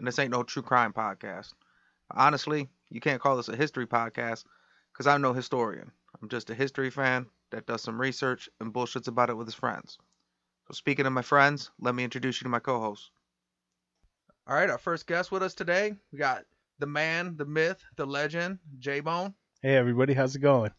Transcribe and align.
and 0.00 0.08
this 0.08 0.18
ain't 0.18 0.30
no 0.30 0.42
true 0.42 0.62
crime 0.62 0.94
podcast. 0.94 1.52
Honestly, 2.10 2.70
you 2.88 3.00
can't 3.00 3.20
call 3.20 3.36
this 3.36 3.50
a 3.50 3.54
history 3.54 3.86
podcast 3.86 4.44
because 4.92 5.06
I'm 5.06 5.20
no 5.20 5.34
historian. 5.34 5.92
I'm 6.20 6.30
just 6.30 6.48
a 6.48 6.54
history 6.54 6.88
fan 6.90 7.26
that 7.50 7.66
does 7.66 7.82
some 7.82 8.00
research 8.00 8.48
and 8.60 8.72
bullshits 8.72 9.08
about 9.08 9.28
it 9.28 9.36
with 9.36 9.46
his 9.46 9.54
friends. 9.54 9.98
So, 10.66 10.72
speaking 10.72 11.04
of 11.04 11.12
my 11.12 11.20
friends, 11.20 11.70
let 11.78 11.94
me 11.94 12.02
introduce 12.02 12.40
you 12.40 12.46
to 12.46 12.48
my 12.48 12.60
co 12.60 12.80
host. 12.80 13.10
All 14.46 14.56
right, 14.56 14.70
our 14.70 14.78
first 14.78 15.06
guest 15.06 15.30
with 15.30 15.42
us 15.42 15.54
today, 15.54 15.94
we 16.12 16.18
got 16.18 16.44
the 16.78 16.86
man, 16.86 17.36
the 17.36 17.44
myth, 17.44 17.84
the 17.96 18.06
legend, 18.06 18.58
J 18.78 19.00
Bone. 19.00 19.34
Hey 19.60 19.76
everybody, 19.76 20.14
how's 20.14 20.34
it 20.34 20.40
going? 20.40 20.70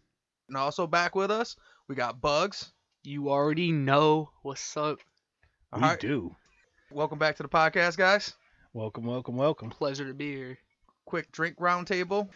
And 0.48 0.57
also 0.57 0.88
back 0.88 1.13
with 1.13 1.29
us, 1.29 1.55
we 1.88 1.93
got 1.93 2.21
Bugs. 2.21 2.73
You 3.04 3.29
already 3.29 3.71
know 3.71 4.32
what's 4.41 4.76
up. 4.76 4.98
All 5.71 5.79
we 5.79 5.85
right. 5.85 5.99
do. 5.99 6.35
Welcome 6.90 7.20
back 7.20 7.35
to 7.35 7.43
the 7.43 7.49
podcast, 7.49 7.98
guys. 7.98 8.34
Welcome, 8.73 9.03
welcome, 9.03 9.35
welcome. 9.35 9.69
Pleasure 9.69 10.07
to 10.07 10.13
be 10.13 10.33
here. 10.33 10.57
Quick 11.05 11.29
drink 11.33 11.57
roundtable. 11.57 12.29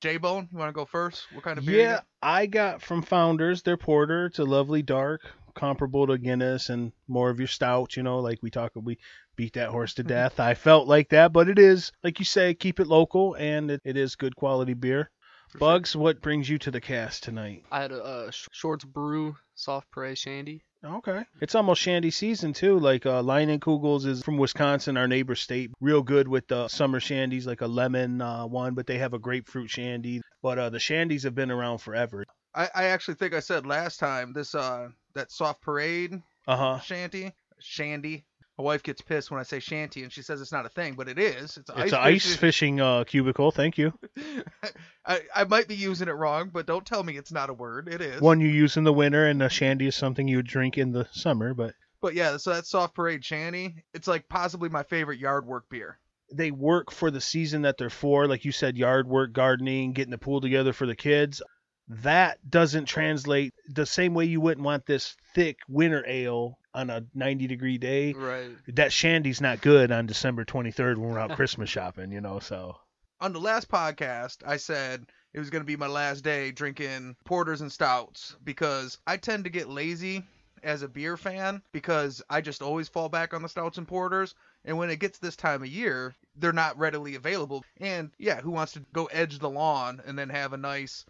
J 0.00 0.16
Bone, 0.16 0.48
you 0.50 0.58
want 0.58 0.70
to 0.70 0.72
go 0.72 0.84
first? 0.84 1.26
What 1.32 1.44
kind 1.44 1.56
of 1.56 1.64
beer? 1.64 1.78
Yeah. 1.78 2.00
I 2.20 2.46
got 2.46 2.82
from 2.82 3.00
Founders 3.02 3.62
their 3.62 3.76
porter. 3.76 4.26
It's 4.26 4.40
a 4.40 4.44
lovely 4.44 4.82
dark, 4.82 5.20
comparable 5.54 6.08
to 6.08 6.18
Guinness 6.18 6.68
and 6.68 6.90
more 7.06 7.30
of 7.30 7.38
your 7.38 7.46
stout. 7.46 7.96
You 7.96 8.02
know, 8.02 8.18
like 8.18 8.40
we 8.42 8.50
talk, 8.50 8.72
we 8.74 8.98
beat 9.36 9.52
that 9.52 9.68
horse 9.68 9.94
to 9.94 10.02
mm-hmm. 10.02 10.08
death. 10.08 10.40
I 10.40 10.54
felt 10.54 10.88
like 10.88 11.10
that, 11.10 11.32
but 11.32 11.48
it 11.48 11.60
is 11.60 11.92
like 12.02 12.18
you 12.18 12.24
say, 12.24 12.54
keep 12.54 12.80
it 12.80 12.88
local, 12.88 13.34
and 13.34 13.70
it, 13.70 13.80
it 13.84 13.96
is 13.96 14.16
good 14.16 14.34
quality 14.34 14.74
beer. 14.74 15.12
For 15.50 15.58
sure. 15.58 15.60
Bugs, 15.60 15.94
what 15.94 16.20
brings 16.20 16.48
you 16.48 16.58
to 16.58 16.72
the 16.72 16.80
cast 16.80 17.22
tonight? 17.22 17.64
I 17.70 17.82
had 17.82 17.92
a 17.92 18.32
Sh- 18.32 18.48
Shorts 18.50 18.84
Brew 18.84 19.36
Soft 19.54 19.88
Parade 19.92 20.18
Shandy. 20.18 20.64
Okay. 20.84 21.24
It's 21.40 21.54
almost 21.56 21.82
shandy 21.82 22.10
season 22.10 22.52
too. 22.52 22.78
Like 22.78 23.04
uh 23.04 23.22
Leinenkugel's 23.22 24.04
is 24.06 24.22
from 24.22 24.38
Wisconsin, 24.38 24.96
our 24.96 25.08
neighbor 25.08 25.34
state. 25.34 25.70
Real 25.80 26.02
good 26.02 26.28
with 26.28 26.46
the 26.48 26.68
summer 26.68 27.00
shandies, 27.00 27.46
like 27.46 27.62
a 27.62 27.66
lemon 27.66 28.20
uh, 28.22 28.46
one, 28.46 28.74
but 28.74 28.86
they 28.86 28.98
have 28.98 29.12
a 29.12 29.18
grapefruit 29.18 29.70
shandy. 29.70 30.22
But 30.42 30.58
uh 30.58 30.70
the 30.70 30.78
shandies 30.78 31.24
have 31.24 31.34
been 31.34 31.50
around 31.50 31.78
forever. 31.78 32.24
I, 32.54 32.68
I 32.74 32.84
actually 32.84 33.14
think 33.14 33.34
I 33.34 33.40
said 33.40 33.66
last 33.66 33.98
time 33.98 34.32
this 34.32 34.54
uh 34.54 34.88
that 35.14 35.32
soft 35.32 35.62
parade 35.62 36.22
Uh-huh. 36.46 36.78
shanty 36.80 37.32
shandy. 37.58 38.24
My 38.58 38.64
wife 38.64 38.82
gets 38.82 39.00
pissed 39.00 39.30
when 39.30 39.38
I 39.38 39.44
say 39.44 39.60
shanty, 39.60 40.02
and 40.02 40.12
she 40.12 40.20
says 40.22 40.40
it's 40.40 40.50
not 40.52 40.66
a 40.66 40.68
thing, 40.68 40.94
but 40.94 41.08
it 41.08 41.18
is. 41.18 41.56
It's, 41.56 41.70
It's 41.76 41.92
an 41.92 41.98
ice 42.00 42.34
fishing 42.34 42.80
uh 42.80 43.04
cubicle, 43.04 43.52
thank 43.52 43.78
you. 43.78 43.92
I, 45.06 45.20
I 45.34 45.44
might 45.44 45.68
be 45.68 45.76
using 45.76 46.08
it 46.08 46.12
wrong, 46.12 46.50
but 46.52 46.66
don't 46.66 46.84
tell 46.84 47.02
me 47.02 47.16
it's 47.16 47.32
not 47.32 47.50
a 47.50 47.54
word. 47.54 47.88
It 47.88 48.00
is. 48.00 48.20
One 48.20 48.40
you 48.40 48.48
use 48.48 48.76
in 48.76 48.84
the 48.84 48.92
winter 48.92 49.26
and 49.26 49.42
a 49.42 49.48
shandy 49.48 49.86
is 49.86 49.94
something 49.94 50.26
you 50.28 50.36
would 50.36 50.46
drink 50.46 50.76
in 50.76 50.92
the 50.92 51.06
summer, 51.12 51.54
but 51.54 51.74
But 52.00 52.14
yeah, 52.14 52.36
so 52.36 52.52
that 52.52 52.66
soft 52.66 52.94
parade 52.94 53.24
shanty, 53.24 53.84
it's 53.94 54.08
like 54.08 54.28
possibly 54.28 54.68
my 54.68 54.82
favorite 54.82 55.18
yard 55.20 55.46
work 55.46 55.64
beer. 55.70 55.98
they 56.32 56.50
work 56.50 56.90
for 56.90 57.10
the 57.10 57.20
season 57.20 57.62
that 57.62 57.78
they're 57.78 57.90
for. 57.90 58.26
Like 58.26 58.44
you 58.44 58.52
said, 58.52 58.76
yard 58.76 59.06
work, 59.08 59.32
gardening, 59.32 59.92
getting 59.92 60.10
the 60.10 60.18
pool 60.18 60.40
together 60.40 60.72
for 60.72 60.84
the 60.86 60.96
kids. 60.96 61.40
That 61.88 62.38
doesn't 62.48 62.84
translate 62.84 63.54
the 63.68 63.86
same 63.86 64.12
way 64.12 64.26
you 64.26 64.40
wouldn't 64.42 64.64
want 64.64 64.84
this 64.84 65.16
thick 65.34 65.56
winter 65.68 66.04
ale 66.06 66.58
on 66.78 66.90
a 66.90 67.04
90 67.14 67.46
degree 67.48 67.76
day. 67.76 68.12
Right. 68.12 68.50
That 68.68 68.92
shandy's 68.92 69.40
not 69.40 69.60
good 69.60 69.90
on 69.90 70.06
December 70.06 70.44
23rd 70.44 70.96
when 70.96 71.10
we're 71.10 71.18
out 71.18 71.30
Christmas 71.36 71.68
shopping, 71.68 72.12
you 72.12 72.20
know. 72.20 72.38
So 72.38 72.76
On 73.20 73.32
the 73.32 73.40
last 73.40 73.68
podcast, 73.68 74.38
I 74.46 74.56
said 74.56 75.06
it 75.34 75.40
was 75.40 75.50
going 75.50 75.62
to 75.62 75.66
be 75.66 75.76
my 75.76 75.88
last 75.88 76.22
day 76.22 76.52
drinking 76.52 77.16
porters 77.24 77.60
and 77.60 77.72
stouts 77.72 78.36
because 78.44 78.98
I 79.06 79.16
tend 79.16 79.44
to 79.44 79.50
get 79.50 79.68
lazy 79.68 80.22
as 80.62 80.82
a 80.82 80.88
beer 80.88 81.16
fan 81.16 81.62
because 81.72 82.22
I 82.30 82.40
just 82.40 82.62
always 82.62 82.88
fall 82.88 83.08
back 83.08 83.34
on 83.34 83.42
the 83.42 83.48
stouts 83.48 83.78
and 83.78 83.86
porters. 83.86 84.34
And 84.64 84.78
when 84.78 84.90
it 84.90 85.00
gets 85.00 85.18
this 85.18 85.36
time 85.36 85.62
of 85.62 85.68
year, 85.68 86.14
they're 86.36 86.52
not 86.52 86.78
readily 86.78 87.14
available. 87.16 87.64
And 87.80 88.10
yeah, 88.18 88.40
who 88.40 88.50
wants 88.50 88.72
to 88.72 88.84
go 88.92 89.06
edge 89.06 89.38
the 89.38 89.50
lawn 89.50 90.00
and 90.06 90.18
then 90.18 90.28
have 90.28 90.52
a 90.52 90.56
nice 90.56 91.04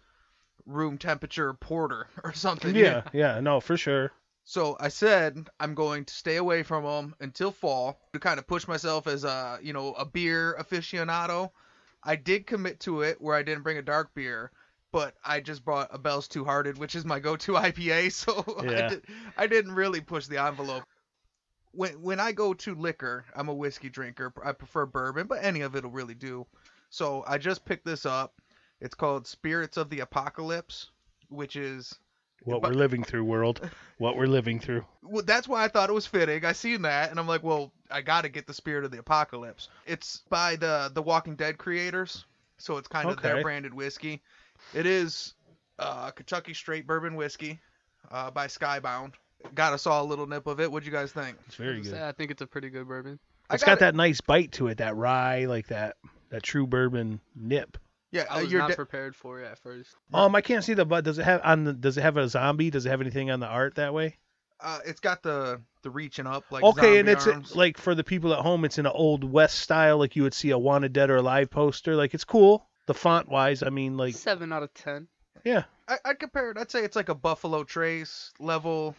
room 0.65 0.97
temperature 0.97 1.53
porter 1.53 2.07
or 2.23 2.33
something? 2.33 2.75
yeah, 2.75 3.03
yeah, 3.13 3.39
no, 3.39 3.59
for 3.59 3.77
sure. 3.77 4.11
So 4.49 4.75
I 4.79 4.87
said 4.87 5.47
I'm 5.59 5.75
going 5.75 6.05
to 6.05 6.13
stay 6.15 6.37
away 6.37 6.63
from 6.63 6.83
them 6.83 7.13
until 7.19 7.51
fall 7.51 8.01
to 8.13 8.19
kind 8.19 8.39
of 8.39 8.47
push 8.47 8.67
myself 8.67 9.05
as 9.05 9.23
a 9.23 9.59
you 9.61 9.73
know 9.73 9.93
a 9.93 10.05
beer 10.05 10.57
aficionado. 10.59 11.51
I 12.03 12.15
did 12.15 12.47
commit 12.47 12.79
to 12.79 13.03
it 13.03 13.21
where 13.21 13.35
I 13.35 13.43
didn't 13.43 13.61
bring 13.61 13.77
a 13.77 13.83
dark 13.83 14.15
beer, 14.15 14.49
but 14.91 15.13
I 15.23 15.39
just 15.39 15.63
brought 15.63 15.93
a 15.93 15.99
Bell's 15.99 16.27
Two 16.27 16.45
Hearted, 16.45 16.79
which 16.79 16.95
is 16.95 17.05
my 17.05 17.19
go-to 17.19 17.51
IPA. 17.67 18.11
So 18.11 18.43
Yeah. 18.63 18.85
I, 18.85 18.89
did, 18.89 19.05
I 19.37 19.45
didn't 19.45 19.75
really 19.75 20.01
push 20.01 20.25
the 20.25 20.43
envelope. 20.43 20.83
When 21.73 22.01
when 22.01 22.19
I 22.19 22.31
go 22.31 22.55
to 22.55 22.73
liquor, 22.73 23.25
I'm 23.35 23.49
a 23.49 23.53
whiskey 23.53 23.89
drinker. 23.89 24.33
I 24.43 24.53
prefer 24.53 24.87
bourbon, 24.87 25.27
but 25.27 25.43
any 25.43 25.61
of 25.61 25.75
it'll 25.75 25.91
really 25.91 26.15
do. 26.15 26.47
So 26.89 27.23
I 27.27 27.37
just 27.37 27.65
picked 27.65 27.85
this 27.85 28.03
up. 28.03 28.41
It's 28.81 28.95
called 28.95 29.27
Spirits 29.27 29.77
of 29.77 29.91
the 29.91 29.99
Apocalypse, 29.99 30.89
which 31.27 31.55
is 31.55 31.99
What 32.43 32.61
But- 32.61 32.71
we're 32.71 32.77
living 32.77 33.03
through, 33.03 33.25
world. 33.25 33.69
What 33.97 34.15
we're 34.15 34.27
living 34.27 34.59
through. 34.59 34.85
well, 35.03 35.23
that's 35.23 35.47
why 35.47 35.63
I 35.63 35.67
thought 35.67 35.89
it 35.89 35.93
was 35.93 36.05
fitting. 36.05 36.45
I 36.45 36.53
seen 36.53 36.83
that, 36.83 37.11
and 37.11 37.19
I'm 37.19 37.27
like, 37.27 37.43
well, 37.43 37.71
I 37.91 38.01
got 38.01 38.21
to 38.21 38.29
get 38.29 38.47
the 38.47 38.53
Spirit 38.53 38.85
of 38.85 38.91
the 38.91 38.99
Apocalypse. 38.99 39.67
It's 39.85 40.21
by 40.29 40.55
the 40.55 40.89
the 40.93 41.01
Walking 41.01 41.35
Dead 41.35 41.57
creators, 41.57 42.25
so 42.57 42.77
it's 42.77 42.87
kind 42.87 43.09
of 43.09 43.21
their 43.21 43.41
branded 43.41 43.73
whiskey. 43.73 44.21
It 44.73 44.85
is 44.85 45.33
uh, 45.79 46.11
Kentucky 46.11 46.53
straight 46.53 46.87
bourbon 46.87 47.15
whiskey 47.15 47.59
uh, 48.11 48.31
by 48.31 48.47
Skybound. 48.47 49.13
Got 49.55 49.73
us 49.73 49.87
all 49.87 50.03
a 50.05 50.07
little 50.07 50.27
nip 50.27 50.47
of 50.47 50.59
it. 50.59 50.71
What'd 50.71 50.85
you 50.85 50.91
guys 50.91 51.11
think? 51.11 51.37
It's 51.47 51.55
very 51.55 51.81
good. 51.81 51.93
I 51.93 52.11
think 52.11 52.31
it's 52.31 52.41
a 52.41 52.47
pretty 52.47 52.69
good 52.69 52.87
bourbon. 52.87 53.19
It's 53.51 53.63
got 53.63 53.73
it. 53.73 53.79
that 53.79 53.95
nice 53.95 54.21
bite 54.21 54.51
to 54.53 54.67
it, 54.67 54.77
that 54.77 54.95
rye, 54.95 55.45
like 55.45 55.67
that 55.67 55.97
that 56.29 56.43
true 56.43 56.67
bourbon 56.67 57.19
nip. 57.35 57.77
Yeah, 58.11 58.25
I 58.29 58.39
uh, 58.39 58.41
was 58.41 58.51
you're 58.51 58.61
not 58.61 58.69
de- 58.71 58.75
prepared 58.75 59.15
for 59.15 59.41
it 59.41 59.45
at 59.45 59.59
first. 59.59 59.95
Um, 60.13 60.35
I 60.35 60.41
can't 60.41 60.63
see 60.63 60.73
the 60.73 60.85
but 60.85 61.03
does 61.03 61.19
it 61.19 61.23
have 61.25 61.41
on 61.43 61.63
the 61.63 61.73
does 61.73 61.97
it 61.97 62.01
have 62.01 62.17
a 62.17 62.27
zombie? 62.27 62.69
Does 62.69 62.85
it 62.85 62.89
have 62.89 63.01
anything 63.01 63.29
on 63.31 63.39
the 63.39 63.47
art 63.47 63.75
that 63.75 63.93
way? 63.93 64.17
uh, 64.61 64.79
it's 64.85 64.99
got 64.99 65.23
the 65.23 65.61
the 65.83 65.89
reaching 65.89 66.27
up 66.27 66.43
like 66.51 66.63
okay, 66.63 66.99
and 66.99 67.07
zombie 67.07 67.11
it's 67.11 67.27
a- 67.27 67.33
arms. 67.33 67.55
like 67.55 67.77
for 67.77 67.95
the 67.95 68.03
people 68.03 68.33
at 68.33 68.39
home, 68.39 68.65
it's 68.65 68.77
in 68.77 68.85
an 68.85 68.91
old 68.93 69.23
west 69.23 69.59
style, 69.59 69.97
like 69.97 70.15
you 70.15 70.23
would 70.23 70.33
see 70.33 70.49
a 70.49 70.57
wanted 70.57 70.91
dead 70.91 71.09
or 71.09 71.17
alive 71.17 71.49
poster. 71.49 71.95
Like 71.95 72.13
it's 72.13 72.25
cool. 72.25 72.65
The 72.87 72.93
font 72.93 73.29
wise, 73.29 73.61
I 73.63 73.69
mean, 73.69 73.95
like 73.97 74.15
Seven 74.15 74.51
out 74.51 74.63
of 74.63 74.73
ten. 74.73 75.07
yeah, 75.45 75.63
I, 75.87 75.97
I'd 76.05 76.19
compare 76.19 76.49
it. 76.51 76.57
I'd 76.57 76.71
say 76.71 76.83
it's 76.83 76.95
like 76.95 77.09
a 77.09 77.15
Buffalo 77.15 77.63
Trace 77.63 78.31
level. 78.39 78.95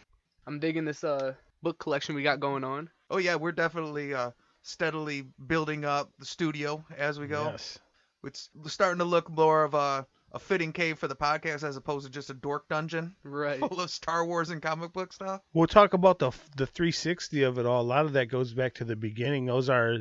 I'm 0.47 0.59
digging 0.59 0.85
this 0.85 1.03
uh 1.03 1.33
book 1.61 1.77
collection 1.77 2.15
we 2.15 2.23
got 2.23 2.39
going 2.39 2.63
on. 2.63 2.89
Oh 3.09 3.17
yeah, 3.17 3.35
we're 3.35 3.51
definitely 3.51 4.13
uh, 4.13 4.31
steadily 4.63 5.25
building 5.47 5.83
up 5.85 6.09
the 6.17 6.25
studio 6.25 6.83
as 6.97 7.19
we 7.19 7.27
go. 7.27 7.43
yes. 7.51 7.77
It's 8.23 8.49
starting 8.67 8.99
to 8.99 9.05
look 9.05 9.29
more 9.29 9.63
of 9.63 9.73
a, 9.73 10.05
a 10.31 10.39
fitting 10.39 10.71
cave 10.73 10.99
for 10.99 11.07
the 11.07 11.15
podcast 11.15 11.63
as 11.63 11.75
opposed 11.77 12.05
to 12.05 12.11
just 12.11 12.29
a 12.29 12.33
dork 12.33 12.67
dungeon 12.69 13.15
Right. 13.23 13.59
full 13.59 13.81
of 13.81 13.89
Star 13.89 14.25
Wars 14.25 14.49
and 14.49 14.61
comic 14.61 14.93
book 14.93 15.11
stuff. 15.13 15.41
We'll 15.53 15.67
talk 15.67 15.93
about 15.93 16.19
the 16.19 16.31
the 16.57 16.67
360 16.67 17.43
of 17.43 17.57
it 17.57 17.65
all. 17.65 17.81
A 17.81 17.83
lot 17.83 18.05
of 18.05 18.13
that 18.13 18.27
goes 18.27 18.53
back 18.53 18.75
to 18.75 18.85
the 18.85 18.95
beginning. 18.95 19.45
Those 19.45 19.69
are 19.69 19.97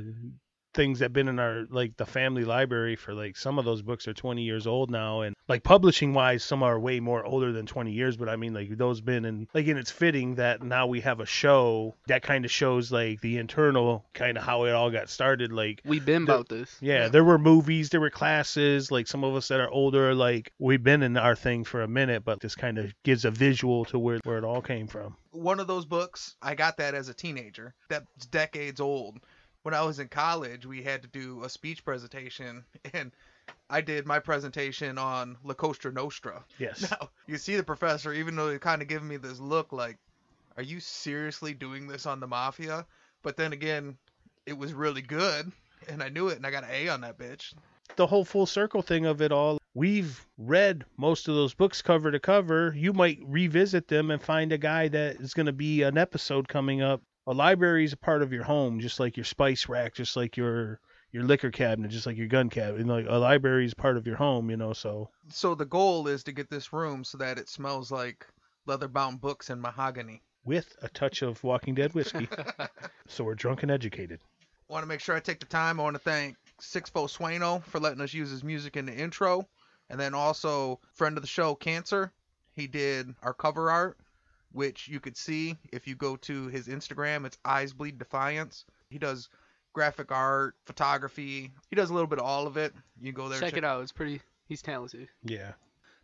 things 0.73 0.99
that've 1.01 1.13
been 1.13 1.29
in 1.29 1.39
our 1.39 1.67
like 1.71 1.97
the 1.97 2.07
family 2.07 2.45
library 2.45 2.95
for 2.97 3.13
like 3.13 3.37
some 3.37 3.59
of 3.59 3.65
those 3.65 3.83
books 3.83 4.07
are 4.07 4.15
20 4.15 4.43
years 4.43 4.67
old 4.67 4.91
now 4.91 5.23
and 5.23 5.35
like 5.49 5.63
publishing 5.65 6.15
wise 6.15 6.45
some 6.45 6.63
are 6.63 6.79
way 6.79 7.01
more 7.01 7.25
older 7.25 7.53
than 7.53 7.67
20 7.67 7.91
years 7.91 8.17
but 8.17 8.29
i 8.29 8.37
mean 8.37 8.55
like 8.55 8.77
those 8.77 9.01
been 9.01 9.25
in 9.25 9.49
like 9.53 9.67
and 9.67 9.79
it's 9.79 9.91
fitting 9.91 10.37
that 10.37 10.63
now 10.63 10.87
we 10.87 11.01
have 11.01 11.19
a 11.21 11.27
show 11.27 11.95
that 12.07 12.23
kind 12.23 12.45
of 12.45 12.51
shows 12.53 12.93
like 12.93 13.21
the 13.21 13.37
internal 13.39 14.05
kind 14.15 14.37
of 14.39 14.45
how 14.45 14.65
it 14.65 14.71
all 14.73 14.91
got 14.91 15.11
started 15.11 15.51
like 15.53 15.83
we've 15.85 16.05
been 16.07 16.25
The- 16.25 16.35
about 16.35 16.49
this. 16.49 16.77
yeah, 16.81 17.09
there 17.09 17.25
were 17.25 17.39
movies, 17.39 17.91
there 17.91 18.01
were 18.01 18.11
classes. 18.11 18.91
Like 18.93 19.07
some 19.09 19.25
of 19.25 19.35
us 19.35 19.49
that 19.49 19.59
are 19.61 19.71
older, 19.71 20.15
like 20.15 20.53
we've 20.59 20.83
been 20.83 21.03
in 21.03 21.17
our 21.17 21.35
thing 21.35 21.65
for 21.65 21.83
a 21.83 21.89
minute, 21.89 22.25
but 22.25 22.41
this 22.41 22.55
kind 22.55 22.79
of 22.79 22.93
gives 23.03 23.25
a 23.25 23.31
visual 23.31 23.85
to 23.87 23.99
where 23.99 24.21
where 24.25 24.39
it 24.39 24.45
all 24.45 24.63
came 24.63 24.87
from. 24.87 25.17
One 25.33 25.61
of 25.61 25.67
those 25.67 25.85
books, 25.87 26.37
I 26.43 26.55
got 26.55 26.77
that 26.79 26.95
as 26.95 27.09
a 27.09 27.15
teenager. 27.15 27.75
That's 27.89 28.07
decades 28.27 28.81
old. 28.81 29.19
When 29.63 29.75
I 29.75 29.83
was 29.83 29.99
in 29.99 30.09
college, 30.09 30.65
we 30.65 30.83
had 30.83 31.03
to 31.03 31.09
do 31.09 31.45
a 31.45 31.49
speech 31.49 31.85
presentation, 31.85 32.65
and 32.95 33.13
I 33.69 33.81
did 33.81 34.07
my 34.07 34.19
presentation 34.19 34.99
on 34.99 35.37
La 35.45 35.55
Costa 35.55 35.91
Nostra. 35.93 36.45
Yes. 36.59 36.91
Now, 36.91 37.11
you 37.27 37.37
see 37.37 37.57
the 37.57 37.63
professor, 37.63 38.13
even 38.13 38.37
though 38.37 38.51
he 38.51 38.59
kind 38.59 38.83
of 38.83 38.89
giving 38.89 39.09
me 39.09 39.17
this 39.17 39.39
look 39.39 39.73
like, 39.73 39.99
are 40.57 40.63
you 40.63 40.81
seriously 40.81 41.55
doing 41.55 41.87
this 41.87 42.07
on 42.07 42.21
the 42.21 42.27
mafia? 42.27 42.87
But 43.23 43.37
then 43.37 43.53
again, 43.53 43.97
it 44.47 44.57
was 44.57 44.73
really 44.73 45.03
good. 45.03 45.53
And 45.89 46.03
I 46.03 46.09
knew 46.09 46.29
it, 46.29 46.37
and 46.37 46.47
I 46.47 46.51
got 46.51 46.65
an 46.65 46.71
A 46.73 46.89
on 46.89 47.01
that 47.03 47.19
bitch. 47.19 47.55
The 47.97 48.07
whole 48.07 48.25
full 48.25 48.47
circle 48.47 48.83
thing 48.83 49.07
of 49.07 49.23
it 49.23 49.33
all. 49.33 49.59
We've 49.75 50.27
read 50.37 50.85
most 50.97 51.29
of 51.29 51.35
those 51.35 51.55
books 51.55 51.81
cover 51.81 52.11
to 52.11 52.21
cover. 52.21 52.75
You 52.77 52.93
might 52.93 53.19
revisit 53.25 53.89
them 53.89 54.11
and 54.11 54.21
find 54.21 54.53
a 54.53 54.59
guy 54.59 54.89
that 54.89 55.17
is 55.17 55.33
going 55.33 55.47
to 55.47 55.53
be 55.53 55.83
an 55.83 55.97
episode 55.97 56.49
coming 56.49 56.83
up. 56.83 57.03
A 57.31 57.35
library 57.35 57.85
is 57.85 57.93
a 57.93 57.97
part 57.97 58.23
of 58.23 58.33
your 58.33 58.43
home, 58.43 58.81
just 58.81 58.99
like 58.99 59.17
your 59.17 59.23
spice 59.23 59.69
rack, 59.69 59.95
just 59.95 60.17
like 60.17 60.37
your 60.37 60.81
your 61.13 61.23
liquor 61.23 61.53
cabinet, 61.53 61.93
just 61.93 62.05
like 62.05 62.17
your 62.17 62.27
gun 62.27 62.51
cabinet. 62.51 62.85
Like 62.89 63.07
a 63.09 63.19
library 63.19 63.65
is 63.65 63.73
part 63.73 63.97
of 63.97 64.05
your 64.05 64.17
home, 64.17 64.51
you 64.51 64.57
know. 64.57 64.73
So 64.73 65.11
So 65.29 65.55
the 65.55 65.65
goal 65.65 66.09
is 66.09 66.25
to 66.25 66.33
get 66.33 66.51
this 66.51 66.73
room 66.73 67.05
so 67.05 67.19
that 67.19 67.39
it 67.39 67.49
smells 67.49 67.93
like 67.93 68.27
leather-bound 68.67 69.21
books 69.21 69.49
and 69.49 69.63
mahogany. 69.63 70.23
with 70.45 70.75
a 70.83 70.89
touch 70.89 71.23
of 71.23 71.45
Walking 71.45 71.77
Dead 71.77 71.95
whiskey, 71.95 72.29
so 73.07 73.23
we're 73.23 73.37
drunk 73.37 73.63
and 73.63 73.71
educated. 73.71 74.19
want 74.67 74.83
to 74.83 74.89
make 74.89 74.99
sure 74.99 75.15
I 75.15 75.21
take 75.21 75.39
the 75.39 75.47
time. 75.47 75.79
I 75.79 75.85
want 75.85 75.95
to 75.95 76.03
thank 76.03 76.37
Sixfo 76.61 77.09
Sueno 77.09 77.61
for 77.61 77.79
letting 77.79 78.01
us 78.01 78.13
use 78.13 78.31
his 78.31 78.43
music 78.43 78.77
in 78.77 78.87
the 78.87 78.93
intro, 78.93 79.47
and 79.89 80.01
then 80.01 80.15
also 80.15 80.81
friend 80.95 81.17
of 81.17 81.23
the 81.23 81.29
show, 81.29 81.55
Cancer. 81.55 82.13
He 82.57 82.67
did 82.67 83.15
our 83.23 83.35
cover 83.35 83.71
art, 83.71 83.99
which 84.53 84.89
you 84.89 85.01
could 85.01 85.17
see 85.17 85.57
if 85.73 85.87
you 85.87 85.95
go 85.95 86.17
to 86.17 86.49
his 86.49 86.69
Instagram. 86.69 87.25
It's 87.25 87.39
Eyes 87.45 87.73
Bleed 87.73 87.99
Defiance. 87.99 88.65
He 88.89 88.99
does 88.99 89.29
graphic 89.73 90.11
art, 90.11 90.57
photography. 90.67 91.53
He 91.69 91.77
does 91.77 91.91
a 91.91 91.95
little 91.95 92.09
bit 92.09 92.19
of 92.19 92.25
all 92.25 92.47
of 92.47 92.57
it. 92.57 92.73
You 93.01 93.13
can 93.13 93.23
go 93.23 93.29
there. 93.29 93.41
Check 93.41 93.57
it 93.57 93.65
out. 93.65 93.83
It's 93.83 93.93
pretty. 93.93 94.21
He's 94.49 94.63
talented. 94.63 95.09
Yeah. 95.25 95.53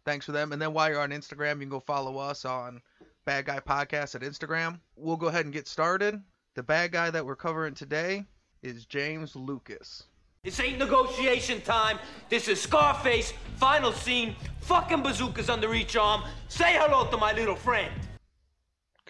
Thanks 0.04 0.24
for 0.24 0.32
them. 0.32 0.52
And 0.52 0.62
then 0.62 0.72
while 0.72 0.88
you're 0.88 1.00
on 1.00 1.10
Instagram, 1.10 1.54
you 1.54 1.60
can 1.62 1.68
go 1.68 1.80
follow 1.80 2.16
us 2.18 2.44
on 2.44 2.80
Bad 3.24 3.46
Guy 3.46 3.58
Podcast 3.58 4.14
at 4.14 4.20
Instagram. 4.20 4.78
We'll 4.94 5.16
go 5.16 5.26
ahead 5.26 5.46
and 5.46 5.52
get 5.52 5.66
started. 5.66 6.22
The 6.54 6.62
bad 6.62 6.92
guy 6.92 7.10
that 7.10 7.26
we're 7.26 7.36
covering 7.36 7.74
today 7.74 8.24
is 8.62 8.86
James 8.86 9.34
Lucas. 9.34 10.04
This 10.44 10.60
ain't 10.60 10.78
negotiation 10.78 11.60
time. 11.60 11.98
This 12.28 12.46
is 12.46 12.62
Scarface. 12.62 13.32
Final 13.56 13.92
scene. 13.92 14.36
Fucking 14.60 15.02
bazookas 15.02 15.48
under 15.48 15.74
each 15.74 15.96
arm. 15.96 16.22
Say 16.46 16.78
hello 16.78 17.10
to 17.10 17.16
my 17.16 17.32
little 17.32 17.56
friend. 17.56 17.90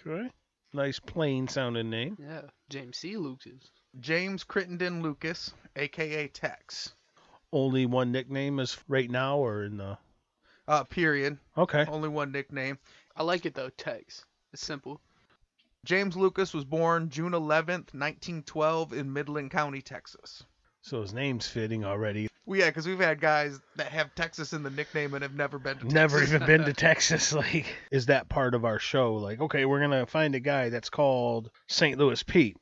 Okay. 0.07 0.31
Nice 0.73 0.99
plain 0.99 1.49
sounding 1.49 1.91
name. 1.91 2.17
Yeah. 2.21 2.43
James 2.69 2.99
C. 2.99 3.17
Lucas. 3.17 3.71
James 3.99 4.45
Crittenden 4.45 5.03
Lucas, 5.03 5.53
aka 5.75 6.29
Tex. 6.29 6.93
Only 7.53 7.87
one 7.87 8.13
nickname 8.13 8.59
is 8.61 8.77
right 8.89 9.11
now 9.11 9.39
or 9.39 9.65
in 9.65 9.79
the 9.79 9.99
Uh, 10.69 10.85
period. 10.85 11.39
Okay. 11.57 11.85
Only 11.87 12.09
one 12.09 12.33
nickname. 12.33 12.79
I 13.15 13.23
like 13.23 13.47
it 13.47 13.55
though. 13.55 13.71
Tex. 13.71 14.25
It's 14.53 14.65
simple. 14.65 15.01
James 15.85 16.17
Lucas 16.17 16.53
was 16.53 16.65
born 16.65 17.09
June 17.11 17.33
11th, 17.33 17.95
1912, 17.95 18.93
in 18.93 19.13
Midland 19.13 19.53
County, 19.53 19.81
Texas. 19.81 20.43
So 20.83 21.01
his 21.01 21.15
name's 21.15 21.47
fitting 21.47 21.85
already. 21.85 22.29
Well, 22.47 22.61
yeah, 22.61 22.67
because 22.67 22.87
we've 22.87 23.01
had 23.01 23.21
guys 23.21 23.59
that 23.75 23.89
have 23.89 24.15
Texas 24.15 24.53
in 24.53 24.63
the 24.63 24.71
nickname 24.71 25.15
and 25.15 25.23
have 25.23 25.35
never 25.35 25.59
been 25.59 25.79
to 25.79 25.83
Texas. 25.83 25.95
Never 25.95 26.23
even 26.23 26.47
been 26.47 26.65
to 26.65 26.73
Texas. 26.75 27.33
Like, 27.33 27.67
is 27.91 28.07
that 28.07 28.29
part 28.29 28.55
of 28.55 28.65
our 28.65 28.79
show? 28.79 29.15
Like, 29.15 29.41
okay, 29.41 29.65
we're 29.65 29.81
gonna 29.81 30.07
find 30.07 30.35
a 30.37 30.41
guy 30.41 30.69
that's 30.69 30.89
called 30.89 31.51
St. 31.67 31.99
Louis 31.99 32.23
Pete. 32.23 32.57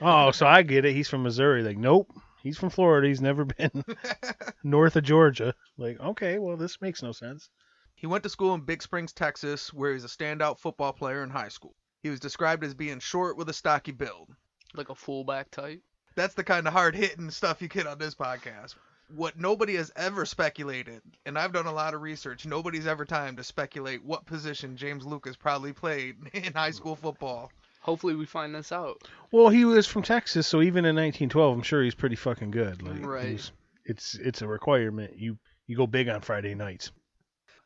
Oh, 0.00 0.32
so 0.32 0.44
I 0.44 0.62
get 0.62 0.84
it. 0.84 0.92
He's 0.94 1.08
from 1.08 1.22
Missouri. 1.22 1.62
Like, 1.62 1.78
nope. 1.78 2.10
He's 2.42 2.58
from 2.58 2.70
Florida. 2.70 3.06
He's 3.06 3.20
never 3.20 3.44
been 3.44 3.84
north 4.64 4.96
of 4.96 5.04
Georgia. 5.04 5.54
Like, 5.76 6.00
okay, 6.00 6.38
well, 6.38 6.56
this 6.56 6.80
makes 6.80 7.02
no 7.02 7.12
sense. 7.12 7.48
He 7.94 8.06
went 8.06 8.24
to 8.24 8.28
school 8.28 8.54
in 8.54 8.62
Big 8.62 8.82
Springs, 8.82 9.12
Texas, 9.12 9.72
where 9.72 9.92
he's 9.92 10.04
a 10.04 10.08
standout 10.08 10.58
football 10.58 10.92
player 10.92 11.22
in 11.22 11.30
high 11.30 11.48
school. 11.48 11.74
He 12.02 12.10
was 12.10 12.20
described 12.20 12.64
as 12.64 12.74
being 12.74 13.00
short 13.00 13.36
with 13.36 13.48
a 13.48 13.52
stocky 13.52 13.92
build. 13.92 14.30
Like 14.74 14.88
a 14.88 14.94
fullback 14.94 15.50
type. 15.50 15.80
That's 16.16 16.34
the 16.34 16.44
kind 16.44 16.66
of 16.66 16.72
hard 16.72 16.96
hitting 16.96 17.30
stuff 17.30 17.62
you 17.62 17.68
get 17.68 17.86
on 17.86 17.98
this 17.98 18.14
podcast. 18.14 18.74
What 19.14 19.38
nobody 19.38 19.76
has 19.76 19.90
ever 19.96 20.26
speculated, 20.26 21.00
and 21.24 21.38
I've 21.38 21.52
done 21.52 21.66
a 21.66 21.72
lot 21.72 21.94
of 21.94 22.02
research, 22.02 22.44
nobody's 22.44 22.86
ever 22.86 23.04
time 23.06 23.36
to 23.36 23.44
speculate 23.44 24.04
what 24.04 24.26
position 24.26 24.76
James 24.76 25.06
Lucas 25.06 25.34
probably 25.36 25.72
played 25.72 26.16
in 26.34 26.52
high 26.52 26.72
school 26.72 26.94
football. 26.94 27.50
Hopefully 27.80 28.14
we 28.16 28.26
find 28.26 28.54
this 28.54 28.70
out. 28.70 29.00
Well, 29.32 29.48
he 29.48 29.64
was 29.64 29.86
from 29.86 30.02
Texas, 30.02 30.46
so 30.46 30.60
even 30.60 30.84
in 30.84 30.94
1912, 30.96 31.56
I'm 31.56 31.62
sure 31.62 31.82
he's 31.82 31.94
pretty 31.94 32.16
fucking 32.16 32.50
good. 32.50 32.82
Like, 32.82 33.04
Right. 33.04 33.28
he's- 33.28 33.52
It's 33.86 34.14
it's 34.16 34.42
a 34.42 34.46
requirement. 34.46 35.16
You 35.16 35.38
you 35.66 35.74
go 35.76 35.86
big 35.86 36.08
on 36.10 36.20
Friday 36.20 36.54
nights. 36.54 36.90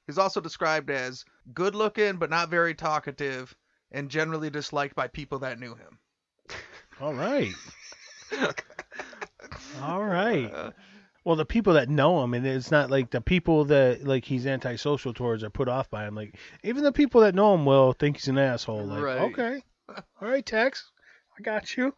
He's 0.06 0.18
also 0.18 0.40
described 0.40 0.90
as 0.90 1.24
good 1.52 1.74
looking 1.74 2.16
but 2.18 2.30
not 2.30 2.48
very 2.50 2.74
talkative 2.74 3.56
and 3.90 4.08
generally 4.08 4.48
disliked 4.50 4.94
by 4.94 5.08
people 5.08 5.40
that 5.40 5.58
knew 5.58 5.74
him. 5.74 5.98
All 7.00 7.14
right. 7.14 7.52
All 9.82 10.04
right. 10.04 10.52
Uh, 10.52 10.70
Well, 11.24 11.36
the 11.36 11.44
people 11.44 11.74
that 11.74 11.88
know 11.88 12.22
him, 12.24 12.34
and 12.34 12.44
it's 12.46 12.70
not 12.72 12.90
like 12.90 13.10
the 13.10 13.20
people 13.20 13.64
that 13.66 14.04
like 14.04 14.24
he's 14.24 14.46
antisocial 14.46 15.14
towards 15.14 15.44
are 15.44 15.50
put 15.50 15.69
off 15.69 15.88
by 15.88 16.04
him. 16.06 16.14
Like 16.16 16.36
even 16.64 16.82
the 16.82 16.92
people 16.92 17.20
that 17.20 17.34
know 17.34 17.54
him 17.54 17.64
well 17.64 17.92
think 17.92 18.16
he's 18.16 18.28
an 18.28 18.38
asshole. 18.38 18.84
Like, 18.84 19.02
Right. 19.02 19.20
okay, 19.20 19.62
all 19.88 20.28
right, 20.28 20.44
Tex, 20.44 20.90
I 21.38 21.42
got 21.42 21.76
you. 21.76 21.94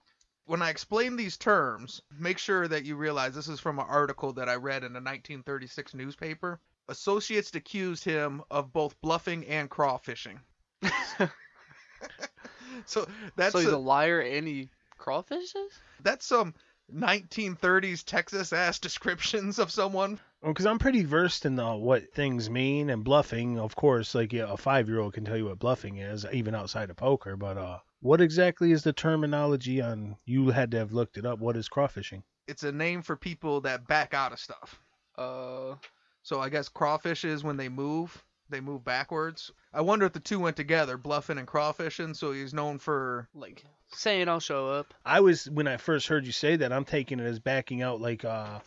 When 0.47 0.61
I 0.61 0.69
explain 0.69 1.17
these 1.17 1.38
terms, 1.38 2.03
make 2.19 2.37
sure 2.37 2.69
that 2.69 2.85
you 2.85 2.97
realize 2.97 3.35
this 3.35 3.49
is 3.49 3.61
from 3.61 3.79
an 3.79 3.87
article 3.88 4.35
that 4.35 4.49
I 4.50 4.56
read 4.56 4.82
in 4.82 4.93
a 4.93 5.00
1936 5.00 5.94
newspaper. 5.94 6.61
Associates 6.91 7.55
accused 7.55 8.05
him 8.05 8.43
of 8.50 8.71
both 8.75 9.00
bluffing 9.00 9.47
and 9.47 9.71
crawfishing. 9.71 10.38
so 12.85 13.06
that's 13.37 13.53
so 13.53 13.59
he's 13.61 13.69
a- 13.69 13.76
a 13.76 13.79
liar 13.79 14.21
and 14.21 14.47
he 14.47 14.69
crawfishes? 15.00 15.71
that's 16.03 16.26
some 16.26 16.55
1930s 16.93 18.05
Texas 18.05 18.53
ass 18.53 18.79
descriptions 18.79 19.59
of 19.59 19.71
someone. 19.71 20.19
Because 20.43 20.67
I'm 20.67 20.79
pretty 20.79 21.05
versed 21.05 21.47
in 21.47 21.57
the, 21.57 21.75
what 21.75 22.13
things 22.13 22.51
mean 22.51 22.91
and 22.91 23.03
bluffing. 23.05 23.59
Of 23.59 23.77
course, 23.77 24.15
like 24.15 24.33
yeah, 24.33 24.53
a 24.53 24.57
five 24.57 24.89
year 24.89 25.01
old 25.01 25.15
can 25.15 25.25
tell 25.25 25.37
you 25.37 25.47
what 25.47 25.59
bluffing 25.59 25.97
is, 25.99 26.27
even 26.33 26.55
outside 26.55 26.91
of 26.91 26.97
poker. 26.97 27.37
But 27.37 27.57
uh, 27.57 27.79
what 28.01 28.21
exactly 28.21 28.73
is 28.73 28.83
the 28.83 28.93
terminology 28.93 29.81
on? 29.81 30.17
You 30.27 30.51
had 30.51 30.71
to 30.73 30.77
have 30.79 30.93
looked 30.93 31.17
it 31.17 31.25
up. 31.25 31.39
What 31.39 31.57
is 31.57 31.69
crawfishing? 31.69 32.23
It's 32.47 32.63
a 32.63 32.73
name 32.73 33.03
for 33.03 33.17
people 33.17 33.63
that 33.63 33.87
back 33.89 34.13
out 34.13 34.33
of 34.33 34.39
stuff. 34.39 34.79
Uh, 35.17 35.77
So 36.23 36.41
I 36.41 36.49
guess 36.49 36.69
crawfish 36.69 37.25
is 37.25 37.45
when 37.45 37.57
they 37.59 37.69
move, 37.69 38.23
they 38.55 38.61
move 38.61 38.85
backwards. 38.85 39.51
I 39.73 39.81
wonder 39.81 40.07
if 40.07 40.12
the 40.12 40.21
two 40.21 40.38
went 40.40 40.57
together, 40.57 40.97
bluffing 40.97 41.38
and 41.38 41.47
crawfishing. 41.49 42.17
So 42.17 42.33
he's 42.33 42.55
known 42.55 42.78
for 42.78 43.28
like 43.35 43.64
saying 43.93 44.28
I'll 44.28 44.40
show 44.40 44.69
up. 44.71 44.95
I 45.05 45.21
was 45.21 45.50
when 45.50 45.67
I 45.69 45.76
first 45.76 46.07
heard 46.07 46.25
you 46.25 46.33
say 46.33 46.57
that, 46.57 46.73
I'm 46.73 46.85
taking 46.85 47.19
it 47.21 47.25
as 47.25 47.38
backing 47.40 47.83
out 47.83 48.00
like 48.00 48.25
uh 48.25 48.61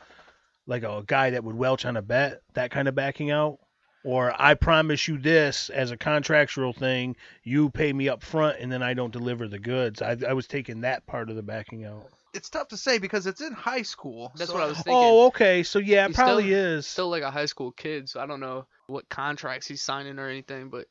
like 0.68 0.84
a 0.84 1.04
guy 1.08 1.30
that 1.32 1.44
would 1.46 1.56
welch 1.56 1.86
on 1.86 1.96
a 1.98 2.02
bet, 2.02 2.42
that 2.54 2.72
kind 2.72 2.88
of 2.88 2.96
backing 2.96 3.32
out. 3.32 3.60
Or 4.04 4.34
I 4.38 4.54
promise 4.54 5.08
you 5.08 5.18
this 5.18 5.70
as 5.70 5.92
a 5.92 5.98
contractual 5.98 6.72
thing, 6.72 7.16
you 7.44 7.70
pay 7.70 7.92
me 7.92 8.08
up 8.10 8.24
front 8.24 8.58
and 8.60 8.72
then 8.72 8.84
I 8.84 8.94
don't 8.94 9.12
deliver 9.12 9.48
the 9.48 9.60
goods. 9.60 10.02
I, 10.02 10.16
I 10.28 10.34
was 10.34 10.48
taking 10.48 10.82
that 10.82 11.06
part 11.08 11.30
of 11.30 11.36
the 11.36 11.42
backing 11.44 11.84
out. 11.86 12.06
it's 12.34 12.50
tough 12.50 12.68
to 12.70 12.78
say 12.78 13.00
because 13.00 13.28
it's 13.28 13.42
in 13.42 13.52
high 13.54 13.82
school. 13.82 14.32
That's 14.36 14.50
so- 14.52 14.56
what 14.56 14.64
I 14.64 14.68
was 14.68 14.78
thinking. 14.78 14.94
Oh, 14.94 15.28
okay. 15.28 15.64
So 15.64 15.80
yeah, 15.80 16.06
it 16.06 16.10
He's 16.10 16.16
probably 16.16 16.44
still- 16.46 16.60
is. 16.78 16.88
Still 16.88 17.10
like 17.10 17.24
a 17.24 17.32
high 17.32 17.48
school 17.48 17.72
kid, 17.72 18.08
so 18.10 18.20
I 18.22 18.26
don't 18.26 18.40
know 18.40 18.66
what 18.88 19.08
contracts 19.10 19.68
he's 19.68 19.82
signing 19.82 20.18
or 20.20 20.28
anything, 20.28 20.70
but 20.70 20.88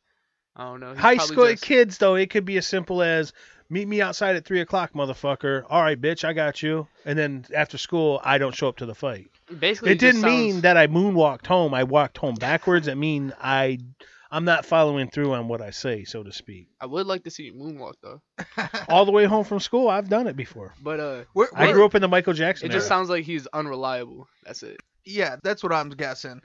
I 0.54 0.64
don't 0.64 0.80
know. 0.80 0.92
He's 0.92 1.00
High 1.00 1.16
school 1.16 1.48
just- 1.48 1.62
kids 1.62 1.98
though, 1.98 2.14
it 2.14 2.30
could 2.30 2.44
be 2.44 2.56
as 2.58 2.66
simple 2.66 3.02
as 3.02 3.32
meet 3.68 3.88
me 3.88 4.00
outside 4.00 4.36
at 4.36 4.44
three 4.44 4.60
o'clock, 4.60 4.92
motherfucker. 4.94 5.64
All 5.68 5.82
right, 5.82 6.00
bitch, 6.00 6.24
I 6.24 6.32
got 6.32 6.62
you. 6.62 6.86
And 7.04 7.18
then 7.18 7.44
after 7.54 7.78
school, 7.78 8.20
I 8.24 8.38
don't 8.38 8.54
show 8.54 8.68
up 8.68 8.76
to 8.78 8.86
the 8.86 8.94
fight. 8.94 9.28
Basically, 9.58 9.92
it 9.92 10.00
just 10.00 10.20
didn't 10.20 10.30
mean 10.30 10.60
that 10.62 10.76
I 10.76 10.86
moonwalked 10.86 11.46
home. 11.46 11.74
I 11.74 11.84
walked 11.84 12.18
home 12.18 12.34
backwards. 12.36 12.88
It 12.88 12.96
mean 12.96 13.32
I 13.40 13.78
I'm 14.30 14.44
not 14.44 14.66
following 14.66 15.08
through 15.08 15.34
on 15.34 15.46
what 15.46 15.62
I 15.62 15.70
say, 15.70 16.02
so 16.04 16.22
to 16.24 16.32
speak. 16.32 16.68
I 16.80 16.86
would 16.86 17.06
like 17.06 17.22
to 17.24 17.30
see 17.30 17.44
you 17.44 17.54
moonwalk 17.54 17.94
though, 18.02 18.20
All 18.88 19.04
the 19.04 19.12
way 19.12 19.24
home 19.24 19.44
from 19.44 19.60
school, 19.60 19.88
I've 19.88 20.08
done 20.08 20.26
it 20.26 20.36
before. 20.36 20.74
but 20.82 20.98
uh, 21.00 21.22
Where- 21.32 21.48
I 21.54 21.66
where- 21.66 21.74
grew 21.74 21.84
up 21.84 21.94
in 21.94 22.02
the 22.02 22.08
Michael 22.08 22.32
Jackson 22.34 22.66
it 22.66 22.70
era. 22.72 22.78
just 22.80 22.88
sounds 22.88 23.08
like 23.08 23.24
he's 23.24 23.46
unreliable. 23.48 24.26
That's 24.44 24.62
it. 24.64 24.78
Yeah, 25.04 25.36
that's 25.44 25.62
what 25.62 25.72
I'm 25.72 25.90
guessing. 25.90 26.40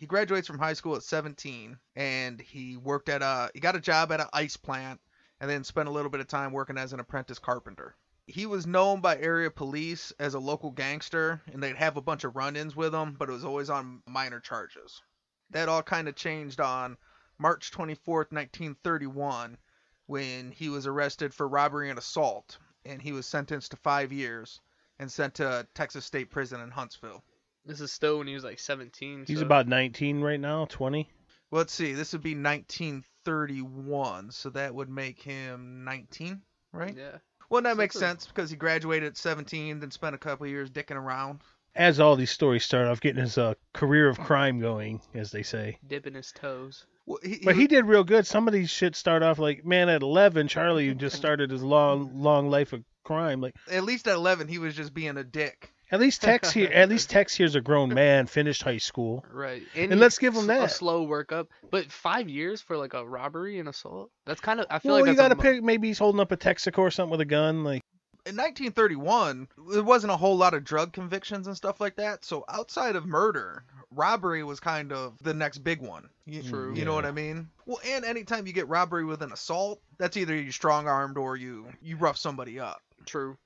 He 0.00 0.06
graduates 0.06 0.46
from 0.46 0.58
high 0.58 0.72
school 0.72 0.96
at 0.96 1.02
17, 1.02 1.78
and 1.94 2.40
he 2.40 2.78
worked 2.78 3.10
at 3.10 3.20
a 3.20 3.50
he 3.52 3.60
got 3.60 3.76
a 3.76 3.80
job 3.80 4.10
at 4.10 4.20
an 4.22 4.28
ice 4.32 4.56
plant, 4.56 4.98
and 5.38 5.50
then 5.50 5.62
spent 5.62 5.90
a 5.90 5.92
little 5.92 6.10
bit 6.10 6.22
of 6.22 6.26
time 6.26 6.52
working 6.52 6.78
as 6.78 6.94
an 6.94 7.00
apprentice 7.00 7.38
carpenter. 7.38 7.94
He 8.26 8.46
was 8.46 8.66
known 8.66 9.02
by 9.02 9.18
area 9.18 9.50
police 9.50 10.10
as 10.18 10.32
a 10.32 10.38
local 10.38 10.70
gangster, 10.70 11.42
and 11.52 11.62
they'd 11.62 11.76
have 11.76 11.98
a 11.98 12.00
bunch 12.00 12.24
of 12.24 12.34
run-ins 12.34 12.74
with 12.74 12.94
him, 12.94 13.12
but 13.12 13.28
it 13.28 13.32
was 13.32 13.44
always 13.44 13.68
on 13.68 14.02
minor 14.06 14.40
charges. 14.40 15.02
That 15.50 15.68
all 15.68 15.82
kind 15.82 16.08
of 16.08 16.16
changed 16.16 16.62
on 16.62 16.96
March 17.36 17.70
24th, 17.70 18.32
1931, 18.32 19.58
when 20.06 20.50
he 20.50 20.70
was 20.70 20.86
arrested 20.86 21.34
for 21.34 21.46
robbery 21.46 21.90
and 21.90 21.98
assault, 21.98 22.56
and 22.86 23.02
he 23.02 23.12
was 23.12 23.26
sentenced 23.26 23.72
to 23.72 23.76
five 23.76 24.14
years 24.14 24.62
and 24.98 25.12
sent 25.12 25.34
to 25.34 25.68
Texas 25.74 26.06
State 26.06 26.30
Prison 26.30 26.62
in 26.62 26.70
Huntsville. 26.70 27.22
This 27.64 27.80
is 27.80 27.92
still 27.92 28.18
when 28.18 28.26
he 28.26 28.34
was 28.34 28.44
like 28.44 28.58
17. 28.58 29.24
He's 29.26 29.38
so- 29.38 29.44
about 29.44 29.68
19 29.68 30.20
right 30.20 30.40
now, 30.40 30.64
20. 30.66 31.08
Well, 31.50 31.58
let's 31.60 31.72
see. 31.72 31.92
This 31.94 32.12
would 32.12 32.22
be 32.22 32.34
1931, 32.36 34.30
so 34.30 34.50
that 34.50 34.74
would 34.74 34.88
make 34.88 35.20
him 35.20 35.84
19, 35.84 36.42
right? 36.72 36.96
Yeah. 36.96 37.18
Well, 37.48 37.62
that 37.62 37.76
makes 37.76 37.94
Super. 37.94 38.06
sense 38.06 38.26
because 38.26 38.50
he 38.50 38.56
graduated 38.56 39.08
at 39.08 39.16
17, 39.16 39.80
then 39.80 39.90
spent 39.90 40.14
a 40.14 40.18
couple 40.18 40.46
of 40.46 40.50
years 40.50 40.70
dicking 40.70 40.96
around. 40.96 41.40
As 41.74 41.98
all 41.98 42.14
these 42.16 42.30
stories 42.30 42.64
start 42.64 42.86
off, 42.86 43.00
getting 43.00 43.22
his 43.22 43.36
uh, 43.38 43.54
career 43.72 44.08
of 44.08 44.18
crime 44.18 44.60
going, 44.60 45.00
as 45.14 45.30
they 45.32 45.42
say. 45.42 45.78
Dipping 45.86 46.14
his 46.14 46.32
toes. 46.32 46.86
Well, 47.06 47.18
he, 47.22 47.40
But 47.44 47.56
he 47.56 47.66
did 47.66 47.86
real 47.86 48.04
good. 48.04 48.26
Some 48.26 48.46
of 48.46 48.52
these 48.54 48.70
shit 48.70 48.94
start 48.94 49.22
off 49.22 49.38
like, 49.38 49.64
man, 49.64 49.88
at 49.88 50.02
11, 50.02 50.48
Charlie 50.48 50.94
just 50.94 51.16
started 51.22 51.50
his 51.50 51.62
long, 51.62 52.22
long 52.22 52.48
life 52.50 52.72
of 52.72 52.84
crime. 53.04 53.40
Like, 53.40 53.54
at 53.70 53.84
least 53.84 54.06
at 54.06 54.14
11, 54.14 54.46
he 54.48 54.58
was 54.58 54.74
just 54.76 54.94
being 54.94 55.16
a 55.16 55.24
dick. 55.24 55.72
At 55.90 56.00
least 56.00 56.22
Tex 56.22 56.50
here, 56.52 56.70
at 56.72 56.88
least 56.88 57.10
Tex 57.10 57.34
here's 57.34 57.54
a 57.54 57.60
grown 57.60 57.92
man, 57.92 58.26
finished 58.26 58.62
high 58.62 58.78
school. 58.78 59.24
Right. 59.32 59.62
And 59.74 59.92
he- 59.92 59.98
let's 59.98 60.18
give 60.18 60.34
him 60.34 60.46
that. 60.48 60.62
A 60.64 60.68
slow 60.68 61.06
workup. 61.06 61.48
But 61.70 61.90
five 61.90 62.28
years 62.28 62.60
for 62.60 62.76
like 62.76 62.94
a 62.94 63.06
robbery 63.06 63.58
and 63.58 63.68
assault? 63.68 64.10
That's 64.26 64.40
kind 64.40 64.60
of, 64.60 64.66
I 64.70 64.78
feel 64.78 64.92
Well, 64.92 65.02
like 65.02 65.10
you 65.10 65.16
got 65.16 65.32
a 65.32 65.34
to 65.34 65.40
pick. 65.40 65.62
Maybe 65.62 65.88
he's 65.88 65.98
holding 65.98 66.20
up 66.20 66.32
a 66.32 66.36
Texaco 66.36 66.78
or 66.78 66.90
something 66.90 67.10
with 67.10 67.20
a 67.20 67.24
gun. 67.24 67.64
Like, 67.64 67.82
In 68.26 68.36
1931, 68.36 69.48
there 69.72 69.82
wasn't 69.82 70.12
a 70.12 70.16
whole 70.16 70.36
lot 70.36 70.54
of 70.54 70.64
drug 70.64 70.92
convictions 70.92 71.46
and 71.46 71.56
stuff 71.56 71.80
like 71.80 71.96
that. 71.96 72.24
So 72.24 72.44
outside 72.48 72.96
of 72.96 73.06
murder, 73.06 73.64
robbery 73.90 74.44
was 74.44 74.60
kind 74.60 74.92
of 74.92 75.16
the 75.22 75.34
next 75.34 75.58
big 75.58 75.80
one. 75.80 76.04
Mm, 76.28 76.32
you, 76.34 76.42
True. 76.42 76.74
You 76.74 76.84
know 76.84 76.94
what 76.94 77.06
I 77.06 77.10
mean? 77.12 77.48
Well, 77.66 77.80
and 77.86 78.04
anytime 78.04 78.46
you 78.46 78.52
get 78.52 78.68
robbery 78.68 79.04
with 79.04 79.22
an 79.22 79.32
assault, 79.32 79.80
that's 79.98 80.16
either 80.16 80.34
you 80.34 80.52
strong 80.52 80.86
armed 80.86 81.16
or 81.18 81.36
you 81.36 81.66
you 81.82 81.96
rough 81.96 82.16
somebody 82.16 82.58
up. 82.60 82.82
True. 83.06 83.36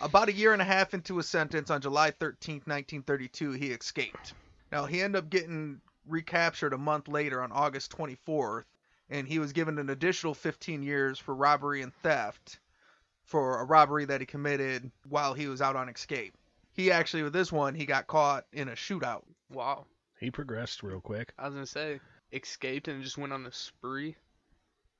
About 0.00 0.28
a 0.28 0.32
year 0.32 0.52
and 0.52 0.60
a 0.60 0.64
half 0.64 0.92
into 0.92 1.16
his 1.16 1.28
sentence 1.28 1.70
on 1.70 1.80
July 1.80 2.10
13th, 2.10 2.66
1932, 2.66 3.52
he 3.52 3.70
escaped. 3.70 4.34
Now, 4.72 4.86
he 4.86 5.00
ended 5.00 5.22
up 5.22 5.30
getting 5.30 5.80
recaptured 6.06 6.72
a 6.72 6.78
month 6.78 7.08
later 7.08 7.40
on 7.40 7.52
August 7.52 7.96
24th, 7.96 8.64
and 9.08 9.28
he 9.28 9.38
was 9.38 9.52
given 9.52 9.78
an 9.78 9.90
additional 9.90 10.34
15 10.34 10.82
years 10.82 11.18
for 11.18 11.34
robbery 11.34 11.82
and 11.82 11.94
theft 12.02 12.58
for 13.24 13.60
a 13.60 13.64
robbery 13.64 14.04
that 14.04 14.20
he 14.20 14.26
committed 14.26 14.90
while 15.08 15.32
he 15.32 15.46
was 15.46 15.62
out 15.62 15.76
on 15.76 15.88
escape. 15.88 16.36
He 16.72 16.90
actually, 16.90 17.22
with 17.22 17.32
this 17.32 17.52
one, 17.52 17.74
he 17.74 17.86
got 17.86 18.08
caught 18.08 18.46
in 18.52 18.68
a 18.68 18.72
shootout. 18.72 19.22
Wow. 19.50 19.86
he 20.18 20.30
progressed 20.30 20.82
real 20.82 21.00
quick. 21.00 21.32
I 21.38 21.44
was 21.44 21.54
going 21.54 21.66
to 21.66 21.70
say, 21.70 22.00
escaped 22.32 22.88
and 22.88 23.02
just 23.02 23.16
went 23.16 23.32
on 23.32 23.46
a 23.46 23.52
spree. 23.52 24.16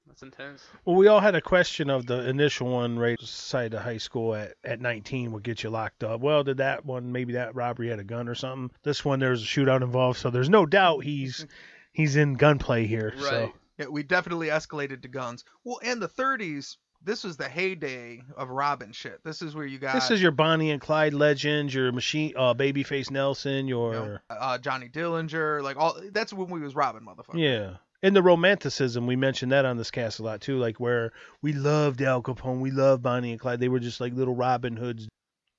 That's 0.07 0.23
intense. 0.23 0.65
Well, 0.85 0.97
we 0.97 1.09
all 1.09 1.21
had 1.21 1.35
a 1.35 1.41
question 1.41 1.91
of 1.91 2.07
the 2.07 2.29
initial 2.29 2.69
one 2.69 2.99
right 2.99 3.21
side 3.21 3.75
of 3.75 3.83
high 3.83 3.97
school 3.99 4.35
at, 4.35 4.55
at 4.63 4.81
19 4.81 5.33
would 5.33 5.43
get 5.43 5.63
you 5.63 5.71
locked 5.71 6.05
up. 6.05 6.21
Well, 6.21 6.45
did 6.45 6.59
that 6.59 6.85
one 6.85 7.11
maybe 7.11 7.33
that 7.33 7.55
robbery 7.55 7.89
had 7.89 7.99
a 7.99 8.05
gun 8.05 8.29
or 8.29 8.35
something? 8.35 8.71
This 8.83 9.05
one 9.05 9.19
there's 9.19 9.43
a 9.43 9.47
shootout 9.47 9.83
involved, 9.83 10.19
so 10.19 10.31
there's 10.31 10.51
no 10.51 10.67
doubt 10.67 11.05
he's 11.05 11.47
he's 11.93 12.17
in 12.17 12.35
gunplay 12.35 12.87
here. 12.87 13.15
So 13.19 13.41
Right. 13.41 13.55
Yeah, 13.79 13.87
we 13.89 14.03
definitely 14.05 14.49
escalated 14.49 15.03
to 15.03 15.09
guns. 15.09 15.45
Well, 15.65 15.81
and 15.83 16.01
the 16.01 16.09
30s, 16.09 16.77
this 17.03 17.25
was 17.25 17.37
the 17.37 17.49
heyday 17.49 18.23
of 18.37 18.51
robbing 18.51 18.93
shit. 18.93 19.19
This 19.25 19.43
is 19.43 19.55
where 19.55 19.67
you 19.67 19.79
got 19.79 19.95
this 19.95 20.11
is 20.11 20.23
your 20.23 20.31
Bonnie 20.31 20.71
and 20.71 20.81
Clyde 20.81 21.13
legends, 21.13 21.75
your 21.75 21.91
machine, 21.91 22.33
uh, 22.37 22.55
Babyface 22.55 23.11
Nelson, 23.11 23.67
your 23.67 23.95
you 23.95 24.01
know, 24.01 24.19
uh, 24.31 24.59
Johnny 24.59 24.89
Dillinger, 24.89 25.63
like 25.63 25.77
all. 25.77 26.01
That's 26.13 26.33
when 26.33 26.49
we 26.51 26.61
was 26.61 26.77
robbing 26.77 27.03
motherfuckers. 27.03 27.39
yeah. 27.41 27.77
And 28.05 28.15
the 28.15 28.23
romanticism, 28.23 29.07
we 29.07 29.17
mentioned 29.17 29.51
that 29.53 29.65
on 29.65 29.79
this 29.79 29.91
cast 29.91 30.19
a 30.19 30.23
lot 30.23 30.43
too, 30.43 30.59
like 30.59 30.79
where 30.79 31.11
we 31.41 31.55
loved 31.55 32.03
Al 32.03 32.23
Capone, 32.23 32.61
we 32.61 32.71
loved 32.71 33.03
Bonnie 33.03 33.31
and 33.31 33.41
Clyde. 33.41 33.61
They 33.61 33.71
were 33.71 33.81
just 33.81 33.99
like 33.99 34.13
little 34.13 34.35
Robin 34.35 34.77
Hoods. 34.77 35.09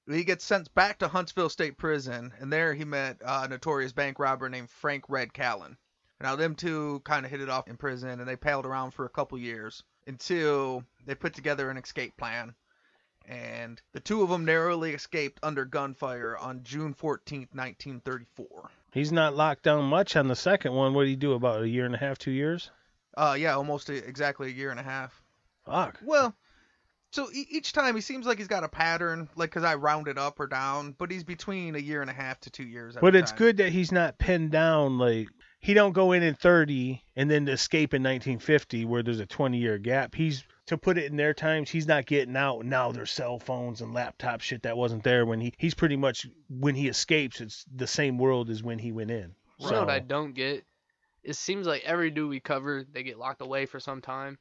He 0.07 0.23
gets 0.23 0.45
sent 0.45 0.71
back 0.75 0.99
to 0.99 1.07
Huntsville 1.07 1.49
State 1.49 1.75
Prison, 1.75 2.31
and 2.37 2.53
there 2.53 2.75
he 2.75 2.85
met 2.85 3.19
uh, 3.25 3.41
a 3.45 3.47
notorious 3.47 3.93
bank 3.93 4.19
robber 4.19 4.47
named 4.47 4.69
Frank 4.69 5.05
Red 5.09 5.33
Callan. 5.33 5.75
Now 6.21 6.35
them 6.35 6.53
two 6.53 7.01
kind 7.03 7.25
of 7.25 7.31
hit 7.31 7.41
it 7.41 7.49
off 7.49 7.67
in 7.67 7.77
prison, 7.77 8.19
and 8.19 8.29
they 8.29 8.35
palled 8.35 8.67
around 8.67 8.91
for 8.91 9.05
a 9.05 9.09
couple 9.09 9.39
years 9.39 9.81
until 10.05 10.83
they 11.07 11.15
put 11.15 11.33
together 11.33 11.71
an 11.71 11.77
escape 11.77 12.15
plan. 12.15 12.53
And 13.27 13.81
the 13.91 13.99
two 13.99 14.21
of 14.21 14.29
them 14.29 14.45
narrowly 14.45 14.93
escaped 14.93 15.39
under 15.41 15.65
gunfire 15.65 16.37
on 16.37 16.63
June 16.63 16.93
14th, 16.93 17.55
1934. 17.55 18.69
He's 18.95 19.11
not 19.11 19.35
locked 19.35 19.63
down 19.63 19.83
much 19.83 20.15
on 20.15 20.29
the 20.29 20.37
second 20.37 20.73
one. 20.73 20.93
What 20.93 21.03
did 21.03 21.09
he 21.09 21.15
do 21.17 21.33
about 21.33 21.61
a 21.61 21.67
year 21.67 21.85
and 21.85 21.93
a 21.93 21.97
half, 21.97 22.17
two 22.17 22.31
years? 22.31 22.71
Uh, 23.17 23.35
yeah, 23.37 23.53
almost 23.53 23.89
a, 23.89 23.95
exactly 23.95 24.47
a 24.47 24.53
year 24.53 24.71
and 24.71 24.79
a 24.79 24.83
half. 24.83 25.21
Fuck. 25.65 25.99
Well, 26.01 26.33
so 27.11 27.27
e- 27.33 27.45
each 27.49 27.73
time 27.73 27.95
he 27.95 28.01
seems 28.01 28.25
like 28.25 28.37
he's 28.37 28.47
got 28.47 28.63
a 28.63 28.69
pattern, 28.69 29.27
like 29.35 29.49
because 29.49 29.65
I 29.65 29.75
rounded 29.75 30.17
up 30.17 30.39
or 30.39 30.47
down, 30.47 30.95
but 30.97 31.11
he's 31.11 31.25
between 31.25 31.75
a 31.75 31.79
year 31.79 31.99
and 31.99 32.09
a 32.09 32.13
half 32.13 32.39
to 32.41 32.49
two 32.49 32.63
years. 32.63 32.95
But 32.99 33.17
it's 33.17 33.31
time. 33.31 33.37
good 33.37 33.57
that 33.57 33.73
he's 33.73 33.91
not 33.91 34.17
pinned 34.17 34.51
down 34.51 34.97
like 34.97 35.27
he 35.59 35.73
don't 35.73 35.91
go 35.91 36.13
in 36.13 36.23
in 36.23 36.35
30 36.35 37.03
and 37.17 37.29
then 37.29 37.49
escape 37.49 37.93
in 37.93 38.01
1950 38.01 38.85
where 38.85 39.03
there's 39.03 39.19
a 39.19 39.25
20 39.25 39.57
year 39.57 39.77
gap. 39.77 40.15
He's 40.15 40.45
to 40.67 40.77
put 40.77 40.97
it 40.97 41.05
in 41.05 41.17
their 41.17 41.33
times, 41.33 41.69
he's 41.69 41.87
not 41.87 42.05
getting 42.05 42.35
out. 42.35 42.65
Now 42.65 42.91
there's 42.91 43.11
cell 43.11 43.39
phones 43.39 43.81
and 43.81 43.93
laptop 43.93 44.41
shit 44.41 44.63
that 44.63 44.77
wasn't 44.77 45.03
there 45.03 45.25
when 45.25 45.39
he 45.39 45.53
he's 45.57 45.73
pretty 45.75 45.95
much 45.95 46.27
when 46.49 46.75
he 46.75 46.87
escapes, 46.87 47.39
it's 47.41 47.65
the 47.73 47.87
same 47.87 48.17
world 48.17 48.49
as 48.49 48.63
when 48.63 48.79
he 48.79 48.91
went 48.91 49.11
in. 49.11 49.35
You 49.59 49.71
know 49.71 49.81
what 49.81 49.89
I 49.89 49.99
don't 49.99 50.33
get? 50.33 50.65
It 51.23 51.35
seems 51.35 51.65
like 51.65 51.83
every 51.85 52.11
dude 52.11 52.29
we 52.29 52.39
cover, 52.39 52.83
they 52.91 53.03
get 53.03 53.17
locked 53.17 53.41
away 53.41 53.65
for 53.65 53.79
some 53.79 54.01
time, 54.01 54.37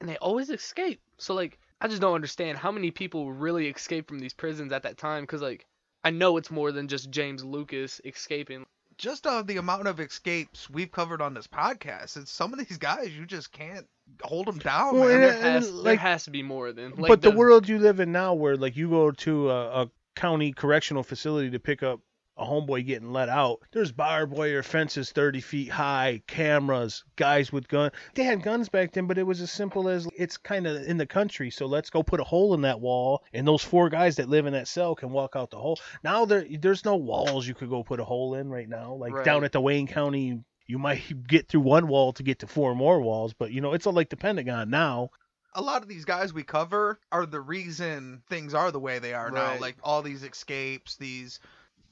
and 0.00 0.08
they 0.08 0.16
always 0.16 0.50
escape. 0.50 1.00
So 1.18 1.34
like, 1.34 1.58
I 1.80 1.88
just 1.88 2.00
don't 2.00 2.14
understand 2.14 2.58
how 2.58 2.70
many 2.70 2.90
people 2.90 3.32
really 3.32 3.68
escape 3.68 4.08
from 4.08 4.18
these 4.18 4.34
prisons 4.34 4.72
at 4.72 4.82
that 4.82 4.98
time. 4.98 5.26
Cause 5.26 5.42
like, 5.42 5.66
I 6.04 6.10
know 6.10 6.36
it's 6.36 6.50
more 6.50 6.72
than 6.72 6.88
just 6.88 7.10
James 7.10 7.44
Lucas 7.44 8.00
escaping. 8.04 8.66
just 8.98 9.26
of 9.26 9.46
the 9.46 9.56
amount 9.56 9.88
of 9.88 10.00
escapes 10.00 10.68
we've 10.70 10.92
covered 10.92 11.20
on 11.22 11.34
this 11.34 11.46
podcast, 11.46 12.16
it's 12.16 12.30
some 12.30 12.52
of 12.52 12.58
these 12.58 12.78
guys 12.78 13.16
you 13.16 13.26
just 13.26 13.52
can't 13.52 13.86
hold 14.22 14.46
them 14.46 14.58
down. 14.58 14.94
Well, 14.94 15.08
man. 15.08 15.14
and 15.14 15.22
There 15.22 15.30
it- 15.30 15.42
has, 15.42 15.68
and, 15.68 15.76
there 15.78 15.84
like- 15.84 15.98
has 16.00 16.24
to 16.24 16.30
be 16.30 16.42
more 16.42 16.72
than. 16.72 16.92
Like 16.96 17.08
but 17.08 17.22
the, 17.22 17.30
world 17.30 17.68
you 17.68 17.78
live 17.78 18.00
in 18.00 18.12
now, 18.12 18.34
where 18.34 18.56
like 18.56 18.76
you 18.76 18.88
go 18.90 19.10
to 19.10 19.50
a, 19.50 19.82
a 19.82 19.90
county 20.16 20.52
correctional 20.52 21.02
facility 21.02 21.50
to 21.50 21.58
pick 21.58 21.82
up 21.82 22.00
a 22.36 22.44
homeboy 22.44 22.84
getting 22.84 23.12
let 23.12 23.28
out, 23.28 23.60
there's 23.72 23.92
barbed 23.92 24.32
wire 24.32 24.62
fences 24.64 25.12
30 25.12 25.40
feet 25.40 25.68
high, 25.70 26.20
cameras, 26.26 27.04
guys 27.14 27.52
with 27.52 27.68
guns. 27.68 27.92
They 28.14 28.24
had 28.24 28.42
guns 28.42 28.68
back 28.68 28.90
then, 28.92 29.06
but 29.06 29.18
it 29.18 29.22
was 29.22 29.40
as 29.40 29.52
simple 29.52 29.88
as 29.88 30.08
it's 30.16 30.36
kind 30.36 30.66
of 30.66 30.82
in 30.82 30.96
the 30.96 31.06
country, 31.06 31.50
so 31.50 31.66
let's 31.66 31.90
go 31.90 32.02
put 32.02 32.18
a 32.18 32.24
hole 32.24 32.52
in 32.54 32.62
that 32.62 32.80
wall, 32.80 33.22
and 33.32 33.46
those 33.46 33.62
four 33.62 33.88
guys 33.88 34.16
that 34.16 34.28
live 34.28 34.46
in 34.46 34.52
that 34.52 34.66
cell 34.66 34.96
can 34.96 35.10
walk 35.10 35.36
out 35.36 35.50
the 35.50 35.58
hole. 35.58 35.78
Now 36.02 36.24
there, 36.24 36.44
there's 36.58 36.84
no 36.84 36.96
walls 36.96 37.46
you 37.46 37.54
could 37.54 37.70
go 37.70 37.84
put 37.84 38.00
a 38.00 38.04
hole 38.04 38.34
in 38.34 38.48
right 38.50 38.68
now. 38.68 38.94
Like 38.94 39.12
Right. 39.12 39.24
down 39.24 39.44
at 39.44 39.52
the 39.52 39.60
Wayne 39.60 39.86
County. 39.86 40.40
You 40.66 40.78
might 40.78 41.02
get 41.28 41.48
through 41.48 41.60
one 41.60 41.88
wall 41.88 42.12
to 42.14 42.22
get 42.22 42.38
to 42.40 42.46
four 42.46 42.74
more 42.74 43.00
walls, 43.00 43.34
but 43.34 43.52
you 43.52 43.60
know 43.60 43.72
it's 43.72 43.86
all 43.86 43.92
like 43.92 44.10
the 44.10 44.16
Pentagon 44.16 44.70
now. 44.70 45.10
a 45.54 45.62
lot 45.62 45.82
of 45.82 45.88
these 45.88 46.04
guys 46.04 46.32
we 46.34 46.42
cover 46.42 46.98
are 47.12 47.26
the 47.26 47.40
reason 47.40 48.22
things 48.28 48.54
are 48.54 48.72
the 48.72 48.80
way 48.80 48.98
they 48.98 49.14
are 49.14 49.30
now. 49.30 49.56
Like 49.60 49.76
all 49.82 50.02
these 50.02 50.22
escapes, 50.24 50.96
these 50.96 51.38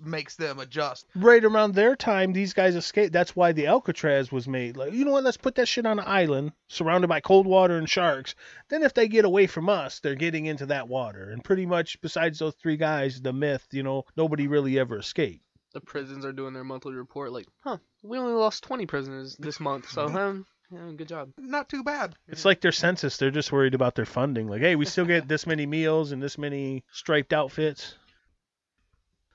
makes 0.05 0.35
them 0.35 0.59
adjust. 0.59 1.07
right 1.15 1.45
around 1.45 1.75
their 1.75 1.95
time, 1.95 2.33
these 2.33 2.55
guys 2.55 2.75
escaped. 2.75 3.13
That's 3.13 3.37
why 3.37 3.53
the 3.53 3.69
Alcatraz 3.69 4.33
was 4.33 4.49
made. 4.49 4.77
Like, 4.77 4.93
you 4.93 5.05
know 5.05 5.13
what? 5.13 5.23
Let's 5.23 5.37
put 5.37 5.55
that 5.55 5.69
shit 5.69 5.87
on 5.87 6.01
an 6.01 6.05
island 6.09 6.51
surrounded 6.67 7.07
by 7.07 7.21
cold 7.21 7.47
water 7.47 7.77
and 7.79 7.89
sharks. 7.89 8.35
Then, 8.69 8.83
if 8.83 8.95
they 8.95 9.07
get 9.07 9.25
away 9.25 9.47
from 9.47 9.69
us, 9.69 10.01
they're 10.01 10.17
getting 10.17 10.47
into 10.47 10.67
that 10.67 10.89
water. 10.89 11.31
And 11.31 11.45
pretty 11.45 11.67
much, 11.67 12.01
besides 12.01 12.41
those 12.41 12.55
three 12.57 12.77
guys, 12.77 13.21
the 13.21 13.33
myth, 13.33 13.65
you 13.71 13.85
know, 13.85 14.05
nobody 14.17 14.49
really 14.49 14.77
ever 14.77 14.99
escaped. 14.99 15.45
The 15.73 15.81
prisons 15.81 16.25
are 16.25 16.33
doing 16.33 16.55
their 16.55 16.65
monthly 16.65 16.95
report. 16.95 17.33
Like, 17.33 17.47
huh, 17.61 17.79
we 18.03 18.19
only 18.19 18.33
lost 18.33 18.65
20 18.65 18.87
prisoners 18.87 19.37
this 19.39 19.61
month. 19.61 19.91
So, 19.91 20.07
um, 20.19 20.47
yeah, 20.71 20.91
good 20.97 21.09
job. 21.09 21.33
Not 21.39 21.69
too 21.69 21.83
bad. 21.83 22.15
It's 22.29 22.45
like 22.45 22.61
their 22.61 22.73
census. 22.73 23.17
They're 23.17 23.31
just 23.31 23.53
worried 23.53 23.75
about 23.75 23.95
their 23.95 24.07
funding. 24.07 24.49
Like, 24.49 24.61
hey, 24.63 24.77
we 24.77 24.85
still 24.85 25.05
get 25.05 25.29
this 25.29 25.47
many 25.47 25.67
meals 25.67 26.13
and 26.13 26.23
this 26.23 26.39
many 26.39 26.85
striped 26.93 27.33
outfits. 27.33 27.95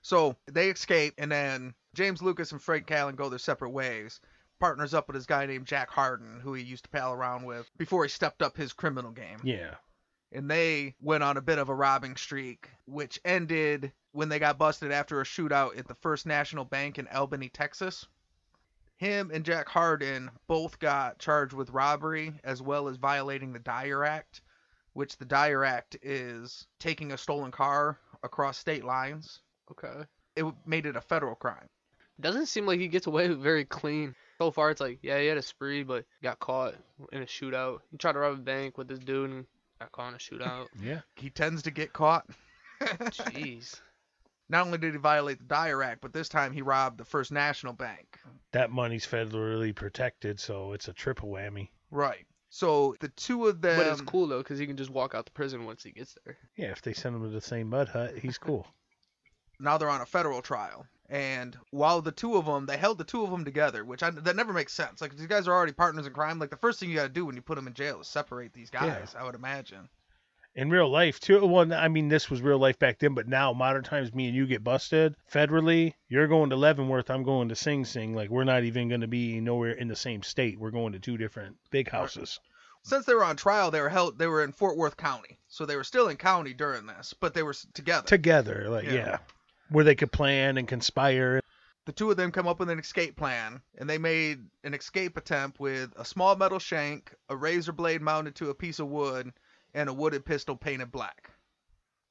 So 0.02 0.36
they 0.50 0.70
escape, 0.70 1.16
and 1.18 1.32
then 1.32 1.74
James 1.94 2.22
Lucas 2.22 2.52
and 2.54 2.62
Frank 2.62 2.88
Callan 2.88 3.16
go 3.16 3.30
their 3.30 3.40
separate 3.40 3.72
ways. 3.72 4.20
Partners 4.60 4.94
up 4.94 5.08
with 5.08 5.16
this 5.16 5.26
guy 5.26 5.46
named 5.46 5.68
Jack 5.68 5.92
Harden, 5.92 6.40
who 6.40 6.54
he 6.54 6.64
used 6.64 6.86
to 6.86 6.90
pal 6.90 7.14
around 7.14 7.46
with 7.46 7.70
before 7.78 8.04
he 8.04 8.10
stepped 8.10 8.42
up 8.42 8.58
his 8.58 8.74
criminal 8.74 9.12
game. 9.12 9.38
Yeah. 9.44 9.76
And 10.32 10.50
they 10.50 10.96
went 11.02 11.24
on 11.24 11.38
a 11.38 11.42
bit 11.42 11.60
of 11.60 11.70
a 11.70 11.76
robbing 11.76 12.16
streak, 12.16 12.70
which 12.86 13.20
ended 13.24 13.92
when 14.12 14.30
they 14.30 14.40
got 14.40 14.58
busted 14.58 14.92
after 14.92 15.22
a 15.22 15.26
shootout 15.26 15.78
at 15.78 15.88
the 15.88 15.96
First 15.96 16.26
National 16.26 16.66
Bank 16.66 16.98
in 16.98 17.08
Albany, 17.08 17.50
Texas. 17.50 18.06
Him 18.98 19.30
and 19.32 19.46
Jack 19.46 19.70
Harden 19.70 20.32
both 20.48 20.80
got 20.80 21.20
charged 21.20 21.54
with 21.54 21.70
robbery 21.70 22.34
as 22.44 22.62
well 22.62 22.88
as 22.88 22.98
violating 22.98 23.54
the 23.54 23.60
Dyer 23.60 24.04
Act, 24.04 24.42
which 24.94 25.18
the 25.18 25.26
Dyer 25.26 25.64
Act 25.64 25.98
is 26.02 26.66
taking 26.80 27.12
a 27.12 27.18
stolen 27.18 27.52
car 27.52 28.00
across 28.24 28.58
state 28.58 28.84
lines. 28.84 29.42
Okay. 29.72 30.06
It 30.36 30.46
made 30.66 30.88
it 30.88 30.96
a 30.96 31.02
federal 31.02 31.36
crime. 31.36 31.70
Doesn't 32.20 32.48
seem 32.48 32.66
like 32.66 32.80
he 32.80 32.88
gets 32.88 33.06
away 33.06 33.28
very 33.34 33.66
clean. 33.66 34.16
So 34.40 34.52
far, 34.52 34.72
it's 34.72 34.82
like, 34.82 35.00
yeah, 35.02 35.20
he 35.20 35.28
had 35.28 35.38
a 35.38 35.44
spree, 35.44 35.84
but 35.84 36.06
got 36.24 36.40
caught 36.40 36.76
in 37.12 37.22
a 37.22 37.26
shootout. 37.26 37.80
He 37.92 37.98
tried 37.98 38.14
to 38.14 38.20
rob 38.20 38.34
a 38.34 38.42
bank 38.42 38.78
with 38.78 38.88
this 38.88 39.00
dude 39.00 39.30
and 39.30 39.46
got 39.80 39.92
caught 39.92 40.10
in 40.10 40.16
a 40.16 40.18
shootout. 40.18 40.68
Yeah. 40.82 41.02
He 41.16 41.30
tends 41.30 41.64
to 41.64 41.72
get 41.72 41.94
caught. 41.94 42.26
Jeez. 42.82 43.80
Not 44.50 44.66
only 44.66 44.78
did 44.78 44.94
he 44.94 45.00
violate 45.00 45.40
the 45.40 45.46
Dyer 45.46 45.84
Act, 45.84 46.02
but 46.02 46.14
this 46.14 46.30
time 46.30 46.54
he 46.54 46.62
robbed 46.62 46.98
the 46.98 47.06
First 47.06 47.32
National 47.34 47.74
Bank. 47.74 48.18
That 48.54 48.72
money's 48.72 49.06
federally 49.06 49.76
protected, 49.76 50.40
so 50.40 50.72
it's 50.72 50.88
a 50.88 50.94
triple 50.94 51.30
whammy. 51.30 51.70
Right. 51.92 52.26
So 52.50 52.96
the 53.02 53.10
two 53.10 53.48
of 53.48 53.62
them. 53.62 53.78
But 53.78 53.88
it's 53.88 54.02
cool 54.02 54.28
though, 54.28 54.38
because 54.38 54.58
he 54.58 54.66
can 54.66 54.78
just 54.78 54.90
walk 54.90 55.14
out 55.14 55.26
the 55.26 55.32
prison 55.32 55.66
once 55.66 55.84
he 55.84 55.92
gets 55.92 56.16
there. 56.24 56.38
Yeah, 56.56 56.72
if 56.72 56.82
they 56.82 56.94
send 56.94 57.16
him 57.16 57.24
to 57.24 57.30
the 57.30 57.42
same 57.42 57.70
mud 57.70 57.90
hut, 57.90 58.18
he's 58.18 58.38
cool. 58.38 58.66
now 59.60 59.78
they're 59.78 59.90
on 59.90 60.02
a 60.02 60.06
federal 60.06 60.42
trial. 60.42 60.86
And 61.10 61.58
while 61.72 62.02
the 62.02 62.12
two 62.12 62.36
of 62.36 62.46
them, 62.46 62.66
they 62.66 62.76
held 62.78 62.98
the 62.98 63.04
two 63.06 63.24
of 63.24 63.32
them 63.32 63.46
together, 63.46 63.86
which 63.86 64.04
I, 64.04 64.10
that 64.10 64.36
never 64.36 64.52
makes 64.52 64.74
sense. 64.74 65.00
Like 65.00 65.16
these 65.16 65.28
guys 65.28 65.48
are 65.48 65.54
already 65.54 65.72
partners 65.72 66.06
in 66.06 66.14
crime. 66.14 66.38
Like 66.38 66.50
the 66.50 66.58
first 66.58 66.80
thing 66.80 66.90
you 66.90 66.96
got 66.96 67.04
to 67.04 67.10
do 67.10 67.26
when 67.26 67.36
you 67.36 67.42
put 67.42 67.56
them 67.56 67.68
in 67.68 67.74
jail 67.74 68.02
is 68.02 68.08
separate 68.08 68.54
these 68.54 68.70
guys. 68.70 69.16
I 69.18 69.24
would 69.24 69.36
imagine. 69.36 69.88
in 70.54 70.70
real 70.70 70.90
life 70.90 71.20
too. 71.22 71.46
Well, 71.46 71.72
I 71.72 71.88
mean, 71.88 72.10
this 72.10 72.30
was 72.30 72.42
real 72.42 72.58
life 72.58 72.78
back 72.78 73.00
then, 73.00 73.14
but 73.14 73.28
now 73.28 73.54
modern 73.54 73.84
times, 73.84 74.14
me 74.14 74.28
and 74.28 74.36
you 74.36 74.48
get 74.48 74.66
busted 74.66 75.16
federally. 75.32 75.94
You're 76.10 76.28
going 76.28 76.50
to 76.50 76.58
Leavenworth. 76.58 77.10
I'm 77.10 77.24
going 77.24 77.48
to 77.50 77.56
Sing 77.56 77.86
Sing. 77.86 78.14
Like 78.14 78.30
we're 78.30 78.44
not 78.44 78.64
even 78.64 78.90
going 78.90 79.02
to 79.02 79.08
be 79.08 79.40
nowhere 79.40 79.72
in 79.72 79.88
the 79.88 79.96
same 79.96 80.24
state. 80.24 80.60
We're 80.60 80.72
going 80.72 80.92
to 80.94 81.00
two 81.00 81.18
different 81.18 81.56
big 81.72 81.90
houses. 81.90 82.40
Since 82.84 83.06
they 83.06 83.14
were 83.14 83.24
on 83.24 83.36
trial, 83.38 83.72
they 83.72 83.82
were 83.82 83.90
held. 83.90 84.18
They 84.18 84.28
were 84.28 84.44
in 84.44 84.52
Fort 84.52 84.78
Worth 84.78 84.98
County, 84.98 85.40
so 85.48 85.66
they 85.66 85.76
were 85.76 85.84
still 85.84 86.10
in 86.10 86.18
county 86.18 86.54
during 86.54 86.86
this, 86.86 87.14
but 87.20 87.34
they 87.34 87.44
were 87.44 87.56
together. 87.74 88.08
Together, 88.08 88.68
like 88.70 88.86
Yeah. 88.86 88.94
yeah. 88.94 89.18
Where 89.70 89.84
they 89.84 89.96
could 89.96 90.12
plan 90.12 90.58
and 90.58 90.68
conspire. 90.68 91.42
the 91.86 91.92
two 91.94 92.12
of 92.12 92.18
them 92.18 92.32
come 92.32 92.48
up 92.48 92.60
with 92.60 92.70
an 92.70 92.80
escape 92.80 93.16
plan, 93.16 93.62
and 93.78 93.90
they 93.90 93.98
made 93.98 94.40
an 94.64 94.74
escape 94.74 95.16
attempt 95.18 95.60
with 95.60 95.94
a 95.96 96.04
small 96.06 96.36
metal 96.36 96.60
shank, 96.60 97.14
a 97.30 97.36
razor 97.36 97.72
blade 97.72 98.02
mounted 98.02 98.36
to 98.36 98.50
a 98.50 98.54
piece 98.56 98.80
of 98.80 98.88
wood, 98.88 99.32
and 99.74 99.88
a 99.90 99.94
wooden 99.94 100.22
pistol 100.22 100.56
painted 100.56 100.92
black. 100.92 101.32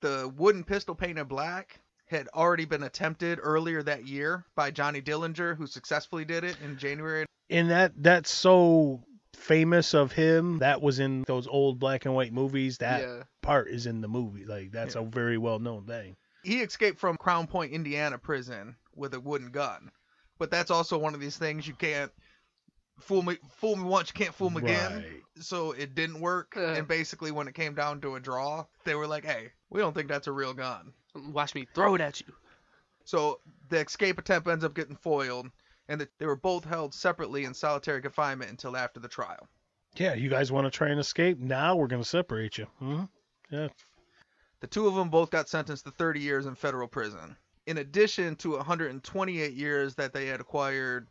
The 0.01 0.33
wooden 0.37 0.65
pistol 0.65 0.95
painted 0.95 1.29
black 1.29 1.81
had 2.07 2.29
already 2.35 2.65
been 2.65 2.85
attempted 2.85 3.39
earlier 3.43 3.83
that 3.83 4.07
year 4.07 4.45
by 4.55 4.71
Johnny 4.71 5.03
Dillinger, 5.03 5.57
who 5.57 5.67
successfully 5.67 6.25
did 6.25 6.45
it 6.45 6.57
in 6.63 6.79
January. 6.79 7.27
And 7.51 7.71
that 7.71 7.93
that's 7.97 8.31
so 8.31 9.03
famous 9.35 9.95
of 9.95 10.13
him. 10.13 10.59
That 10.59 10.81
was 10.83 11.01
in 11.01 11.25
those 11.27 11.47
old 11.47 11.79
black 11.79 12.05
and 12.05 12.15
white 12.15 12.33
movies. 12.33 12.79
That 12.79 13.03
yeah. 13.03 13.23
part 13.43 13.69
is 13.69 13.87
in 13.87 14.01
the 14.01 14.09
movie. 14.09 14.45
Like 14.45 14.71
that's 14.71 14.95
Yeah. 14.95 15.03
a 15.03 15.05
very 15.05 15.39
well 15.39 15.59
known 15.59 15.85
thing. 15.87 16.17
He 16.47 16.61
escaped 16.61 16.99
from 17.00 17.17
Crown 17.17 17.49
Point, 17.49 17.73
Indiana 17.73 18.19
prison 18.19 18.76
with 18.95 19.15
a 19.15 19.21
wooden 19.21 19.50
gun. 19.50 19.91
But 20.38 20.49
that's 20.50 20.71
also 20.71 20.97
one 20.97 21.12
of 21.12 21.21
these 21.21 21.37
things 21.37 21.67
you 21.67 21.75
can't 21.75 22.12
fool 23.00 23.23
me 23.23 23.37
fool 23.50 23.75
me 23.75 23.83
once, 23.83 24.11
you 24.11 24.15
can't 24.15 24.35
fool 24.35 24.50
me 24.50 24.62
again. 24.62 25.05
So 25.41 25.73
it 25.73 25.97
didn't 25.97 26.21
work. 26.21 26.57
Uh. 26.57 26.75
and 26.75 26.87
basically, 26.87 27.33
when 27.33 27.49
it 27.49 27.55
came 27.55 27.75
down 27.75 28.00
to 28.03 28.15
a 28.15 28.21
draw, 28.21 28.65
they 28.85 28.95
were 28.95 29.09
like, 29.09 29.25
"Hey, 29.25 29.50
we 29.71 29.81
don't 29.81 29.93
think 29.93 30.09
that's 30.09 30.29
a 30.29 30.33
real 30.33 30.55
gun." 30.55 30.93
Watch 31.33 31.55
me 31.55 31.67
throw 31.75 31.97
it 31.97 32.00
at 32.00 32.21
you. 32.21 32.33
So 33.05 33.41
the 33.69 33.81
escape 33.81 34.19
attempt 34.19 34.47
ends 34.47 34.65
up 34.65 34.75
getting 34.75 34.97
foiled, 34.97 35.50
and 35.88 36.00
the, 36.00 36.09
they 36.19 36.26
were 36.26 36.37
both 36.37 36.65
held 36.65 36.95
separately 36.95 37.45
in 37.45 37.55
solitary 37.55 38.03
confinement 38.03 38.50
until 38.50 38.76
after 38.76 39.00
the 39.00 39.09
trial. 39.09 39.49
Yeah, 39.97 40.15
you 40.15 40.29
guys 40.31 40.53
want 40.53 40.67
to 40.67 40.71
try 40.71 40.91
and 40.91 41.00
escape? 41.00 41.38
Now 41.38 41.75
we're 41.75 41.87
gonna 41.88 42.05
separate 42.05 42.59
you. 42.59 42.67
hmm 42.79 43.05
Yeah. 43.50 43.69
The 44.67 44.71
two 44.71 44.89
of 44.89 44.97
them 44.97 45.11
both 45.11 45.31
got 45.31 45.49
sentenced 45.49 45.85
to 45.85 45.93
30 45.93 46.19
years 46.19 46.47
in 46.47 46.57
federal 46.57 46.89
prison, 46.89 47.37
in 47.67 47.79
addition 47.79 48.35
to 48.37 48.57
128 48.57 49.53
years 49.53 49.95
that 49.95 50.13
they 50.13 50.27
had 50.27 50.41
acquired 50.41 51.07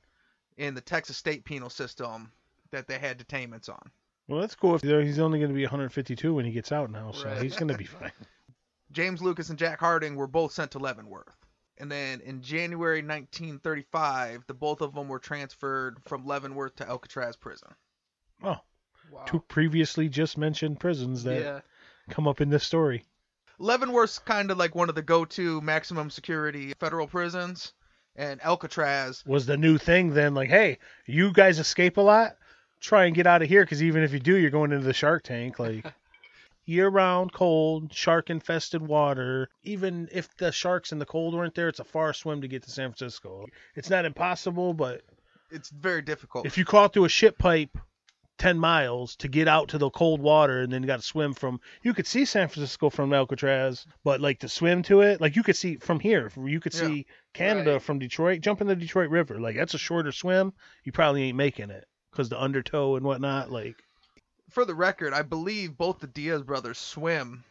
in 0.58 0.74
the 0.74 0.82
Texas 0.82 1.16
state 1.16 1.46
penal 1.46 1.70
system 1.70 2.34
that 2.72 2.86
they 2.86 3.00
had 3.00 3.18
detainments 3.18 3.70
on. 3.70 3.92
Well, 4.28 4.42
that's 4.42 4.56
cool. 4.56 4.76
If 4.76 4.82
he's 4.82 5.20
only 5.20 5.40
going 5.40 5.52
to 5.52 5.56
be 5.56 5.64
152 5.64 6.34
when 6.34 6.44
he 6.44 6.52
gets 6.52 6.74
out 6.74 6.92
now, 6.92 7.14
so 7.14 7.30
Right. 7.30 7.42
he's 7.42 7.56
going 7.56 7.70
to 7.70 7.78
be 7.78 7.86
fine. 7.86 8.12
James 8.92 9.22
Lucas 9.22 9.50
and 9.50 9.58
Jack 9.58 9.80
Harding 9.80 10.18
were 10.18 10.28
both 10.28 10.52
sent 10.52 10.72
to 10.72 10.80
Leavenworth. 10.80 11.38
And 11.78 11.90
then 11.90 12.20
in 12.20 12.42
January 12.42 13.02
1935, 13.02 14.44
the 14.48 14.54
both 14.54 14.82
of 14.82 14.94
them 14.94 15.08
were 15.08 15.20
transferred 15.20 16.02
from 16.04 16.26
Leavenworth 16.26 16.76
to 16.76 16.90
Alcatraz 16.90 17.38
prison. 17.38 17.74
Oh, 18.44 18.58
Wow. 19.10 19.24
two 19.24 19.40
previously 19.40 20.10
just 20.10 20.38
mentioned 20.38 20.82
prisons 20.82 21.24
that 21.24 21.41
yeah. 21.41 21.62
come 22.10 22.28
up 22.28 22.41
in 22.41 22.50
this 22.50 22.65
story. 22.65 23.06
Leavenworth's 23.60 24.20
kind 24.20 24.52
of 24.52 24.58
like 24.58 24.76
one 24.76 24.89
of 24.89 24.96
the 24.96 25.02
go-to 25.02 25.62
maximum 25.62 26.10
security 26.10 26.74
federal 26.80 27.08
prisons, 27.08 27.74
and 28.15 28.44
Alcatraz 28.44 29.24
Was 29.26 29.46
the 29.46 29.58
new 29.58 29.78
thing 29.78 30.13
then? 30.13 30.34
Like, 30.34 30.50
hey, 30.50 30.80
you 31.06 31.32
guys 31.32 31.60
escape 31.60 31.98
a 31.98 32.02
lot. 32.02 32.38
Try 32.80 33.06
and 33.06 33.15
get 33.15 33.28
out 33.28 33.41
of 33.41 33.48
here, 33.50 33.63
because 33.63 33.82
even 33.82 34.04
if 34.04 34.13
you 34.13 34.20
do, 34.20 34.36
you're 34.36 34.52
going 34.52 34.72
into 34.72 34.86
the 34.86 34.94
shark 34.94 35.24
tank. 35.24 35.60
Like, 35.60 35.86
year-round 36.65 37.32
cold, 37.34 37.94
shark-infested 37.94 38.82
water. 38.82 39.50
Even 39.63 40.08
if 40.12 40.36
the 40.38 40.52
sharks 40.52 40.91
and 40.91 41.00
the 41.00 41.06
cold 41.06 41.34
weren't 41.34 41.56
there, 41.56 41.70
it's 41.70 41.80
a 41.80 41.84
far 41.84 42.13
swim 42.13 42.41
to 42.41 42.48
get 42.48 42.63
to 42.63 42.72
San 42.72 42.91
Francisco. 42.91 43.46
It's 43.76 43.89
not 43.89 44.06
impossible, 44.06 44.74
but 44.74 45.02
it's 45.52 45.70
very 45.70 46.02
difficult. 46.02 46.46
if 46.46 46.58
you 46.58 46.65
crawl 46.65 46.88
through 46.88 47.06
a 47.06 47.10
ship 47.10 47.38
pipe 47.38 47.78
10 48.38 48.58
miles 48.60 49.15
to 49.15 49.28
get 49.28 49.48
out 49.48 49.69
to 49.69 49.78
the 49.78 49.89
cold 49.89 50.19
water 50.19 50.60
and 50.62 50.71
then 50.74 50.82
you 50.84 50.88
got 50.88 50.98
to 51.00 51.06
swim 51.06 51.34
from 51.34 51.60
you 51.84 51.93
could 51.93 52.06
see 52.06 52.26
san 52.26 52.48
francisco 52.50 52.89
from 52.89 53.13
alcatraz 53.13 53.86
but 54.04 54.19
like 54.19 54.39
to 54.39 54.50
swim 54.50 54.84
to 54.84 55.02
it 55.02 55.21
like 55.21 55.36
you 55.38 55.43
could 55.43 55.56
see 55.56 55.78
from 55.78 56.00
here 56.00 56.30
you 56.43 56.60
could 56.60 56.74
Yeah. 56.74 56.80
see 56.82 57.06
canada 57.34 57.74
Right. 57.74 57.82
from 57.82 58.00
detroit 58.00 58.41
jump 58.41 58.60
in 58.60 58.67
the 58.67 58.76
detroit 58.76 59.10
river 59.10 59.39
like 59.39 59.56
that's 59.56 59.74
a 59.74 59.78
shorter 59.78 60.12
swim 60.12 60.52
you 60.84 60.91
probably 60.91 61.24
ain't 61.24 61.38
making 61.38 61.69
it 61.69 61.86
because 62.12 62.28
the 62.30 62.41
undertow 62.41 62.95
and 62.98 63.06
whatnot 63.06 63.52
like 63.52 63.76
For 64.50 64.65
the 64.65 64.76
record, 64.76 65.13
I 65.13 65.21
believe 65.21 65.78
both 65.78 66.00
the 66.00 66.08
Diaz 66.08 66.41
brothers 66.43 66.78
swim 66.78 67.43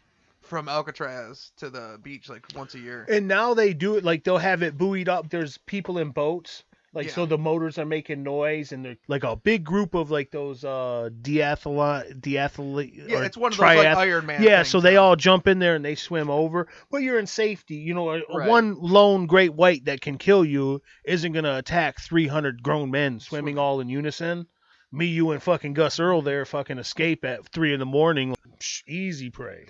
from 0.43 0.69
Alcatraz 0.69 1.51
to 1.57 1.69
the 1.71 1.99
beach 2.03 2.29
like 2.29 2.45
once 2.55 2.75
a 2.75 2.79
year. 2.79 3.07
and 3.09 3.27
now 3.27 3.55
they 3.55 3.73
do 3.73 3.97
it 3.97 4.05
like 4.05 4.23
they'll 4.25 4.37
have 4.39 4.63
it 4.63 4.77
buoyed 4.77 5.09
up 5.09 5.31
there's 5.31 5.57
people 5.59 5.97
in 5.99 6.11
boats 6.11 6.63
like 6.95 7.11
so 7.11 7.27
the 7.27 7.37
motors 7.39 7.79
are 7.79 7.85
making 7.85 8.23
noise 8.23 8.73
and 8.73 8.85
they're 8.85 8.97
like 9.09 9.25
a 9.25 9.37
big 9.37 9.65
group 9.65 9.95
of 9.95 10.11
like 10.11 10.31
those 10.31 10.65
uh 10.65 11.11
deathlon 11.23 12.21
deathlete 12.21 13.09
Yeah, 13.09 13.19
or 13.19 13.25
it's 13.25 13.37
one 13.37 13.53
of 13.53 13.59
those 13.59 13.77
like 13.77 13.87
Iron 13.97 14.27
Man. 14.27 14.43
Yeah, 14.43 14.63
so 14.63 14.81
they 14.81 14.97
all 14.97 15.17
jump 15.17 15.47
in 15.47 15.59
there 15.59 15.75
and 15.75 15.85
they 15.85 15.95
swim 15.95 16.31
over, 16.31 16.69
but 16.91 16.99
you're 17.03 17.19
in 17.19 17.27
safety. 17.27 17.77
You 17.77 17.95
know, 17.95 18.09
Right. 18.11 18.49
one 18.49 18.77
lone 18.81 19.27
great 19.27 19.55
white 19.55 19.87
that 19.87 20.01
can 20.01 20.19
kill 20.19 20.45
you 20.45 20.83
isn't 21.05 21.33
gonna 21.33 21.57
attack 21.57 22.01
300 22.01 22.63
grown 22.63 22.91
men 22.91 23.21
swimming 23.21 23.43
Swimming. 23.55 23.59
all 23.59 23.81
in 23.81 23.89
unison. 23.89 24.47
Me, 24.93 25.07
you, 25.07 25.33
and 25.33 25.43
fucking 25.43 25.75
Gus 25.75 25.99
Earl 25.99 26.23
there 26.23 26.45
fucking 26.45 26.79
escape 26.79 27.25
at 27.25 27.49
three 27.49 27.73
in 27.73 27.81
the 27.81 27.87
morning. 27.87 28.37
Psh, 28.61 28.87
easy 28.87 29.29
prey. 29.29 29.67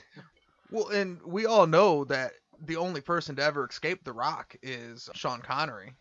Well, 0.71 0.89
and 0.89 1.23
we 1.25 1.47
all 1.47 1.67
know 1.67 2.05
that 2.05 2.33
the 2.67 2.77
only 2.77 3.01
person 3.01 3.37
to 3.37 3.43
ever 3.43 3.67
escape 3.67 4.05
the 4.05 4.13
Rock 4.13 4.55
is 4.63 5.09
Sean 5.15 5.41
Connery. 5.41 5.95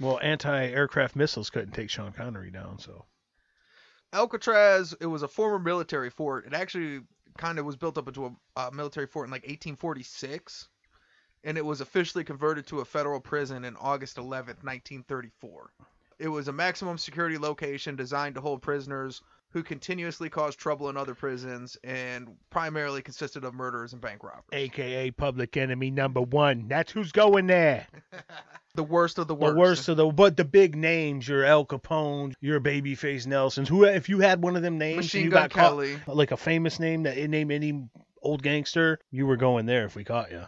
Well, 0.00 0.18
anti-aircraft 0.20 1.14
missiles 1.14 1.50
couldn't 1.50 1.72
take 1.72 1.90
Sean 1.90 2.12
Connery 2.12 2.50
down, 2.50 2.78
so 2.78 3.04
Alcatraz, 4.12 4.94
it 5.00 5.06
was 5.06 5.22
a 5.22 5.28
former 5.28 5.58
military 5.58 6.10
fort. 6.10 6.46
It 6.46 6.54
actually 6.54 7.02
kind 7.36 7.58
of 7.58 7.64
was 7.64 7.76
built 7.76 7.98
up 7.98 8.08
into 8.08 8.36
a 8.56 8.70
military 8.72 9.06
fort 9.06 9.26
in 9.26 9.30
like 9.30 9.42
1846, 9.42 10.68
and 11.42 11.58
it 11.58 11.64
was 11.64 11.80
officially 11.80 12.24
converted 12.24 12.66
to 12.68 12.80
a 12.80 12.84
federal 12.84 13.20
prison 13.20 13.64
in 13.64 13.76
August 13.76 14.16
11th, 14.16 14.62
1934. 14.62 15.72
It 16.18 16.28
was 16.28 16.48
a 16.48 16.52
maximum 16.52 16.96
security 16.96 17.38
location 17.38 17.96
designed 17.96 18.36
to 18.36 18.40
hold 18.40 18.62
prisoners 18.62 19.20
who 19.54 19.62
continuously 19.62 20.28
caused 20.28 20.58
trouble 20.58 20.90
in 20.90 20.96
other 20.96 21.14
prisons 21.14 21.78
and 21.84 22.28
primarily 22.50 23.00
consisted 23.00 23.44
of 23.44 23.54
murderers 23.54 23.92
and 23.92 24.02
bank 24.02 24.22
robbers. 24.22 24.44
AKA 24.52 25.12
public 25.12 25.56
enemy 25.56 25.90
number 25.92 26.20
one. 26.20 26.66
That's 26.68 26.92
who's 26.92 27.12
going 27.12 27.46
there. 27.46 27.86
The 28.76 28.82
worst 28.82 29.18
of 29.18 29.28
the 29.28 29.36
worst. 29.36 29.54
The 29.54 29.60
worst. 29.60 29.88
of 29.88 29.96
the, 29.96 30.06
but 30.08 30.36
the 30.36 30.44
big 30.44 30.74
names, 30.74 31.28
your 31.28 31.44
El 31.44 31.64
Capone, 31.64 32.34
your 32.40 32.60
Babyface 32.60 33.24
Nelsons. 33.24 33.68
Who, 33.68 33.84
if 33.84 34.08
you 34.08 34.18
had 34.18 34.42
one 34.42 34.56
of 34.56 34.62
them 34.62 34.78
names, 34.78 34.96
Machine 34.96 35.26
you 35.26 35.30
Gun 35.30 35.42
got 35.42 35.50
caught, 35.50 35.68
Kelly. 35.68 35.96
like 36.08 36.32
a 36.32 36.36
famous 36.36 36.80
name 36.80 37.04
that 37.04 37.16
name 37.16 37.52
any 37.52 37.88
old 38.20 38.42
gangster, 38.42 38.98
you 39.12 39.26
were 39.28 39.36
going 39.36 39.66
there 39.66 39.84
if 39.84 39.94
we 39.94 40.02
caught 40.02 40.32
you, 40.32 40.42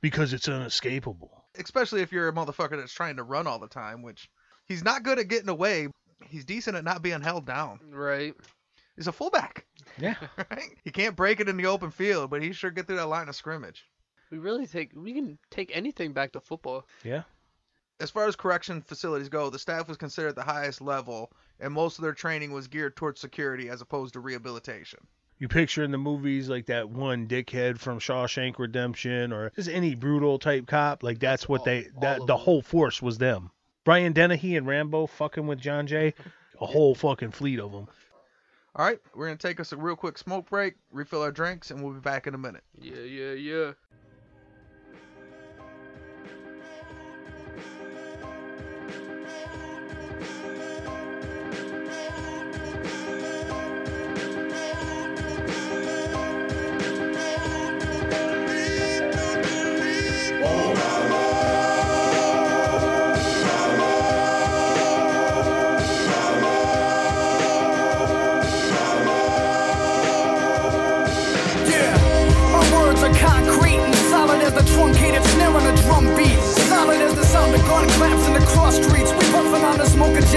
because 0.00 0.32
it's 0.32 0.46
unescapable. 0.46 1.42
especially 1.58 2.02
if 2.02 2.12
you're 2.12 2.28
a 2.28 2.32
motherfucker 2.32 2.76
that's 2.76 2.92
trying 2.92 3.16
to 3.16 3.24
run 3.24 3.48
all 3.48 3.58
the 3.58 3.66
time, 3.66 4.00
which 4.02 4.30
he's 4.66 4.84
not 4.84 5.02
good 5.02 5.18
at 5.18 5.26
getting 5.26 5.48
away. 5.48 5.88
He's 6.28 6.44
decent 6.44 6.76
at 6.76 6.84
not 6.84 7.02
being 7.02 7.20
held 7.20 7.46
down. 7.46 7.80
Right. 7.90 8.34
He's 8.96 9.06
a 9.06 9.12
fullback, 9.12 9.66
Yeah. 9.98 10.14
right? 10.50 10.70
He 10.82 10.90
can't 10.90 11.14
break 11.16 11.40
it 11.40 11.48
in 11.48 11.56
the 11.56 11.66
open 11.66 11.90
field, 11.90 12.30
but 12.30 12.42
he 12.42 12.52
sure 12.52 12.70
get 12.70 12.86
through 12.86 12.96
that 12.96 13.06
line 13.08 13.28
of 13.28 13.36
scrimmage. 13.36 13.84
We 14.30 14.38
really 14.38 14.66
take 14.66 14.92
we 14.96 15.12
can 15.12 15.38
take 15.50 15.70
anything 15.74 16.12
back 16.12 16.32
to 16.32 16.40
football. 16.40 16.86
Yeah. 17.04 17.22
As 18.00 18.10
far 18.10 18.26
as 18.26 18.36
correction 18.36 18.82
facilities 18.82 19.28
go, 19.28 19.48
the 19.50 19.58
staff 19.58 19.88
was 19.88 19.96
considered 19.96 20.34
the 20.34 20.42
highest 20.42 20.80
level, 20.82 21.30
and 21.60 21.72
most 21.72 21.98
of 21.98 22.02
their 22.02 22.12
training 22.12 22.52
was 22.52 22.68
geared 22.68 22.96
towards 22.96 23.20
security 23.20 23.68
as 23.70 23.80
opposed 23.80 24.14
to 24.14 24.20
rehabilitation. 24.20 24.98
You 25.38 25.48
picture 25.48 25.84
in 25.84 25.90
the 25.90 25.98
movies 25.98 26.48
like 26.48 26.66
that 26.66 26.88
one 26.88 27.26
dickhead 27.28 27.78
from 27.78 27.98
Shawshank 27.98 28.58
Redemption, 28.58 29.32
or 29.32 29.50
just 29.50 29.68
any 29.68 29.94
brutal 29.94 30.38
type 30.38 30.66
cop. 30.66 31.02
Like 31.02 31.18
that's, 31.20 31.46
what 31.48 31.60
all- 31.60 31.64
they 31.66 31.88
that 32.00 32.20
the 32.20 32.26
them. 32.26 32.38
whole 32.38 32.62
force 32.62 33.00
was 33.02 33.18
them. 33.18 33.50
Brian 33.86 34.12
Dennehy 34.12 34.56
and 34.56 34.66
Rambo 34.66 35.06
fucking 35.06 35.46
with 35.46 35.60
John 35.60 35.86
Jay, 35.86 36.12
a 36.60 36.66
whole 36.66 36.96
fucking 36.96 37.30
fleet 37.30 37.60
of 37.60 37.70
them. 37.70 37.86
All 38.74 38.84
right, 38.84 38.98
we're 39.14 39.26
gonna 39.26 39.38
take 39.38 39.60
us 39.60 39.70
a 39.70 39.76
real 39.76 39.94
quick 39.94 40.18
smoke 40.18 40.50
break, 40.50 40.74
refill 40.90 41.22
our 41.22 41.30
drinks, 41.30 41.70
and 41.70 41.80
we'll 41.80 41.94
be 41.94 42.00
back 42.00 42.26
in 42.26 42.34
a 42.34 42.38
minute. 42.38 42.64
Yeah, 42.80 42.96
yeah, 42.96 43.32
yeah. 43.34 43.72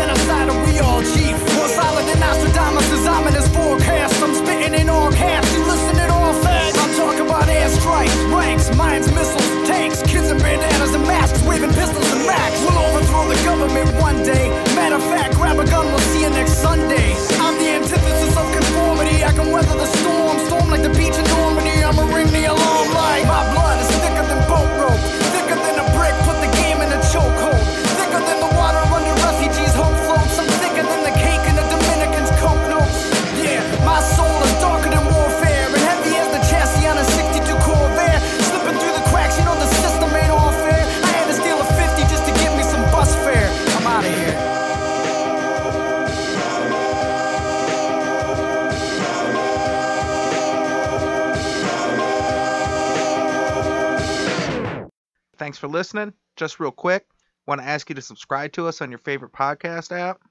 And 0.07 0.59
we 0.65 0.79
all 0.79 1.01
chief. 1.01 1.35
More 1.55 1.67
solid 1.67 2.05
than 2.07 2.19
Nostradamus' 2.19 3.07
ominous 3.07 3.47
forecast. 3.49 4.21
I'm 4.23 4.33
spitting 4.33 4.73
in 4.79 4.89
all 4.89 5.11
caps, 5.11 5.51
you 5.53 5.63
listening 5.65 6.09
all 6.09 6.33
fast. 6.41 6.77
I'm 6.79 6.93
talking 6.95 7.25
about 7.25 7.47
airstrikes, 7.47 8.15
ranks, 8.31 8.75
mines, 8.75 9.11
missiles, 9.11 9.67
tanks, 9.67 10.01
kids 10.03 10.29
in 10.31 10.37
bandanas 10.37 10.93
and 10.93 11.03
masks, 11.03 11.41
waving 11.43 11.73
pistols 11.73 12.11
and 12.13 12.25
max. 12.25 12.59
We'll 12.61 12.79
overthrow 12.79 13.27
the 13.27 13.39
government 13.43 13.89
one 14.01 14.23
day. 14.23 14.49
Matter 14.75 14.95
of 14.95 15.03
fact, 15.03 15.35
grab 15.35 15.59
a 15.59 15.65
gun, 15.65 15.85
we'll 15.85 16.07
see 16.11 16.21
you 16.23 16.29
next 16.29 16.61
Sunday. 16.61 17.15
I'm 17.43 17.55
the 17.57 17.69
antithesis 17.79 18.37
of 18.37 18.45
conformity. 18.53 19.23
I 19.23 19.31
can 19.33 19.51
weather 19.51 19.75
the 19.75 19.89
storm, 19.99 20.37
storm 20.47 20.69
like 20.69 20.83
the 20.83 20.93
beach 20.95 21.17
in 21.17 21.25
Normandy. 21.35 21.83
I'ma 21.83 22.03
ring 22.15 22.27
the 22.31 22.45
alarm 22.45 22.87
like 22.93 23.25
my 23.25 23.43
blood 23.53 23.77
is 23.83 23.89
thicker 23.99 24.25
than 24.31 24.39
boat 24.47 24.69
rope, 24.79 25.03
Thanks 55.49 55.57
for 55.57 55.67
listening. 55.67 56.13
Just 56.35 56.59
real 56.59 56.69
quick, 56.69 57.07
want 57.47 57.59
to 57.59 57.65
ask 57.67 57.89
you 57.89 57.95
to 57.95 58.03
subscribe 58.03 58.51
to 58.51 58.67
us 58.67 58.83
on 58.83 58.91
your 58.91 58.99
favorite 58.99 59.31
podcast 59.31 59.91
app. 59.91 60.21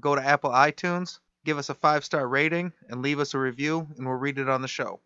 Go 0.00 0.16
to 0.16 0.26
Apple 0.26 0.50
iTunes, 0.50 1.20
give 1.44 1.56
us 1.56 1.68
a 1.68 1.74
five 1.74 2.04
star 2.04 2.26
rating, 2.26 2.72
and 2.88 3.00
leave 3.00 3.20
us 3.20 3.32
a 3.32 3.38
review, 3.38 3.86
and 3.96 4.04
we'll 4.04 4.16
read 4.16 4.40
it 4.40 4.48
on 4.48 4.60
the 4.60 4.66
show. 4.66 4.98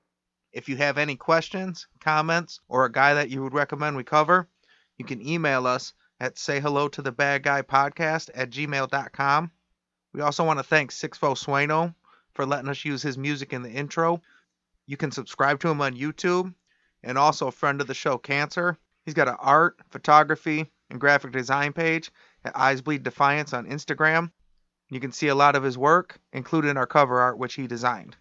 If 0.51 0.71
you 0.71 0.79
have 0.79 0.97
any 0.97 1.17
questions, 1.17 1.89
comments, 2.01 2.61
or 2.71 2.87
a 2.87 2.91
guy 2.91 3.13
that 3.13 3.29
you 3.29 3.43
would 3.43 3.53
recommend 3.53 3.99
we 3.99 4.03
cover, 4.03 4.49
you 4.97 5.05
can 5.05 5.21
email 5.21 5.67
us 5.67 5.93
at 6.21 6.39
say 6.39 6.59
hello 6.59 6.89
to 6.89 7.03
the 7.03 7.13
bad 7.13 7.43
guy 7.43 7.61
podcast 7.61 8.31
at 8.35 8.49
gmail.com. 8.49 9.51
We 10.15 10.23
also 10.23 10.45
want 10.45 10.59
to 10.59 10.65
thank 10.65 10.91
Sixfo 10.91 11.37
Sueno 11.37 11.95
for 12.33 12.47
letting 12.47 12.71
us 12.71 12.87
use 12.87 13.03
his 13.03 13.19
music 13.19 13.53
in 13.53 13.61
the 13.61 13.71
intro. 13.71 14.23
You 14.87 14.97
can 14.97 15.11
subscribe 15.11 15.61
to 15.61 15.69
him 15.69 15.83
on 15.83 15.95
YouTube, 15.95 16.55
and 17.03 17.19
also 17.19 17.49
a 17.49 17.53
friend 17.53 17.83
of 17.83 17.87
the 17.87 17.93
show, 17.93 18.17
Cancer. 18.17 18.79
He's 19.05 19.15
got 19.15 19.29
an 19.29 19.37
art, 19.39 19.77
photography, 19.91 20.71
and 20.91 21.01
graphic 21.01 21.33
design 21.33 21.73
page 21.73 22.11
at 22.45 22.57
Eyes 22.57 22.81
Bleed 22.81 23.03
Defiance 23.03 23.53
on 23.53 23.67
Instagram. 23.67 24.31
You 24.91 25.01
can 25.01 25.13
see 25.13 25.29
a 25.29 25.35
lot 25.35 25.57
of 25.57 25.63
his 25.63 25.79
work, 25.79 26.19
including 26.33 26.77
our 26.77 26.87
cover 26.87 27.21
art, 27.21 27.39
which 27.39 27.55
he 27.55 27.67
designed. 27.67 28.17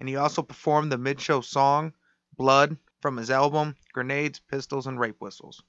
And 0.00 0.08
he 0.08 0.16
also 0.16 0.42
performed 0.42 0.90
the 0.90 0.98
mid 0.98 1.20
show 1.20 1.40
song, 1.40 1.92
Blood, 2.36 2.76
from 3.00 3.16
his 3.16 3.30
album, 3.30 3.76
Grenades, 3.92 4.40
Pistols, 4.40 4.86
and 4.86 4.98
Rape 4.98 5.20
Whistles. 5.20 5.62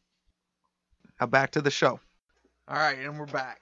Now 1.20 1.28
back 1.28 1.52
to 1.52 1.62
the 1.62 1.72
show. 1.72 2.00
Alright, 2.70 3.00
and 3.00 3.20
we're 3.20 3.26
back. 3.26 3.62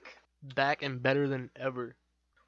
Back 0.54 0.82
and 0.82 1.02
better 1.02 1.28
than 1.28 1.50
ever. 1.56 1.94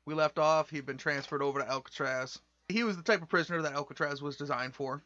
We 0.05 0.15
left 0.15 0.39
off, 0.39 0.71
he'd 0.71 0.87
been 0.87 0.97
transferred 0.97 1.43
over 1.43 1.61
to 1.61 1.69
Alcatraz. 1.69 2.39
He 2.69 2.85
was 2.85 2.97
the 2.97 3.03
type 3.03 3.23
of 3.23 3.29
prisoner 3.29 3.61
that 3.63 3.75
Alcatraz 3.75 4.23
was 4.23 4.37
designed 4.37 4.75
for. 4.75 5.03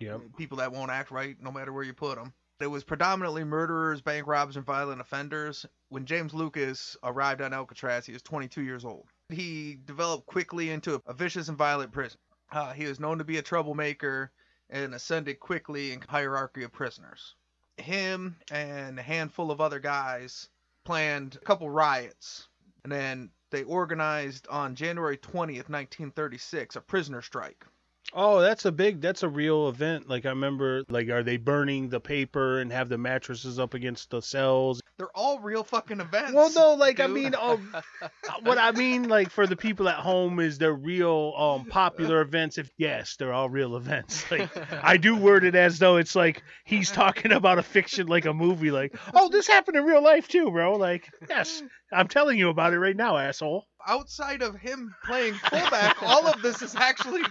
Yep. 0.00 0.20
People 0.36 0.58
that 0.58 0.72
won't 0.72 0.90
act 0.90 1.10
right 1.10 1.36
no 1.40 1.50
matter 1.50 1.72
where 1.72 1.84
you 1.84 1.92
put 1.92 2.16
them. 2.16 2.32
It 2.60 2.66
was 2.66 2.84
predominantly 2.84 3.42
murderers, 3.42 4.02
bank 4.02 4.26
robbers, 4.26 4.56
and 4.56 4.66
violent 4.66 5.00
offenders. 5.00 5.64
When 5.88 6.04
James 6.04 6.34
Lucas 6.34 6.94
arrived 7.02 7.40
on 7.40 7.54
Alcatraz, 7.54 8.04
he 8.04 8.12
was 8.12 8.20
22 8.20 8.60
years 8.60 8.84
old. 8.84 9.08
He 9.30 9.78
developed 9.86 10.26
quickly 10.26 10.68
into 10.68 11.00
a 11.06 11.14
vicious 11.14 11.48
and 11.48 11.56
violent 11.56 11.90
prisoner. 11.90 12.20
Uh, 12.52 12.74
he 12.74 12.84
was 12.84 13.00
known 13.00 13.16
to 13.16 13.24
be 13.24 13.38
a 13.38 13.42
troublemaker 13.42 14.30
and 14.68 14.94
ascended 14.94 15.40
quickly 15.40 15.92
in 15.92 16.02
hierarchy 16.02 16.62
of 16.62 16.72
prisoners. 16.72 17.34
Him 17.78 18.36
and 18.50 18.98
a 18.98 19.02
handful 19.02 19.50
of 19.50 19.62
other 19.62 19.78
guys 19.80 20.50
planned 20.84 21.36
a 21.36 21.44
couple 21.44 21.70
riots, 21.70 22.48
and 22.84 22.92
then 22.92 23.30
they 23.50 23.62
organized 23.62 24.46
on 24.48 24.74
January 24.74 25.16
20th, 25.16 25.70
1936, 25.70 26.76
a 26.76 26.80
prisoner 26.82 27.22
strike. 27.22 27.64
Oh, 28.12 28.40
that's 28.40 28.64
a 28.64 28.72
big, 28.72 29.00
that's 29.00 29.22
a 29.22 29.28
real 29.28 29.68
event. 29.68 30.08
Like 30.08 30.26
I 30.26 30.30
remember, 30.30 30.84
like 30.88 31.08
are 31.08 31.22
they 31.22 31.36
burning 31.36 31.88
the 31.88 32.00
paper 32.00 32.60
and 32.60 32.72
have 32.72 32.88
the 32.88 32.98
mattresses 32.98 33.58
up 33.58 33.74
against 33.74 34.10
the 34.10 34.20
cells? 34.20 34.80
They're 34.96 35.14
all 35.14 35.38
real 35.38 35.64
fucking 35.64 36.00
events. 36.00 36.32
Well, 36.32 36.52
no, 36.52 36.74
like 36.74 37.00
I 37.00 37.06
mean, 37.06 37.34
oh, 37.38 37.60
what 38.42 38.58
I 38.58 38.72
mean, 38.72 39.08
like 39.08 39.30
for 39.30 39.46
the 39.46 39.56
people 39.56 39.88
at 39.88 39.96
home, 39.96 40.40
is 40.40 40.58
they're 40.58 40.74
real 40.74 41.34
um 41.36 41.64
popular 41.64 42.20
events. 42.20 42.58
If 42.58 42.70
yes, 42.76 43.16
they're 43.16 43.32
all 43.32 43.48
real 43.48 43.76
events. 43.76 44.24
Like 44.30 44.50
I 44.84 44.96
do 44.96 45.16
word 45.16 45.44
it 45.44 45.56
as 45.56 45.78
though 45.78 45.96
it's 45.96 46.14
like 46.14 46.42
he's 46.64 46.90
talking 46.92 47.32
about 47.32 47.58
a 47.58 47.62
fiction, 47.62 48.06
like 48.06 48.26
a 48.26 48.32
movie. 48.32 48.70
Like, 48.70 48.96
oh, 49.14 49.28
this 49.28 49.46
happened 49.48 49.76
in 49.76 49.84
real 49.84 50.02
life 50.02 50.28
too, 50.28 50.50
bro. 50.50 50.76
Like, 50.76 51.08
yes, 51.28 51.62
I'm 51.92 52.06
telling 52.06 52.38
you 52.38 52.48
about 52.48 52.72
it 52.72 52.78
right 52.78 52.96
now, 52.96 53.16
asshole. 53.16 53.66
Outside 53.86 54.42
of 54.42 54.54
him 54.56 54.94
playing 55.04 55.34
fullback, 55.34 56.02
all 56.02 56.26
of 56.26 56.42
this 56.42 56.62
is 56.62 56.74
actually 56.76 57.22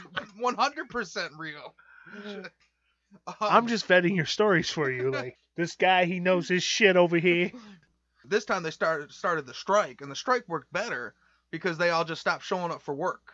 100% 0.41 1.29
real. 1.37 1.75
Um, 3.27 3.35
I'm 3.41 3.67
just 3.67 3.87
vetting 3.87 4.15
your 4.15 4.25
stories 4.25 4.69
for 4.69 4.89
you. 4.89 5.11
Like 5.11 5.37
this 5.55 5.75
guy, 5.75 6.05
he 6.05 6.19
knows 6.19 6.47
his 6.47 6.63
shit 6.63 6.95
over 6.95 7.17
here. 7.17 7.51
This 8.25 8.45
time 8.45 8.63
they 8.63 8.71
started 8.71 9.11
started 9.11 9.45
the 9.45 9.53
strike, 9.53 10.01
and 10.01 10.11
the 10.11 10.15
strike 10.15 10.47
worked 10.47 10.71
better 10.71 11.15
because 11.51 11.77
they 11.77 11.89
all 11.89 12.05
just 12.05 12.21
stopped 12.21 12.43
showing 12.43 12.71
up 12.71 12.81
for 12.81 12.93
work. 12.93 13.33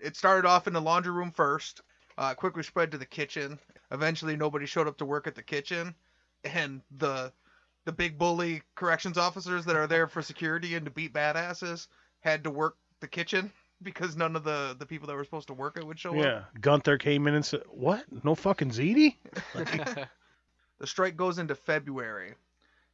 It 0.00 0.16
started 0.16 0.48
off 0.48 0.66
in 0.66 0.72
the 0.72 0.80
laundry 0.80 1.12
room 1.12 1.30
first, 1.30 1.82
uh, 2.18 2.34
quickly 2.34 2.64
spread 2.64 2.90
to 2.92 2.98
the 2.98 3.06
kitchen. 3.06 3.58
Eventually, 3.92 4.36
nobody 4.36 4.66
showed 4.66 4.88
up 4.88 4.98
to 4.98 5.04
work 5.04 5.26
at 5.26 5.34
the 5.34 5.42
kitchen, 5.42 5.94
and 6.42 6.82
the 6.98 7.32
the 7.84 7.92
big 7.92 8.18
bully 8.18 8.62
corrections 8.74 9.18
officers 9.18 9.64
that 9.64 9.76
are 9.76 9.86
there 9.86 10.06
for 10.06 10.22
security 10.22 10.74
and 10.74 10.84
to 10.84 10.90
beat 10.90 11.12
badasses 11.12 11.88
had 12.22 12.44
to 12.44 12.50
work 12.50 12.76
the 13.00 13.08
kitchen 13.08 13.52
because 13.82 14.16
none 14.16 14.34
of 14.34 14.44
the 14.44 14.74
the 14.78 14.86
people 14.86 15.06
that 15.08 15.14
were 15.14 15.24
supposed 15.24 15.48
to 15.48 15.54
work 15.54 15.76
it 15.76 15.86
would 15.86 15.98
show 15.98 16.10
up. 16.18 16.24
Yeah, 16.24 16.42
Gunther 16.60 16.98
came 16.98 17.26
in 17.26 17.34
and 17.34 17.44
said, 17.44 17.62
"What? 17.68 18.04
No 18.24 18.34
fucking 18.34 18.70
ZD?" 18.70 19.16
The 20.82 20.88
strike 20.88 21.16
goes 21.16 21.38
into 21.38 21.54
February, 21.54 22.34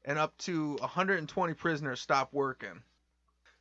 and 0.05 0.19
up 0.19 0.37
to 0.41 0.75
120 0.75 1.55
prisoners 1.55 2.03
stop 2.03 2.35
working. 2.35 2.83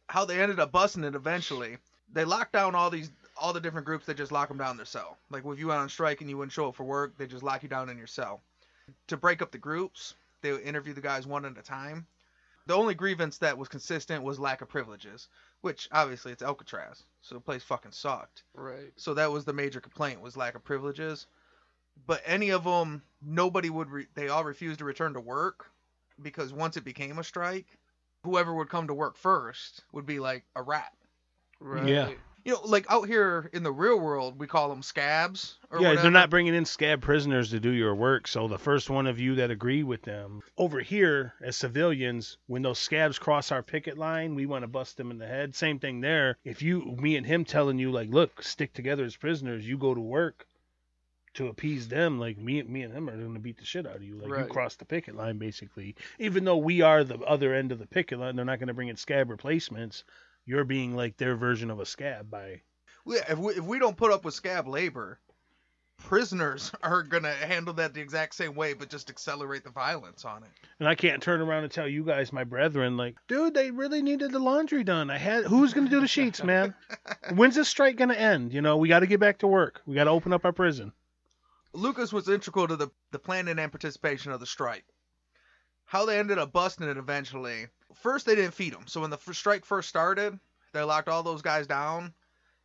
How 0.07 0.25
they 0.25 0.41
ended 0.41 0.59
up 0.59 0.73
busting 0.73 1.05
it 1.05 1.15
eventually, 1.15 1.77
they 2.11 2.25
locked 2.25 2.51
down 2.51 2.75
all 2.75 2.89
these 2.89 3.09
all 3.37 3.53
the 3.53 3.61
different 3.61 3.85
groups. 3.85 4.05
They 4.05 4.13
just 4.13 4.33
lock 4.33 4.49
them 4.49 4.57
down 4.57 4.71
in 4.71 4.75
their 4.75 4.85
cell. 4.85 5.17
Like 5.29 5.45
if 5.45 5.57
you 5.57 5.67
went 5.67 5.79
on 5.79 5.87
strike 5.87 6.19
and 6.19 6.29
you 6.29 6.35
wouldn't 6.35 6.51
show 6.51 6.67
up 6.67 6.75
for 6.75 6.83
work, 6.83 7.17
they 7.17 7.25
just 7.25 7.41
lock 7.41 7.63
you 7.63 7.69
down 7.69 7.87
in 7.87 7.97
your 7.97 8.05
cell. 8.05 8.41
To 9.07 9.15
break 9.15 9.41
up 9.41 9.51
the 9.51 9.57
groups, 9.57 10.15
they 10.41 10.51
would 10.51 10.61
interview 10.61 10.93
the 10.93 10.99
guys 10.99 11.25
one 11.25 11.45
at 11.45 11.57
a 11.57 11.61
time. 11.61 12.05
The 12.65 12.75
only 12.75 12.95
grievance 12.95 13.37
that 13.37 13.57
was 13.57 13.69
consistent 13.69 14.25
was 14.25 14.41
lack 14.41 14.61
of 14.61 14.67
privileges, 14.67 15.29
which 15.61 15.87
obviously 15.91 16.31
it's 16.31 16.43
Alcatraz, 16.43 17.03
so 17.21 17.35
the 17.35 17.41
place 17.41 17.63
fucking 17.63 17.91
sucked. 17.91 18.43
right. 18.53 18.91
So 18.95 19.13
that 19.15 19.31
was 19.31 19.45
the 19.45 19.53
major 19.53 19.79
complaint 19.81 20.21
was 20.21 20.37
lack 20.37 20.55
of 20.55 20.63
privileges. 20.63 21.27
But 22.05 22.21
any 22.25 22.51
of 22.51 22.63
them, 22.63 23.01
nobody 23.21 23.69
would. 23.71 23.89
Re- 23.89 24.07
they 24.13 24.27
all 24.29 24.43
refused 24.43 24.79
to 24.79 24.85
return 24.85 25.13
to 25.13 25.19
work 25.19 25.65
because 26.21 26.53
once 26.53 26.77
it 26.77 26.83
became 26.83 27.17
a 27.17 27.23
strike, 27.23 27.79
whoever 28.23 28.53
would 28.53 28.69
come 28.69 28.87
to 28.87 28.93
work 28.93 29.17
first 29.17 29.83
would 29.93 30.05
be 30.05 30.19
like 30.19 30.45
a 30.55 30.61
rat. 30.61 30.93
Right. 31.59 31.87
Yeah. 31.87 32.09
You 32.47 32.53
know, 32.53 32.61
like 32.63 32.85
out 32.89 33.09
here 33.09 33.49
in 33.51 33.63
the 33.63 33.73
real 33.73 33.99
world, 33.99 34.39
we 34.39 34.47
call 34.47 34.69
them 34.69 34.81
scabs. 34.81 35.57
Or 35.69 35.81
yeah, 35.81 35.89
whatever. 35.89 36.03
they're 36.03 36.11
not 36.11 36.29
bringing 36.29 36.55
in 36.55 36.63
scab 36.63 37.01
prisoners 37.01 37.49
to 37.49 37.59
do 37.59 37.71
your 37.71 37.93
work. 37.93 38.25
So 38.25 38.47
the 38.47 38.57
first 38.57 38.89
one 38.89 39.05
of 39.05 39.19
you 39.19 39.35
that 39.35 39.51
agree 39.51 39.83
with 39.83 40.03
them 40.03 40.41
over 40.57 40.79
here 40.79 41.33
as 41.41 41.57
civilians, 41.57 42.37
when 42.47 42.61
those 42.61 42.79
scabs 42.79 43.19
cross 43.19 43.51
our 43.51 43.61
picket 43.61 43.97
line, 43.97 44.33
we 44.33 44.45
want 44.45 44.63
to 44.63 44.69
bust 44.69 44.95
them 44.95 45.11
in 45.11 45.17
the 45.17 45.27
head. 45.27 45.55
Same 45.55 45.77
thing 45.77 45.99
there. 45.99 46.37
If 46.45 46.61
you, 46.61 46.85
me 46.85 47.17
and 47.17 47.25
him 47.25 47.43
telling 47.43 47.79
you 47.79 47.91
like, 47.91 48.11
look, 48.11 48.41
stick 48.41 48.71
together 48.71 49.03
as 49.03 49.17
prisoners, 49.17 49.67
you 49.67 49.77
go 49.77 49.93
to 49.93 49.99
work 49.99 50.47
to 51.33 51.47
appease 51.47 51.89
them. 51.89 52.17
Like 52.17 52.37
me, 52.37 52.63
me 52.63 52.83
and 52.83 52.93
him 52.93 53.09
are 53.09 53.17
going 53.17 53.33
to 53.33 53.41
beat 53.41 53.57
the 53.57 53.65
shit 53.65 53.85
out 53.85 53.97
of 53.97 54.03
you. 54.03 54.15
Like 54.15 54.31
Right. 54.31 54.45
you 54.45 54.49
cross 54.53 54.77
the 54.77 54.85
picket 54.85 55.17
line 55.17 55.37
basically. 55.37 55.97
Even 56.17 56.45
though 56.45 56.55
we 56.55 56.79
are 56.79 57.03
the 57.03 57.19
other 57.19 57.53
end 57.53 57.73
of 57.73 57.79
the 57.79 57.87
picket 57.87 58.19
line, 58.19 58.37
they're 58.37 58.45
not 58.45 58.59
going 58.59 58.69
to 58.69 58.73
bring 58.73 58.87
in 58.87 58.95
scab 58.95 59.29
replacements. 59.29 60.05
You're 60.47 60.63
being 60.63 60.95
like 60.95 61.17
their 61.17 61.35
version 61.35 61.69
of 61.69 61.79
a 61.79 61.85
scab 61.85 62.31
by 62.31 62.61
Yeah, 63.05 63.21
if 63.29 63.37
we 63.37 63.53
if 63.53 63.63
we 63.63 63.79
don't 63.79 63.97
put 63.97 64.11
up 64.11 64.23
with 64.23 64.33
scab 64.33 64.65
labor, 64.65 65.19
prisoners 65.97 66.71
are 66.83 67.03
gonna 67.03 67.33
handle 67.33 67.73
that 67.73 67.93
the 67.93 67.99
exact 67.99 68.33
same 68.33 68.55
way, 68.55 68.73
but 68.73 68.89
just 68.89 69.09
accelerate 69.09 69.65
the 69.65 69.69
violence 69.69 70.23
on 70.23 70.43
it. 70.43 70.49
And 70.79 70.87
I 70.87 70.95
can't 70.95 71.21
turn 71.21 71.41
around 71.41 71.63
and 71.63 71.71
tell 71.71 71.87
you 71.87 72.03
guys, 72.05 72.31
my 72.31 72.45
brethren, 72.45 72.95
like, 72.95 73.17
dude, 73.27 73.53
they 73.53 73.71
really 73.71 74.01
needed 74.01 74.31
the 74.31 74.39
laundry 74.39 74.85
done. 74.85 75.09
I 75.09 75.17
had 75.17 75.43
who's 75.43 75.73
gonna 75.73 75.89
do 75.89 75.99
the 75.99 76.07
sheets, 76.07 76.41
man? 76.41 76.73
When's 77.33 77.55
this 77.55 77.67
strike 77.67 77.97
gonna 77.97 78.13
end? 78.13 78.53
You 78.53 78.61
know, 78.61 78.77
we 78.77 78.87
got 78.87 79.01
to 79.01 79.07
get 79.07 79.19
back 79.19 79.39
to 79.39 79.47
work. 79.47 79.81
We 79.85 79.95
got 79.95 80.05
to 80.05 80.11
open 80.11 80.31
up 80.31 80.45
our 80.45 80.53
prison. 80.53 80.93
Lucas 81.73 82.13
was 82.13 82.29
integral 82.29 82.69
to 82.69 82.77
the, 82.77 82.87
the 83.11 83.19
planning 83.19 83.59
and 83.59 83.71
participation 83.71 84.31
of 84.31 84.39
the 84.39 84.45
strike. 84.45 84.85
How 85.83 86.05
they 86.05 86.17
ended 86.17 86.37
up 86.37 86.53
busting 86.53 86.87
it 86.87 86.97
eventually. 86.97 87.67
First, 88.01 88.25
they 88.25 88.35
didn't 88.35 88.53
feed 88.53 88.73
them. 88.73 88.85
So 88.87 89.01
when 89.01 89.09
the 89.09 89.17
f- 89.17 89.35
strike 89.35 89.65
first 89.65 89.89
started, 89.89 90.39
they 90.73 90.81
locked 90.81 91.09
all 91.09 91.23
those 91.23 91.41
guys 91.41 91.67
down. 91.67 92.13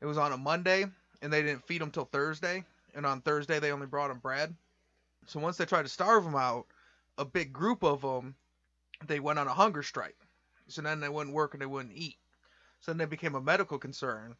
It 0.00 0.06
was 0.06 0.18
on 0.18 0.32
a 0.32 0.36
Monday, 0.36 0.84
and 1.22 1.32
they 1.32 1.42
didn't 1.42 1.66
feed 1.66 1.80
them 1.80 1.90
till 1.90 2.04
Thursday. 2.04 2.64
And 2.94 3.06
on 3.06 3.20
Thursday, 3.20 3.58
they 3.58 3.72
only 3.72 3.86
brought 3.86 4.08
them 4.08 4.18
bread. 4.18 4.54
So 5.26 5.40
once 5.40 5.56
they 5.56 5.64
tried 5.64 5.82
to 5.82 5.88
starve 5.88 6.24
them 6.24 6.34
out, 6.34 6.66
a 7.18 7.24
big 7.24 7.52
group 7.52 7.82
of 7.82 8.02
them, 8.02 8.34
they 9.06 9.20
went 9.20 9.38
on 9.38 9.48
a 9.48 9.54
hunger 9.54 9.82
strike. 9.82 10.18
So 10.68 10.82
then 10.82 11.00
they 11.00 11.08
wouldn't 11.08 11.34
work 11.34 11.54
and 11.54 11.62
they 11.62 11.66
wouldn't 11.66 11.96
eat. 11.96 12.18
So 12.80 12.90
then 12.90 12.98
they 12.98 13.04
became 13.04 13.34
a 13.34 13.40
medical 13.40 13.78
concern. 13.78 14.36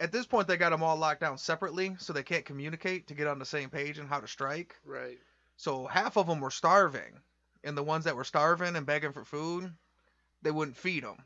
At 0.00 0.12
this 0.12 0.26
point, 0.26 0.48
they 0.48 0.56
got 0.56 0.70
them 0.70 0.82
all 0.82 0.96
locked 0.96 1.20
down 1.20 1.36
separately, 1.36 1.94
so 1.98 2.12
they 2.12 2.22
can't 2.22 2.44
communicate 2.44 3.06
to 3.08 3.14
get 3.14 3.26
on 3.26 3.38
the 3.38 3.44
same 3.44 3.68
page 3.68 3.98
and 3.98 4.08
how 4.08 4.20
to 4.20 4.26
strike. 4.26 4.74
Right. 4.84 5.18
So 5.56 5.86
half 5.86 6.16
of 6.16 6.26
them 6.26 6.40
were 6.40 6.50
starving, 6.50 7.20
and 7.62 7.76
the 7.76 7.82
ones 7.82 8.04
that 8.04 8.16
were 8.16 8.24
starving 8.24 8.76
and 8.76 8.86
begging 8.86 9.12
for 9.12 9.24
food, 9.24 9.70
they 10.42 10.50
wouldn't 10.50 10.76
feed 10.76 11.04
them. 11.04 11.24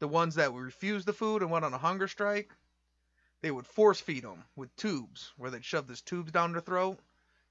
The 0.00 0.08
ones 0.08 0.34
that 0.36 0.52
refused 0.52 1.06
the 1.06 1.12
food 1.12 1.42
and 1.42 1.50
went 1.50 1.64
on 1.64 1.74
a 1.74 1.78
hunger 1.78 2.08
strike, 2.08 2.50
they 3.42 3.50
would 3.50 3.66
force 3.66 4.00
feed 4.00 4.24
them 4.24 4.44
with 4.56 4.74
tubes, 4.76 5.32
where 5.36 5.50
they'd 5.50 5.64
shove 5.64 5.86
this 5.88 6.00
tubes 6.00 6.32
down 6.32 6.52
their 6.52 6.60
throat 6.60 6.98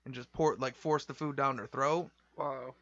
and 0.05 0.13
just 0.13 0.31
pour 0.33 0.55
like 0.57 0.75
force 0.75 1.05
the 1.05 1.13
food 1.13 1.35
down 1.35 1.57
their 1.57 1.67
throat. 1.67 2.09
Wow. 2.37 2.73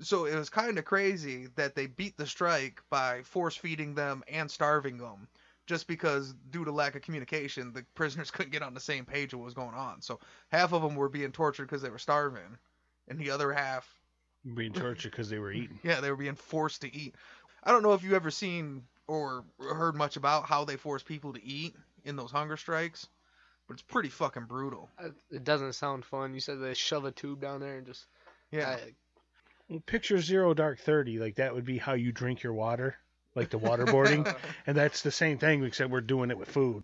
So 0.00 0.24
it 0.24 0.34
was 0.34 0.48
kind 0.48 0.78
of 0.78 0.84
crazy 0.84 1.48
that 1.56 1.74
they 1.74 1.86
beat 1.86 2.16
the 2.16 2.26
strike 2.26 2.82
by 2.90 3.22
force 3.22 3.56
feeding 3.56 3.94
them 3.94 4.22
and 4.28 4.50
starving 4.50 4.96
them, 4.98 5.28
just 5.66 5.86
because 5.86 6.32
due 6.50 6.64
to 6.64 6.72
lack 6.72 6.94
of 6.94 7.02
communication, 7.02 7.72
the 7.72 7.84
prisoners 7.94 8.30
couldn't 8.30 8.52
get 8.52 8.62
on 8.62 8.74
the 8.74 8.80
same 8.80 9.04
page 9.04 9.32
of 9.32 9.40
what 9.40 9.44
was 9.46 9.54
going 9.54 9.74
on. 9.74 10.00
So 10.00 10.18
half 10.50 10.72
of 10.72 10.82
them 10.82 10.94
were 10.96 11.08
being 11.10 11.32
tortured 11.32 11.64
because 11.66 11.82
they 11.82 11.90
were 11.90 11.98
starving, 11.98 12.58
and 13.08 13.18
the 13.18 13.30
other 13.30 13.52
half 13.52 14.00
Being 14.54 14.72
tortured 14.72 15.10
because 15.10 15.28
they 15.28 15.38
were 15.38 15.52
eating. 15.52 15.78
yeah, 15.82 16.00
they 16.00 16.10
were 16.10 16.16
being 16.16 16.34
forced 16.34 16.80
to 16.82 16.94
eat. 16.94 17.14
I 17.64 17.70
don't 17.72 17.82
know 17.82 17.92
if 17.94 18.02
you 18.02 18.14
ever 18.16 18.30
seen 18.30 18.82
or 19.06 19.44
heard 19.58 19.96
much 19.96 20.16
about 20.16 20.44
how 20.46 20.64
they 20.64 20.76
force 20.76 21.02
people 21.02 21.32
to 21.34 21.44
eat 21.44 21.74
in 22.04 22.16
those 22.16 22.30
hunger 22.30 22.56
strikes, 22.56 23.06
but 23.66 23.74
it's 23.74 23.82
pretty 23.82 24.08
fucking 24.08 24.44
brutal. 24.44 24.88
Uh, 24.98 25.08
It 25.30 25.44
doesn't 25.44 25.72
sound 25.74 26.04
fun. 26.04 26.32
You 26.34 26.40
said 26.40 26.60
they 26.60 26.74
shove 26.74 27.04
a 27.04 27.10
tube 27.10 27.40
down 27.40 27.60
there 27.60 27.76
and 27.78 27.86
just. 27.86 28.06
Yeah. 28.50 28.70
I- 28.70 28.94
Picture 29.86 30.18
zero 30.18 30.52
dark 30.52 30.80
thirty, 30.80 31.20
like 31.20 31.36
that 31.36 31.54
would 31.54 31.64
be 31.64 31.78
how 31.78 31.92
you 31.92 32.10
drink 32.10 32.42
your 32.42 32.52
water, 32.54 32.96
like 33.36 33.50
the 33.50 33.58
waterboarding, 33.60 34.26
and 34.66 34.76
that's 34.76 35.02
the 35.02 35.12
same 35.12 35.38
thing 35.38 35.62
except 35.62 35.92
we're 35.92 36.00
doing 36.00 36.32
it 36.32 36.38
with 36.38 36.48
food. 36.50 36.82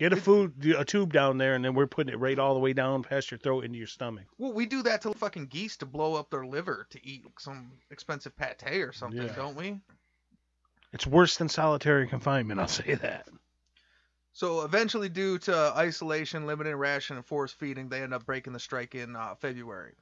Get 0.00 0.12
a 0.12 0.16
food 0.16 0.74
a 0.76 0.84
tube 0.84 1.12
down 1.12 1.38
there, 1.38 1.54
and 1.54 1.64
then 1.64 1.74
we're 1.74 1.86
putting 1.86 2.12
it 2.12 2.18
right 2.18 2.38
all 2.38 2.54
the 2.54 2.60
way 2.60 2.72
down 2.72 3.04
past 3.04 3.30
your 3.30 3.38
throat 3.38 3.64
into 3.64 3.78
your 3.78 3.86
stomach. 3.86 4.24
Well, 4.38 4.52
we 4.52 4.66
do 4.66 4.82
that 4.82 5.02
to 5.02 5.10
the 5.10 5.14
fucking 5.14 5.46
geese 5.46 5.76
to 5.78 5.86
blow 5.86 6.14
up 6.16 6.30
their 6.30 6.44
liver 6.44 6.86
to 6.90 7.06
eat 7.06 7.24
some 7.38 7.70
expensive 7.92 8.36
pate 8.36 8.64
or 8.82 8.92
something, 8.92 9.22
Yeah. 9.22 9.34
don't 9.36 9.54
we? 9.56 9.80
It's 10.92 11.06
worse 11.06 11.36
than 11.36 11.48
solitary 11.48 12.08
confinement, 12.08 12.58
I'll 12.60 12.66
say 12.84 12.94
that. 12.94 13.28
So 14.32 14.62
eventually, 14.62 15.08
due 15.08 15.38
to 15.38 15.72
isolation, 15.76 16.44
limited 16.46 16.74
ration, 16.74 17.16
and 17.16 17.24
forced 17.24 17.56
feeding, 17.56 17.88
they 17.88 18.02
end 18.02 18.12
up 18.12 18.26
breaking 18.26 18.52
the 18.52 18.58
strike 18.58 18.96
in 18.96 19.14
uh, 19.14 19.36
February. 19.36 19.92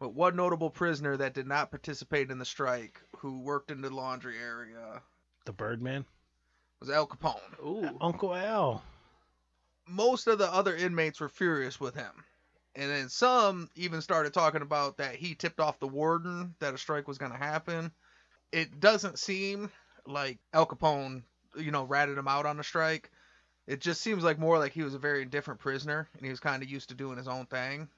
But 0.00 0.12
one 0.12 0.34
notable 0.34 0.70
prisoner 0.70 1.16
that 1.18 1.34
did 1.34 1.46
not 1.46 1.70
participate 1.70 2.32
in 2.32 2.38
the 2.38 2.44
strike, 2.44 3.00
who 3.18 3.40
worked 3.42 3.70
in 3.70 3.80
the 3.80 3.90
laundry 3.94 4.38
area, 4.38 5.00
The 5.44 5.52
Birdman, 5.52 6.04
was 6.80 6.90
Al 6.90 7.06
Capone. 7.06 7.38
Ooh. 7.64 7.96
Uncle 8.00 8.34
Al. 8.34 8.82
Most 9.88 10.26
of 10.26 10.38
the 10.38 10.52
other 10.52 10.74
inmates 10.74 11.20
were 11.20 11.28
furious 11.28 11.80
with 11.80 11.94
him. 11.94 12.24
And 12.74 12.90
then 12.90 13.08
some 13.08 13.70
even 13.74 14.02
started 14.02 14.34
talking 14.34 14.62
about 14.62 14.98
that 14.98 15.14
he 15.14 15.34
tipped 15.34 15.60
off 15.60 15.78
the 15.78 15.88
warden 15.88 16.54
that 16.58 16.74
a 16.74 16.78
strike 16.78 17.08
was 17.08 17.18
going 17.18 17.32
to 17.32 17.38
happen. 17.38 17.90
It 18.52 18.80
doesn't 18.80 19.18
seem 19.18 19.70
like 20.06 20.38
Al 20.52 20.66
Capone, 20.66 21.22
you 21.56 21.70
know, 21.70 21.84
ratted 21.84 22.18
him 22.18 22.28
out 22.28 22.46
on 22.46 22.58
the 22.58 22.64
strike. 22.64 23.10
It 23.66 23.80
just 23.80 24.02
seems 24.02 24.22
like 24.22 24.38
more 24.38 24.58
like 24.58 24.72
he 24.72 24.82
was 24.82 24.94
a 24.94 24.98
very 24.98 25.22
indifferent 25.22 25.58
prisoner 25.60 26.08
and 26.14 26.22
he 26.24 26.30
was 26.30 26.38
kind 26.38 26.62
of 26.62 26.70
used 26.70 26.90
to 26.90 26.94
doing 26.94 27.16
his 27.16 27.28
own 27.28 27.46
thing. 27.46 27.88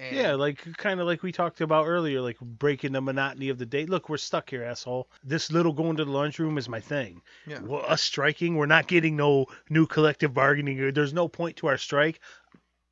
And 0.00 0.16
Yeah, 0.16 0.34
like 0.34 0.76
kind 0.78 0.98
of 0.98 1.06
like 1.06 1.22
we 1.22 1.30
talked 1.30 1.60
about 1.60 1.86
earlier, 1.86 2.20
like 2.22 2.38
breaking 2.40 2.92
the 2.92 3.00
monotony 3.00 3.50
of 3.50 3.58
the 3.58 3.66
day. 3.66 3.84
Look, 3.84 4.08
we're 4.08 4.16
stuck 4.16 4.48
here, 4.50 4.64
asshole. 4.64 5.08
This 5.22 5.52
little 5.52 5.72
going 5.72 5.96
to 5.96 6.04
the 6.04 6.10
lunchroom 6.10 6.56
is 6.56 6.68
my 6.68 6.80
thing. 6.80 7.20
Yeah. 7.46 7.60
Well, 7.60 7.84
us 7.86 8.02
striking, 8.02 8.56
we're 8.56 8.66
not 8.66 8.86
getting 8.86 9.16
no 9.16 9.46
new 9.68 9.86
collective 9.86 10.32
bargaining. 10.32 10.92
There's 10.94 11.12
no 11.12 11.28
point 11.28 11.56
to 11.58 11.66
our 11.66 11.76
strike. 11.76 12.20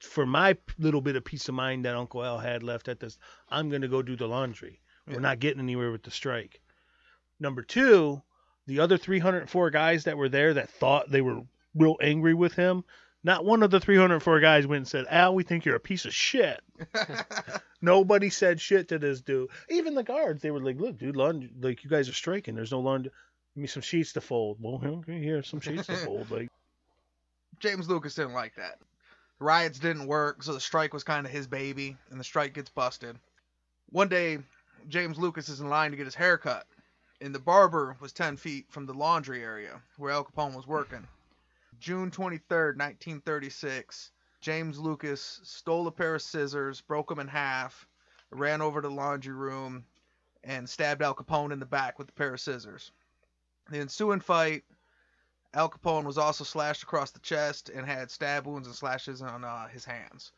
For 0.00 0.26
my 0.26 0.56
little 0.78 1.00
bit 1.00 1.16
of 1.16 1.24
peace 1.24 1.48
of 1.48 1.54
mind 1.54 1.84
that 1.84 1.96
Uncle 1.96 2.24
Al 2.24 2.38
had 2.38 2.62
left 2.62 2.88
at 2.88 3.00
this, 3.00 3.18
I'm 3.48 3.70
gonna 3.70 3.88
go 3.88 4.02
do 4.02 4.14
the 4.14 4.28
laundry. 4.28 4.80
Yeah. 5.06 5.14
We're 5.14 5.20
not 5.20 5.40
getting 5.40 5.60
anywhere 5.62 5.90
with 5.90 6.02
the 6.02 6.10
strike. 6.10 6.60
Number 7.40 7.62
two, 7.62 8.22
the 8.66 8.80
other 8.80 8.98
304 8.98 9.70
guys 9.70 10.04
that 10.04 10.18
were 10.18 10.28
there 10.28 10.54
that 10.54 10.68
thought 10.68 11.10
they 11.10 11.22
were 11.22 11.40
real 11.74 11.96
angry 12.02 12.34
with 12.34 12.52
him. 12.52 12.84
Not 13.28 13.44
one 13.44 13.62
of 13.62 13.70
the 13.70 13.78
304 13.78 14.40
guys 14.40 14.66
went 14.66 14.78
and 14.78 14.88
said, 14.88 15.04
Al, 15.10 15.34
we 15.34 15.42
think 15.42 15.66
you're 15.66 15.76
a 15.76 15.80
piece 15.80 16.06
of 16.06 16.14
shit. 16.14 16.62
Nobody 17.82 18.30
said 18.30 18.58
shit 18.58 18.88
to 18.88 18.98
this 18.98 19.20
dude. 19.20 19.50
Even 19.68 19.94
the 19.94 20.02
guards, 20.02 20.40
they 20.40 20.50
were 20.50 20.62
like, 20.62 20.80
"Look, 20.80 20.96
dude, 20.96 21.14
laundry, 21.14 21.50
like 21.60 21.84
you 21.84 21.90
guys 21.90 22.08
are 22.08 22.14
striking. 22.14 22.54
There's 22.54 22.72
no 22.72 22.80
laundry. 22.80 23.12
Give 23.54 23.60
me 23.60 23.66
some 23.66 23.82
sheets 23.82 24.14
to 24.14 24.22
fold." 24.22 24.56
Well, 24.62 24.80
okay, 25.00 25.20
here, 25.20 25.42
some 25.42 25.60
sheets 25.60 25.88
to 25.88 25.96
fold. 25.96 26.30
Like, 26.30 26.48
James 27.58 27.86
Lucas 27.86 28.14
didn't 28.14 28.32
like 28.32 28.54
that. 28.56 28.78
The 29.38 29.44
riots 29.44 29.78
didn't 29.78 30.06
work, 30.06 30.42
so 30.42 30.54
the 30.54 30.60
strike 30.60 30.94
was 30.94 31.04
kind 31.04 31.26
of 31.26 31.30
his 31.30 31.46
baby, 31.46 31.98
and 32.10 32.18
the 32.18 32.24
strike 32.24 32.54
gets 32.54 32.70
busted. 32.70 33.18
One 33.90 34.08
day, 34.08 34.38
James 34.88 35.18
Lucas 35.18 35.50
is 35.50 35.60
in 35.60 35.68
line 35.68 35.90
to 35.90 35.98
get 35.98 36.06
his 36.06 36.14
hair 36.14 36.38
cut, 36.38 36.66
and 37.20 37.34
the 37.34 37.40
barber 37.40 37.94
was 38.00 38.14
10 38.14 38.38
feet 38.38 38.64
from 38.70 38.86
the 38.86 38.94
laundry 38.94 39.42
area 39.42 39.82
where 39.98 40.12
Al 40.12 40.24
Capone 40.24 40.56
was 40.56 40.66
working. 40.66 41.06
June 41.78 42.10
23rd, 42.10 42.76
1936, 42.76 44.10
James 44.40 44.78
Lucas 44.78 45.40
stole 45.44 45.86
a 45.86 45.92
pair 45.92 46.14
of 46.14 46.22
scissors, 46.22 46.80
broke 46.80 47.08
them 47.08 47.18
in 47.18 47.28
half, 47.28 47.86
ran 48.30 48.60
over 48.60 48.80
to 48.80 48.88
the 48.88 48.94
laundry 48.94 49.34
room, 49.34 49.84
and 50.44 50.68
stabbed 50.68 51.02
Al 51.02 51.14
Capone 51.14 51.52
in 51.52 51.58
the 51.58 51.66
back 51.66 51.98
with 51.98 52.08
a 52.08 52.12
pair 52.12 52.34
of 52.34 52.40
scissors. 52.40 52.92
The 53.70 53.78
ensuing 53.78 54.20
fight 54.20 54.64
Al 55.54 55.70
Capone 55.70 56.04
was 56.04 56.18
also 56.18 56.44
slashed 56.44 56.82
across 56.82 57.10
the 57.10 57.20
chest 57.20 57.70
and 57.70 57.86
had 57.86 58.10
stab 58.10 58.46
wounds 58.46 58.68
and 58.68 58.76
slashes 58.76 59.22
on 59.22 59.44
uh, 59.44 59.68
his 59.68 59.84
hands. 59.84 60.32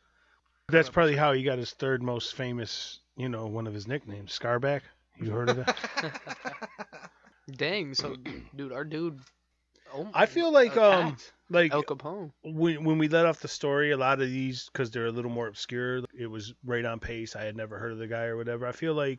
that's 0.68 0.88
probably 0.88 1.16
how 1.16 1.32
he 1.32 1.42
got 1.42 1.58
his 1.58 1.72
third 1.72 2.02
most 2.02 2.34
famous, 2.34 3.00
you 3.16 3.28
know, 3.28 3.46
one 3.46 3.66
of 3.66 3.74
his 3.74 3.88
nicknames, 3.88 4.36
Scarback. 4.38 4.82
You 5.18 5.30
heard 5.30 5.50
of 5.50 5.56
that? 5.56 6.20
Dang. 7.56 7.94
So, 7.94 8.16
dude, 8.56 8.72
our 8.72 8.84
dude. 8.84 9.20
Oh, 9.94 10.08
I 10.14 10.26
feel 10.26 10.52
like, 10.52 10.76
um, 10.76 11.16
like 11.48 11.72
El 11.72 11.82
Capone. 11.82 12.32
when 12.44 12.84
when 12.84 12.98
we 12.98 13.08
let 13.08 13.26
off 13.26 13.40
the 13.40 13.48
story, 13.48 13.90
a 13.90 13.96
lot 13.96 14.20
of 14.20 14.28
these 14.28 14.68
because 14.72 14.90
they're 14.90 15.06
a 15.06 15.12
little 15.12 15.30
more 15.30 15.48
obscure. 15.48 16.02
It 16.18 16.26
was 16.26 16.54
right 16.64 16.84
on 16.84 17.00
pace. 17.00 17.36
I 17.36 17.44
had 17.44 17.56
never 17.56 17.78
heard 17.78 17.92
of 17.92 17.98
the 17.98 18.06
guy 18.06 18.24
or 18.24 18.36
whatever. 18.36 18.66
I 18.66 18.72
feel 18.72 18.94
like 18.94 19.18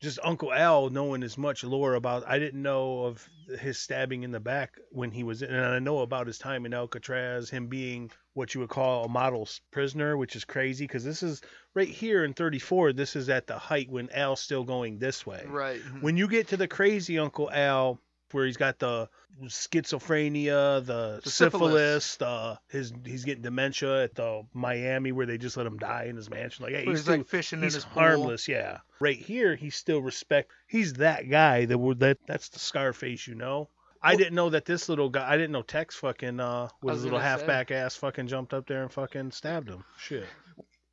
just 0.00 0.18
Uncle 0.22 0.52
Al 0.52 0.90
knowing 0.90 1.22
as 1.22 1.38
much 1.38 1.64
lore 1.64 1.94
about. 1.94 2.26
I 2.26 2.38
didn't 2.38 2.60
know 2.60 3.04
of 3.04 3.26
his 3.58 3.78
stabbing 3.78 4.24
in 4.24 4.30
the 4.30 4.40
back 4.40 4.78
when 4.90 5.10
he 5.10 5.24
was 5.24 5.40
in, 5.42 5.52
and 5.52 5.64
I 5.64 5.78
know 5.78 6.00
about 6.00 6.26
his 6.26 6.38
time 6.38 6.66
in 6.66 6.74
Alcatraz, 6.74 7.48
him 7.48 7.68
being 7.68 8.10
what 8.34 8.54
you 8.54 8.60
would 8.60 8.68
call 8.68 9.04
a 9.04 9.08
model 9.08 9.48
prisoner, 9.70 10.16
which 10.16 10.36
is 10.36 10.44
crazy 10.44 10.84
because 10.84 11.04
this 11.04 11.22
is 11.22 11.40
right 11.74 11.88
here 11.88 12.24
in 12.24 12.34
34. 12.34 12.92
This 12.92 13.16
is 13.16 13.30
at 13.30 13.46
the 13.46 13.58
height 13.58 13.88
when 13.88 14.10
Al's 14.10 14.40
still 14.40 14.64
going 14.64 14.98
this 14.98 15.24
way. 15.24 15.44
Right. 15.48 15.80
When 16.00 16.18
you 16.18 16.28
get 16.28 16.48
to 16.48 16.58
the 16.58 16.68
crazy 16.68 17.18
Uncle 17.18 17.50
Al, 17.50 17.98
where 18.32 18.46
he's 18.46 18.56
got 18.56 18.78
the 18.78 19.08
schizophrenia, 19.44 20.84
the, 20.84 21.20
The 21.22 21.30
syphilis, 21.30 22.04
syphilis. 22.04 22.16
the 22.16 22.58
his 22.68 22.92
he's 23.04 23.24
getting 23.24 23.42
dementia 23.42 24.04
at 24.04 24.14
the 24.14 24.42
Miami 24.54 25.12
where 25.12 25.26
they 25.26 25.38
just 25.38 25.56
let 25.56 25.66
him 25.66 25.78
die 25.78 26.04
in 26.04 26.16
his 26.16 26.30
mansion. 26.30 26.64
Like, 26.64 26.74
hey, 26.74 26.80
he's, 26.84 26.88
he's 26.90 27.00
still, 27.02 27.16
like 27.18 27.26
fishing 27.26 27.58
in 27.58 27.64
he's 27.64 27.74
his 27.74 27.84
pool. 27.84 28.02
harmless, 28.02 28.48
yeah. 28.48 28.78
Right 29.00 29.18
here, 29.18 29.54
he's 29.56 29.76
still 29.76 30.00
respect. 30.00 30.50
He's 30.66 30.94
that 30.94 31.28
guy 31.30 31.64
that 31.66 31.78
would 31.78 32.00
that 32.00 32.18
that's 32.26 32.48
the 32.48 32.58
Scarface, 32.58 33.26
you 33.26 33.34
know. 33.34 33.68
I 34.02 34.10
Well- 34.10 34.18
didn't 34.18 34.34
know 34.34 34.50
that 34.50 34.64
this 34.64 34.88
little 34.88 35.08
guy. 35.08 35.28
I 35.28 35.36
didn't 35.36 35.52
know 35.52 35.62
Tex 35.62 35.96
fucking 35.96 36.40
uh 36.40 36.68
with 36.82 36.92
was 36.92 36.94
his 36.96 37.04
little 37.04 37.18
gonna 37.18 37.28
say. 37.34 37.38
halfback 37.40 37.70
ass 37.70 37.96
fucking 37.96 38.28
jumped 38.28 38.54
up 38.54 38.66
there 38.66 38.82
and 38.82 38.92
fucking 38.92 39.30
stabbed 39.32 39.68
him. 39.68 39.84
Shit. 39.98 40.26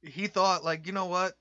He 0.02 0.28
thought, 0.28 0.64
like, 0.66 0.86
you 0.86 0.92
know 0.94 1.06
what? 1.06 1.34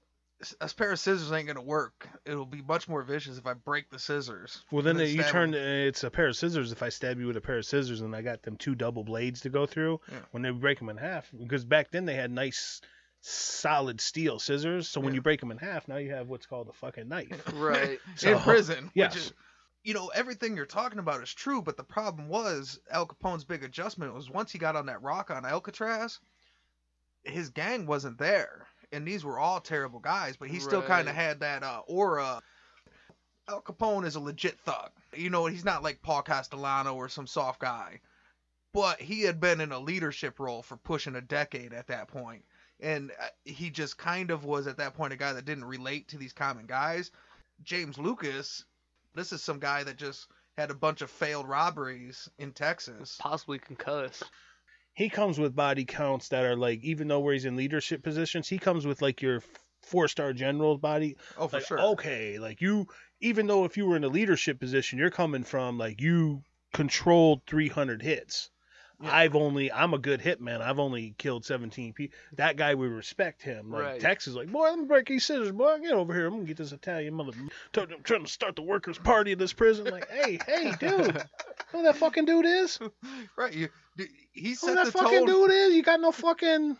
A 0.61 0.69
pair 0.69 0.93
of 0.93 0.99
scissors 0.99 1.31
ain't 1.33 1.47
gonna 1.47 1.63
work. 1.63 2.09
It'll 2.25 2.45
be 2.47 2.63
much 2.63 2.89
more 2.89 3.03
vicious 3.03 3.39
if 3.39 3.47
I 3.47 3.55
break 3.55 3.91
the 3.91 3.99
scissors. 3.99 4.65
Well, 4.71 4.83
then 4.83 4.99
and 4.99 5.09
you 5.09 5.23
turn. 5.23 5.55
him. 5.55 5.61
It's 5.63 6.03
a 6.05 6.11
pair 6.11 6.27
of 6.29 6.37
scissors. 6.37 6.73
If 6.73 6.83
I 6.83 6.89
stab 6.89 7.19
you 7.21 7.27
with 7.29 7.37
a 7.37 7.41
pair 7.41 7.59
of 7.59 7.65
scissors, 7.65 8.01
and 8.01 8.15
I 8.17 8.23
got 8.23 8.43
them 8.43 8.57
two 8.57 8.75
double 8.75 9.05
blades 9.05 9.41
to 9.43 9.49
go 9.51 9.67
through, 9.67 10.01
Yeah. 10.11 10.19
when 10.33 10.43
they 10.43 10.51
break 10.51 10.79
them 10.79 10.89
in 10.89 10.97
half, 10.97 11.31
because 11.39 11.65
back 11.65 11.91
then 11.93 12.05
they 12.07 12.15
had 12.15 12.31
nice, 12.31 12.81
solid 13.21 14.01
steel 14.01 14.39
scissors. 14.41 14.89
So 14.89 15.01
when 15.01 15.13
Yeah. 15.13 15.17
you 15.19 15.23
break 15.23 15.39
them 15.41 15.51
in 15.53 15.59
half, 15.59 15.87
now 15.87 15.97
you 15.99 16.11
have 16.13 16.29
what's 16.29 16.47
called 16.47 16.69
a 16.69 16.73
fucking 16.73 17.09
knife. 17.09 17.29
Right. 17.55 18.01
So- 18.17 18.33
in 18.33 18.39
prison. 18.41 18.91
yes. 18.95 19.15
Which 19.15 19.23
is, 19.25 19.33
you 19.85 19.95
know, 19.95 20.09
everything 20.09 20.57
you're 20.57 20.67
talking 20.67 20.99
about 20.99 21.23
is 21.23 21.33
true, 21.33 21.63
but 21.63 21.77
the 21.77 21.85
problem 21.85 22.29
was 22.29 22.81
Al 22.91 23.07
Capone's 23.07 23.45
big 23.45 23.63
adjustment 23.65 24.13
was 24.15 24.29
once 24.31 24.51
he 24.53 24.59
got 24.59 24.75
on 24.77 24.87
that 24.87 25.03
rock 25.03 25.31
on 25.31 25.45
Alcatraz, 25.45 26.19
his 27.25 27.51
gang 27.51 27.87
wasn't 27.87 28.19
there, 28.19 28.67
and 28.93 29.07
these 29.07 29.25
were 29.25 29.39
all 29.39 29.61
terrible 29.61 29.99
guys, 29.99 30.37
but 30.37 30.49
he 30.49 30.61
still 30.61 30.83
kind 30.83 31.09
of 31.09 31.15
had 31.15 31.41
that 31.41 31.63
uh, 31.63 31.83
aura. 31.87 32.43
Al 33.49 33.63
Capone 33.63 34.07
is 34.07 34.15
a 34.15 34.21
legit 34.21 34.59
thug. 34.61 34.91
You 35.17 35.31
know, 35.31 35.47
he's 35.47 35.65
not 35.65 35.83
like 35.83 36.03
Paul 36.03 36.23
Castellano 36.23 36.95
or 36.95 37.09
some 37.09 37.27
soft 37.27 37.61
guy, 37.61 38.01
but 38.73 39.01
he 39.01 39.23
had 39.23 39.41
been 39.41 39.61
in 39.61 39.73
a 39.73 39.79
leadership 39.79 40.39
role 40.39 40.63
for 40.63 40.77
pushing 40.77 41.17
a 41.17 41.21
decade 41.21 41.73
at 41.73 41.89
that 41.89 42.09
point, 42.09 42.45
and 42.81 43.11
uh, 43.21 43.27
he 43.45 43.71
just 43.71 43.99
kind 43.99 44.31
of 44.31 44.45
was 44.45 44.67
at 44.67 44.77
that 44.77 44.95
point 44.95 45.13
a 45.13 45.17
guy 45.17 45.33
that 45.33 45.45
didn't 45.45 45.65
relate 45.65 46.09
to 46.09 46.19
these 46.19 46.33
common 46.33 46.67
guys. 46.67 47.11
James 47.63 47.99
Lucas, 47.99 48.65
this 49.15 49.33
is 49.33 49.43
some 49.43 49.59
guy 49.59 49.85
that 49.85 49.97
just 49.97 50.29
had 50.57 50.71
a 50.71 50.75
bunch 50.75 51.01
of 51.01 51.11
failed 51.11 51.49
robberies 51.49 52.29
in 52.39 52.53
Texas. 52.53 53.17
Possibly 53.19 53.59
concussed. 53.59 54.25
He 54.95 55.09
comes 55.09 55.39
with 55.39 55.55
body 55.55 55.85
counts 55.85 56.29
that 56.29 56.45
are 56.45 56.57
like 56.57 56.83
even 56.83 57.09
though 57.09 57.21
where 57.21 57.33
he's 57.33 57.45
in 57.45 57.57
leadership 57.57 58.03
positions, 58.03 58.49
he 58.49 58.59
comes 58.59 58.87
with 58.87 59.03
like 59.03 59.23
your 59.23 59.43
four 59.83 60.09
star 60.09 60.33
general 60.33 60.79
body. 60.79 61.17
Oh, 61.37 61.49
for 61.49 61.57
like, 61.57 61.67
sure. 61.67 61.81
Okay, 61.81 62.39
like 62.39 62.61
you, 62.61 62.87
even 63.21 63.47
though 63.47 63.65
if 63.65 63.77
you 63.77 63.87
were 63.87 63.97
in 63.97 64.05
a 64.05 64.09
leadership 64.09 64.61
position, 64.61 64.99
you're 64.99 65.11
coming 65.11 65.45
from 65.45 65.79
like 65.79 66.01
you 66.01 66.43
controlled 66.73 67.43
300 67.47 68.03
hits. 68.03 68.51
Yeah. 69.03 69.17
I've 69.17 69.35
only, 69.35 69.73
I'm 69.73 69.95
a 69.95 69.99
good 69.99 70.21
hitman. 70.21 70.61
I've 70.61 70.79
only 70.79 71.15
killed 71.19 71.45
17 71.45 71.93
people. 71.93 72.17
That 72.37 72.57
guy, 72.57 72.77
we 72.77 72.87
respect 72.87 73.43
him. 73.43 73.73
Like 73.73 73.83
Right. 73.83 74.01
Texas, 74.01 74.35
like, 74.35 74.51
boy, 74.53 74.67
I'm 74.69 74.77
gonna 74.77 74.87
break 74.87 75.09
these 75.09 75.25
scissors, 75.25 75.51
boy. 75.51 75.79
Get 75.81 75.93
over 75.93 76.15
here. 76.15 76.27
I'm 76.27 76.35
gonna 76.35 76.45
get 76.45 76.57
this 76.57 76.71
Italian 76.71 77.15
mother. 77.15 77.33
I'm 77.77 77.89
trying 78.05 78.25
to 78.25 78.31
start 78.31 78.55
the 78.55 78.63
workers' 78.63 78.99
party 78.99 79.33
in 79.33 79.39
this 79.39 79.53
prison. 79.53 79.87
Like, 79.87 80.09
hey, 80.09 80.39
hey, 80.47 80.73
dude, 80.79 81.21
who 81.73 81.83
that 81.83 81.97
fucking 81.97 82.27
dude 82.27 82.47
is? 82.47 82.79
Right. 83.37 83.53
You, 83.53 83.69
d- 83.97 84.07
he 84.33 84.49
Who 84.51 84.55
set 84.55 84.75
that 84.77 84.87
the 84.87 84.93
fucking 84.93 85.27
tone. 85.27 85.27
dude 85.27 85.51
is? 85.51 85.75
You 85.75 85.83
got 85.83 86.01
no 86.01 86.13
fucking. 86.13 86.77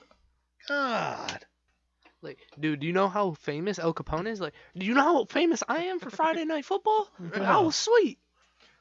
God. 0.69 1.45
Like, 2.23 2.39
dude, 2.59 2.81
do 2.81 2.87
you 2.87 2.93
know 2.93 3.09
how 3.09 3.33
famous 3.33 3.79
El 3.79 3.93
Capone 3.95 4.29
is? 4.29 4.41
Like, 4.41 4.55
do 4.77 4.87
you 4.87 4.95
know 4.95 5.03
how 5.03 5.25
famous 5.25 5.63
I 5.69 5.85
am 5.85 5.99
for 5.99 6.11
Friday 6.11 6.45
Night 6.45 6.65
Football? 6.65 7.09
Yeah. 7.37 7.57
Oh, 7.59 7.71
sweet. 7.71 8.19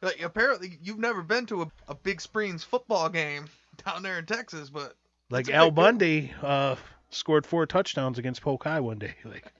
Like, 0.02 0.22
apparently, 0.22 0.78
you've 0.82 1.00
never 1.00 1.22
been 1.24 1.46
to 1.48 1.64
a, 1.64 1.72
a 1.88 1.96
Big 1.96 2.22
Springs 2.22 2.64
football 2.64 3.10
game 3.10 3.46
down 3.86 4.04
there 4.04 4.20
in 4.20 4.26
Texas, 4.26 4.70
but 4.70 4.96
Like 5.30 5.46
That's 5.48 5.56
a 5.56 5.60
Al. 5.60 5.72
Bundy 5.72 6.32
uh, 6.42 6.76
scored 7.10 7.46
four 7.46 7.66
touchdowns 7.66 8.18
against 8.20 8.42
Polk 8.42 8.64
High 8.64 8.80
one 8.80 9.00
day. 9.00 9.16
Like, 9.26 9.52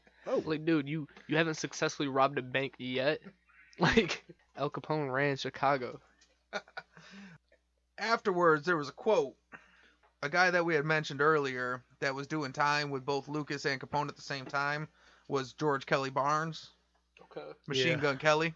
Like, 0.46 0.64
dude, 0.66 0.88
you 0.88 1.08
you 1.28 1.38
haven't 1.38 1.56
successfully 1.56 2.08
robbed 2.08 2.38
a 2.38 2.42
bank 2.44 2.76
yet. 2.78 3.20
Like, 3.80 4.24
El 4.56 4.70
Capone 4.70 5.12
ran 5.12 5.38
Chicago. 5.38 6.00
afterwards 7.98 8.66
there 8.66 8.78
was 8.78 8.90
a 8.90 8.94
quote. 8.94 9.36
A 10.24 10.30
guy 10.30 10.52
that 10.52 10.66
we 10.66 10.76
had 10.76 10.86
mentioned 10.86 11.20
earlier 11.22 11.84
that 12.00 12.14
was 12.14 12.28
doing 12.28 12.54
time 12.54 12.92
with 12.92 13.04
both 13.06 13.28
Lucas 13.28 13.66
and 13.66 13.82
Capone 13.82 14.08
at 14.08 14.16
the 14.16 14.22
same 14.22 14.46
time 14.46 14.88
was 15.28 15.54
George 15.54 15.86
Kelly 15.86 16.12
Barnes, 16.12 16.70
Okay. 17.24 17.48
Machine 17.68 17.94
Yeah. 17.98 18.02
Gun 18.02 18.18
Kelly. 18.18 18.54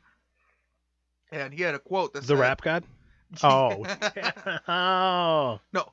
And 1.32 1.54
he 1.54 1.64
had 1.64 1.74
a 1.76 1.80
quote 1.80 2.14
that 2.14 2.22
the 2.22 2.28
said, 2.28 2.40
rap 2.40 2.62
god? 2.62 2.84
Oh. 3.44 3.84
oh. 4.68 5.60
no, 5.74 5.92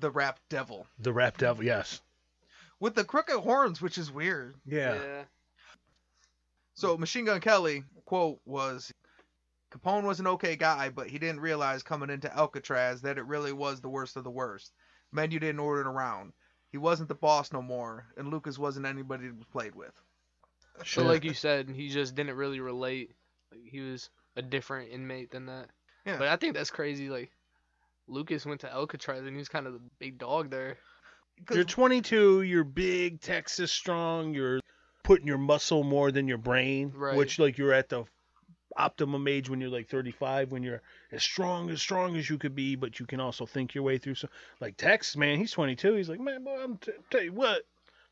the 0.00 0.10
rap 0.10 0.40
devil. 0.48 0.86
The 0.98 1.12
rap 1.12 1.36
devil, 1.36 1.62
yes. 1.64 2.00
With 2.80 2.94
the 2.94 3.04
crooked 3.04 3.36
horns, 3.40 3.82
which 3.82 3.98
is 3.98 4.10
weird. 4.10 4.54
Yeah. 4.64 5.24
So 6.74 6.96
Machine 6.96 7.26
Gun 7.26 7.40
Kelly 7.40 7.84
quote 8.06 8.40
was 8.46 8.90
Capone 9.70 10.02
was 10.04 10.20
an 10.20 10.26
okay 10.26 10.56
guy, 10.56 10.88
but 10.88 11.08
he 11.08 11.18
didn't 11.18 11.40
realize 11.40 11.82
coming 11.82 12.10
into 12.10 12.34
Alcatraz 12.36 13.02
that 13.02 13.18
it 13.18 13.26
really 13.26 13.52
was 13.52 13.80
the 13.80 13.88
worst 13.88 14.16
of 14.16 14.24
the 14.24 14.30
worst. 14.30 14.72
Men 15.12 15.30
you 15.30 15.38
didn't 15.40 15.60
order 15.60 15.88
around. 15.88 16.32
He 16.70 16.78
wasn't 16.78 17.08
the 17.08 17.14
boss 17.14 17.52
no 17.52 17.62
more, 17.62 18.06
and 18.16 18.30
Lucas 18.30 18.58
wasn't 18.58 18.86
anybody 18.86 19.26
to 19.28 19.32
be 19.32 19.44
played 19.52 19.74
with. 19.74 19.92
So, 20.78 20.84
Sure. 20.84 21.04
like 21.04 21.24
you 21.24 21.34
said, 21.34 21.68
he 21.68 21.88
just 21.88 22.14
didn't 22.14 22.36
really 22.36 22.60
relate. 22.60 23.14
Like, 23.52 23.62
he 23.64 23.80
was 23.80 24.08
a 24.36 24.42
different 24.42 24.90
inmate 24.92 25.30
than 25.30 25.46
that. 25.46 25.68
Yeah. 26.06 26.16
But 26.18 26.28
I 26.28 26.36
think 26.36 26.54
that's 26.54 26.70
crazy. 26.70 27.08
Like, 27.10 27.30
Lucas 28.06 28.46
went 28.46 28.60
to 28.62 28.72
Alcatraz 28.72 29.20
and 29.20 29.30
he 29.30 29.36
was 29.38 29.48
kind 29.48 29.66
of 29.66 29.72
the 29.74 29.80
big 29.98 30.18
dog 30.18 30.50
there. 30.50 30.78
You're 31.52 31.64
22, 31.64 32.42
you're 32.42 32.64
big, 32.64 33.20
Texas 33.20 33.72
strong, 33.72 34.34
you're 34.34 34.60
putting 35.04 35.26
your 35.26 35.38
muscle 35.38 35.82
more 35.84 36.10
than 36.12 36.28
your 36.28 36.38
brain, 36.38 36.92
Right. 36.94 37.16
which 37.16 37.38
like 37.38 37.56
you're 37.56 37.72
at 37.72 37.88
the 37.88 38.04
optimum 38.76 39.26
age 39.26 39.50
when 39.50 39.60
you're 39.60 39.70
like 39.70 39.88
35 39.88 40.52
when 40.52 40.62
you're 40.62 40.82
as 41.12 41.22
strong 41.22 41.70
as 41.70 41.80
strong 41.80 42.16
as 42.16 42.30
you 42.30 42.38
could 42.38 42.54
be 42.54 42.76
but 42.76 43.00
you 43.00 43.06
can 43.06 43.20
also 43.20 43.46
think 43.46 43.74
your 43.74 43.84
way 43.84 43.98
through 43.98 44.14
so 44.14 44.28
like 44.60 44.76
Tex 44.76 45.16
man 45.16 45.38
he's 45.38 45.52
22 45.52 45.94
he's 45.94 46.08
like 46.08 46.20
man 46.20 46.44
boy 46.44 46.56
I'm 46.62 46.76
t- 46.76 46.92
tell 47.10 47.22
you 47.22 47.32
what 47.32 47.62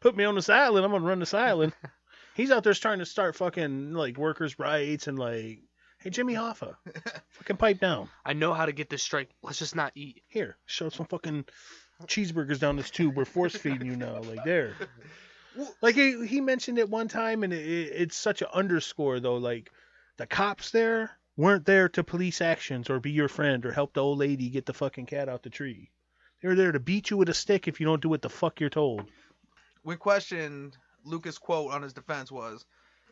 put 0.00 0.16
me 0.16 0.24
on 0.24 0.34
this 0.34 0.48
island. 0.48 0.84
I'm 0.84 0.92
gonna 0.92 1.04
run 1.04 1.20
this 1.20 1.34
island. 1.34 1.72
He's 2.34 2.50
out 2.50 2.62
there 2.62 2.74
trying 2.74 3.00
to 3.00 3.06
start 3.06 3.36
fucking 3.36 3.94
like 3.94 4.16
workers 4.16 4.58
rights 4.58 5.08
and 5.08 5.18
like 5.18 5.60
hey 5.98 6.10
Jimmy 6.10 6.34
Hoffa 6.34 6.76
fucking 7.30 7.56
pipe 7.56 7.80
down. 7.80 8.08
I 8.24 8.32
know 8.32 8.54
how 8.54 8.66
to 8.66 8.72
get 8.72 8.90
this 8.90 9.02
straight. 9.02 9.30
Let's 9.42 9.58
just 9.58 9.74
not 9.74 9.92
eat. 9.94 10.22
here 10.28 10.56
show 10.66 10.88
some 10.88 11.06
fucking 11.06 11.46
cheeseburgers 12.04 12.60
down 12.60 12.76
this 12.76 12.90
tube. 12.90 13.16
We're 13.16 13.24
force 13.24 13.56
feeding 13.56 13.86
you 13.88 13.96
now 13.96 14.20
like 14.22 14.44
there. 14.44 14.74
Like 15.80 15.96
he, 15.96 16.24
he 16.24 16.40
mentioned 16.40 16.78
it 16.78 16.88
one 16.88 17.08
time 17.08 17.42
and 17.42 17.52
it, 17.52 17.66
it, 17.66 17.92
it's 17.96 18.16
such 18.16 18.42
an 18.42 18.48
underscore 18.54 19.18
though 19.18 19.38
like 19.38 19.72
the 20.18 20.26
cops 20.26 20.70
there 20.70 21.10
weren't 21.36 21.64
there 21.64 21.88
to 21.88 22.04
police 22.04 22.40
actions 22.42 22.90
or 22.90 23.00
be 23.00 23.10
your 23.10 23.28
friend 23.28 23.64
or 23.64 23.72
help 23.72 23.94
the 23.94 24.02
old 24.02 24.18
lady 24.18 24.50
get 24.50 24.66
the 24.66 24.74
fucking 24.74 25.06
cat 25.06 25.28
out 25.28 25.42
the 25.42 25.50
tree 25.50 25.90
they 26.42 26.48
were 26.48 26.54
there 26.54 26.72
to 26.72 26.78
beat 26.78 27.10
you 27.10 27.16
with 27.16 27.28
a 27.28 27.34
stick 27.34 27.66
if 27.66 27.80
you 27.80 27.86
don't 27.86 28.02
do 28.02 28.08
what 28.08 28.22
the 28.22 28.28
fuck 28.28 28.60
you're 28.60 28.70
told 28.70 29.08
when 29.88 29.96
questioned, 29.96 30.76
Lucas' 31.04 31.38
quote 31.38 31.72
on 31.72 31.80
his 31.80 31.94
defense 31.94 32.30
was, 32.30 32.66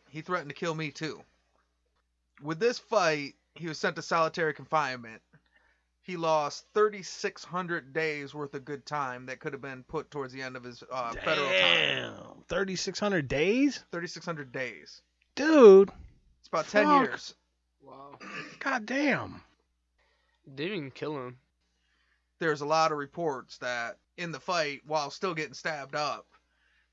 "He 0.09 0.21
threatened 0.21 0.49
to 0.49 0.55
kill 0.55 0.75
me 0.75 0.91
too." 0.91 1.23
With 2.39 2.59
this 2.59 2.77
fight, 2.77 3.33
he 3.55 3.67
was 3.67 3.79
sent 3.79 3.95
to 3.95 4.03
solitary 4.03 4.53
confinement. 4.53 5.23
He 6.03 6.17
lost 6.17 6.67
3,600 6.75 7.93
days 7.93 8.35
worth 8.35 8.53
of 8.53 8.63
good 8.63 8.85
time 8.85 9.25
that 9.25 9.39
could 9.39 9.53
have 9.53 9.61
been 9.61 9.83
put 9.85 10.11
towards 10.11 10.33
the 10.33 10.43
end 10.43 10.55
of 10.55 10.63
his 10.63 10.83
uh, 10.91 11.13
federal 11.13 11.47
time. 11.47 11.55
Damn, 11.55 12.43
3600 12.47 13.27
days 13.27 13.83
3,600 13.91 14.51
days. 14.51 15.01
dude 15.33 15.91
It's 16.47 16.53
about 16.53 16.67
10 16.69 17.03
years. 17.03 17.35
Wow. 17.81 18.17
god 18.59 18.85
damn 18.85 19.41
Didn't 20.55 20.77
even 20.77 20.91
kill 20.91 21.17
him. 21.17 21.37
There's 22.39 22.61
a 22.61 22.65
lot 22.65 22.93
of 22.93 22.97
reports 22.97 23.57
that 23.57 23.97
in 24.15 24.31
the 24.31 24.39
fight, 24.39 24.81
while 24.85 25.09
still 25.09 25.33
getting 25.33 25.53
stabbed 25.53 25.93
up, 25.95 26.25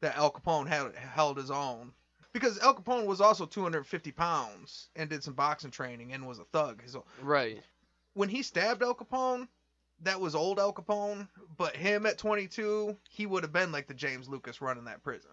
that 0.00 0.16
Al 0.16 0.32
Capone 0.32 0.66
had 0.66 0.96
held 0.96 1.36
his 1.36 1.52
own. 1.52 1.92
Because 2.32 2.58
Al 2.58 2.74
Capone 2.74 3.06
was 3.06 3.20
also 3.20 3.46
250 3.46 4.10
pounds 4.10 4.88
and 4.96 5.08
did 5.08 5.22
some 5.22 5.34
boxing 5.34 5.70
training 5.70 6.12
and 6.12 6.26
was 6.26 6.40
a 6.40 6.44
thug. 6.46 6.82
So 6.86 7.04
Right. 7.22 7.62
when 8.14 8.28
he 8.28 8.42
stabbed 8.42 8.82
Al 8.82 8.94
Capone, 8.94 9.46
that 10.00 10.20
was 10.20 10.34
old 10.34 10.58
Al 10.58 10.72
Capone, 10.72 11.28
but 11.56 11.76
him 11.76 12.06
at 12.06 12.18
22, 12.18 12.96
he 13.08 13.26
would 13.26 13.44
have 13.44 13.52
been 13.52 13.70
like 13.70 13.86
the 13.86 13.94
James 13.94 14.28
Lucas 14.28 14.60
running 14.60 14.86
that 14.86 15.04
prison. 15.04 15.30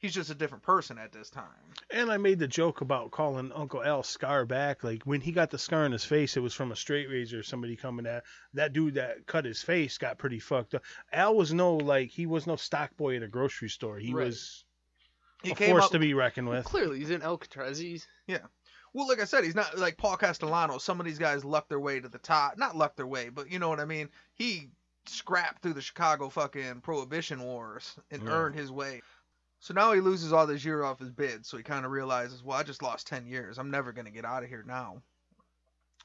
He's 0.00 0.14
just 0.14 0.30
a 0.30 0.34
different 0.34 0.64
person 0.64 0.96
at 0.98 1.12
this 1.12 1.28
time. 1.28 1.44
And 1.90 2.10
I 2.10 2.16
made 2.16 2.38
the 2.38 2.48
joke 2.48 2.80
about 2.80 3.10
calling 3.10 3.52
Uncle 3.52 3.84
Al 3.84 4.02
Scar 4.02 4.46
back. 4.46 4.82
Like 4.82 5.02
when 5.04 5.20
he 5.20 5.30
got 5.30 5.50
the 5.50 5.58
scar 5.58 5.84
on 5.84 5.92
his 5.92 6.04
face, 6.04 6.36
it 6.36 6.40
was 6.40 6.54
from 6.54 6.72
a 6.72 6.76
straight 6.76 7.08
razor. 7.10 7.42
Somebody 7.42 7.76
coming 7.76 8.06
at 8.06 8.24
that 8.54 8.72
dude 8.72 8.94
that 8.94 9.26
cut 9.26 9.44
his 9.44 9.62
face 9.62 9.98
got 9.98 10.16
pretty 10.16 10.38
fucked 10.38 10.74
up. 10.74 10.82
Al 11.12 11.34
was 11.36 11.52
no 11.52 11.76
like 11.76 12.08
he 12.10 12.24
was 12.24 12.46
no 12.46 12.56
stock 12.56 12.96
boy 12.96 13.16
at 13.16 13.22
a 13.22 13.28
grocery 13.28 13.68
store. 13.68 13.98
He 13.98 14.14
Right. 14.14 14.24
was 14.26 14.64
He 15.42 15.50
a 15.50 15.54
came 15.54 15.70
force 15.72 15.84
up 15.84 15.90
to 15.92 15.98
be 15.98 16.14
reckoned 16.14 16.48
with. 16.48 16.64
Clearly, 16.64 16.98
he's 16.98 17.10
in 17.10 17.20
Alcatraz. 17.22 17.78
He's 17.78 18.06
yeah. 18.26 18.38
Well, 18.94 19.06
like 19.06 19.20
I 19.20 19.24
said, 19.24 19.44
he's 19.44 19.54
not 19.54 19.76
like 19.78 19.98
Paul 19.98 20.16
Castellano. 20.16 20.78
Some 20.78 20.98
of 20.98 21.04
these 21.06 21.18
guys 21.18 21.44
lucked 21.44 21.68
their 21.68 21.78
way 21.78 22.00
to 22.00 22.08
the 22.08 22.18
top. 22.18 22.56
Not 22.58 22.74
lucked 22.74 22.96
their 22.96 23.06
way, 23.06 23.28
but 23.28 23.50
you 23.50 23.58
know 23.58 23.68
what 23.68 23.80
I 23.80 23.84
mean. 23.84 24.08
He 24.34 24.70
scrapped 25.06 25.62
through 25.62 25.74
the 25.74 25.80
Chicago 25.80 26.28
fucking 26.28 26.80
Prohibition 26.80 27.42
Wars 27.42 27.96
and 28.10 28.22
Yeah. 28.22 28.30
earned 28.30 28.54
his 28.54 28.70
way. 28.72 29.02
So 29.60 29.74
now 29.74 29.92
he 29.92 30.00
loses 30.00 30.32
all 30.32 30.46
this 30.46 30.64
year 30.64 30.82
off 30.82 30.98
his 30.98 31.10
bid. 31.10 31.44
So 31.44 31.58
he 31.58 31.62
kind 31.62 31.84
of 31.84 31.90
realizes, 31.90 32.42
well, 32.42 32.58
I 32.58 32.62
just 32.62 32.82
lost 32.82 33.06
10 33.06 33.26
years. 33.26 33.58
I'm 33.58 33.70
never 33.70 33.92
going 33.92 34.06
to 34.06 34.10
get 34.10 34.24
out 34.24 34.42
of 34.42 34.48
here 34.48 34.64
now. 34.66 35.02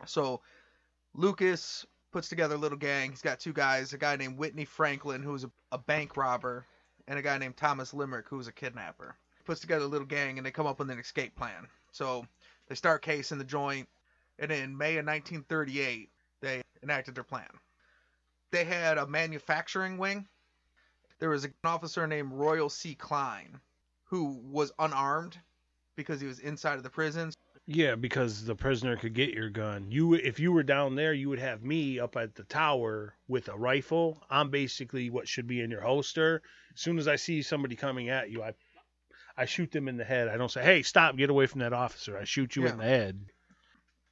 So 0.05 0.41
Lucas 1.13 1.85
puts 2.11 2.27
together 2.27 2.55
a 2.55 2.57
little 2.57 2.77
gang. 2.77 3.11
He's 3.11 3.21
got 3.21 3.39
two 3.39 3.53
guys 3.53 3.93
a 3.93 3.97
guy 3.97 4.17
named 4.17 4.37
Whitey 4.37 4.67
Franklin, 4.67 5.23
who's 5.23 5.45
a, 5.45 5.51
a 5.71 5.77
bank 5.77 6.17
robber, 6.17 6.65
and 7.07 7.17
a 7.17 7.21
guy 7.21 7.37
named 7.37 7.55
Thomas 7.55 7.93
Limerick, 7.93 8.27
who's 8.27 8.47
a 8.47 8.51
kidnapper. 8.51 9.15
Puts 9.45 9.61
together 9.61 9.85
a 9.85 9.87
little 9.87 10.07
gang 10.07 10.37
and 10.37 10.45
they 10.45 10.51
come 10.51 10.67
up 10.67 10.79
with 10.79 10.89
an 10.89 10.99
escape 10.99 11.35
plan. 11.37 11.67
So 11.93 12.25
they 12.67 12.75
start 12.75 13.01
casing 13.03 13.37
the 13.37 13.45
joint, 13.45 13.87
and 14.37 14.51
in 14.51 14.77
May 14.77 14.97
of 14.97 15.05
1938, 15.05 16.09
they 16.41 16.61
enacted 16.83 17.15
their 17.15 17.23
plan. 17.23 17.47
They 18.51 18.65
had 18.65 18.97
a 18.97 19.07
manufacturing 19.07 19.97
wing. 19.97 20.27
There 21.19 21.29
was 21.29 21.45
an 21.45 21.53
officer 21.63 22.05
named 22.07 22.33
Royal 22.33 22.69
C. 22.69 22.95
Cline 22.95 23.59
who 24.05 24.39
was 24.43 24.71
unarmed 24.79 25.37
because 25.95 26.21
he 26.21 26.27
was 26.27 26.39
inside 26.39 26.75
of 26.75 26.83
the 26.83 26.89
prison. 26.89 27.31
Yeah, 27.67 27.95
because 27.95 28.45
the 28.45 28.53
prisoner 28.55 28.95
could 28.95 29.13
get 29.15 29.33
your 29.33 29.49
gun. 29.49 29.89
You, 29.89 30.13
if 30.13 30.39
you 30.39 30.51
were 30.51 30.61
down 30.61 30.93
there, 30.95 31.13
you 31.13 31.29
would 31.29 31.39
have 31.39 31.63
me 31.63 31.99
up 31.99 32.15
at 32.15 32.35
the 32.35 32.43
tower 32.43 33.15
with 33.27 33.47
a 33.47 33.57
rifle. 33.57 34.21
I'm 34.29 34.51
basically 34.51 35.09
what 35.09 35.27
should 35.27 35.47
be 35.47 35.61
in 35.61 35.71
your 35.71 35.81
holster. 35.81 36.43
As 36.75 36.81
soon 36.81 36.99
as 36.99 37.07
I 37.07 37.15
see 37.15 37.41
somebody 37.41 37.75
coming 37.75 38.09
at 38.09 38.29
you, 38.29 38.43
I, 38.43 38.53
I 39.35 39.45
shoot 39.45 39.71
them 39.71 39.87
in 39.87 39.97
the 39.97 40.03
head. 40.03 40.27
I 40.27 40.37
don't 40.37 40.51
say, 40.51 40.63
"Hey, 40.63 40.83
stop! 40.83 41.17
Get 41.17 41.31
away 41.31 41.47
from 41.47 41.61
that 41.61 41.73
officer!" 41.73 42.15
I 42.17 42.25
shoot 42.25 42.55
you 42.55 42.65
Yeah. 42.65 42.71
in 42.73 42.77
the 42.77 42.83
head. 42.83 43.25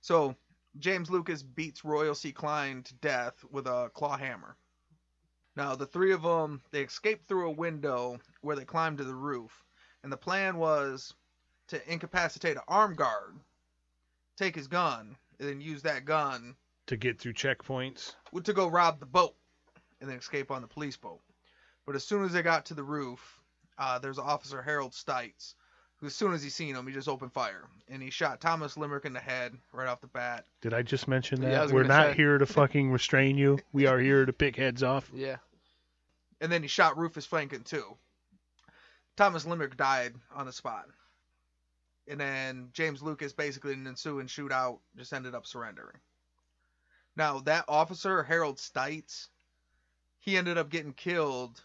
So 0.01 0.35
James 0.79 1.11
Lucas 1.11 1.43
beats 1.43 1.85
Royal 1.85 2.15
C. 2.15 2.31
Cline 2.31 2.81
to 2.83 2.93
death 2.95 3.35
with 3.51 3.67
a 3.67 3.91
claw 3.93 4.17
hammer. 4.17 4.57
Now 5.55 5.75
the 5.75 5.85
three 5.85 6.11
of 6.11 6.23
them 6.23 6.61
they 6.71 6.81
escaped 6.83 7.27
through 7.27 7.47
a 7.47 7.51
window 7.51 8.19
where 8.41 8.55
they 8.55 8.65
climbed 8.65 8.97
to 8.97 9.03
the 9.03 9.13
roof, 9.13 9.63
and 10.01 10.11
the 10.11 10.17
plan 10.17 10.57
was 10.57 11.13
to 11.67 11.91
incapacitate 11.91 12.57
an 12.57 12.63
armed 12.67 12.97
guard, 12.97 13.39
take 14.35 14.55
his 14.55 14.67
gun, 14.67 15.15
and 15.39 15.47
then 15.47 15.61
use 15.61 15.81
that 15.83 16.05
gun 16.05 16.55
To 16.87 16.97
get 16.97 17.19
through 17.19 17.33
checkpoints. 17.33 18.15
to 18.43 18.53
go 18.53 18.67
rob 18.67 18.99
the 18.99 19.05
boat, 19.05 19.35
and 20.01 20.09
then 20.09 20.17
escape 20.17 20.49
on 20.51 20.61
the 20.61 20.67
police 20.67 20.97
boat. 20.97 21.21
But 21.85 21.95
as 21.95 22.03
soon 22.03 22.23
as 22.23 22.31
they 22.33 22.41
got 22.41 22.65
to 22.67 22.73
the 22.73 22.83
roof, 22.83 23.39
uh, 23.77 23.99
there's 23.99 24.19
Officer 24.19 24.61
Harold 24.61 24.93
Stites, 24.93 25.55
as 26.03 26.15
soon 26.15 26.33
as 26.33 26.43
he 26.43 26.49
seen 26.49 26.75
him, 26.75 26.85
he 26.87 26.93
just 26.93 27.07
opened 27.07 27.31
fire, 27.33 27.65
and 27.89 28.01
he 28.01 28.09
shot 28.09 28.41
Thomas 28.41 28.75
Limerick 28.77 29.05
in 29.05 29.13
the 29.13 29.19
head 29.19 29.53
right 29.71 29.87
off 29.87 30.01
the 30.01 30.07
bat. 30.07 30.45
Did 30.61 30.73
I 30.73 30.81
just 30.81 31.07
mention 31.07 31.41
that? 31.41 31.63
was 31.63 31.73
We're 31.73 31.83
not 31.83 32.11
say. 32.11 32.15
here 32.15 32.37
to 32.37 32.45
fucking 32.45 32.91
restrain 32.91 33.37
you. 33.37 33.59
We 33.71 33.85
are 33.87 33.99
here 33.99 34.25
to 34.25 34.33
pick 34.33 34.55
heads 34.55 34.83
off. 34.83 35.09
Yeah. 35.15 35.37
and 36.41 36.51
then 36.51 36.61
he 36.61 36.67
shot 36.67 36.97
Rufus 36.97 37.25
Franklin 37.25 37.63
too. 37.63 37.97
Thomas 39.15 39.45
Limerick 39.45 39.77
died 39.77 40.13
on 40.35 40.45
the 40.45 40.51
spot. 40.51 40.85
And 42.07 42.19
then 42.19 42.69
James 42.73 43.01
Lucas, 43.01 43.31
basically 43.31 43.73
in 43.73 43.79
an 43.81 43.87
ensuing 43.87 44.27
shootout, 44.27 44.79
just 44.97 45.13
ended 45.13 45.35
up 45.35 45.45
surrendering. 45.45 45.95
Now, 47.15 47.39
that 47.41 47.65
officer, 47.69 48.23
Harold 48.23 48.57
Stites, 48.57 49.27
he 50.19 50.35
ended 50.35 50.57
up 50.57 50.69
getting 50.69 50.93
killed 50.93 51.61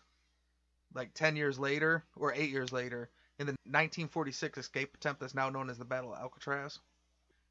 like 0.95 1.13
10 1.15 1.37
years 1.37 1.59
later, 1.59 2.05
or 2.15 2.33
8 2.35 2.51
years 2.51 2.71
later, 2.71 3.09
in 3.39 3.47
the 3.47 3.53
1946 3.65 4.59
escape 4.59 4.95
attempt 4.95 5.21
that's 5.21 5.35
now 5.35 5.49
known 5.49 5.71
as 5.71 5.79
the 5.79 5.85
Battle 5.85 6.13
of 6.13 6.21
Alcatraz. 6.21 6.81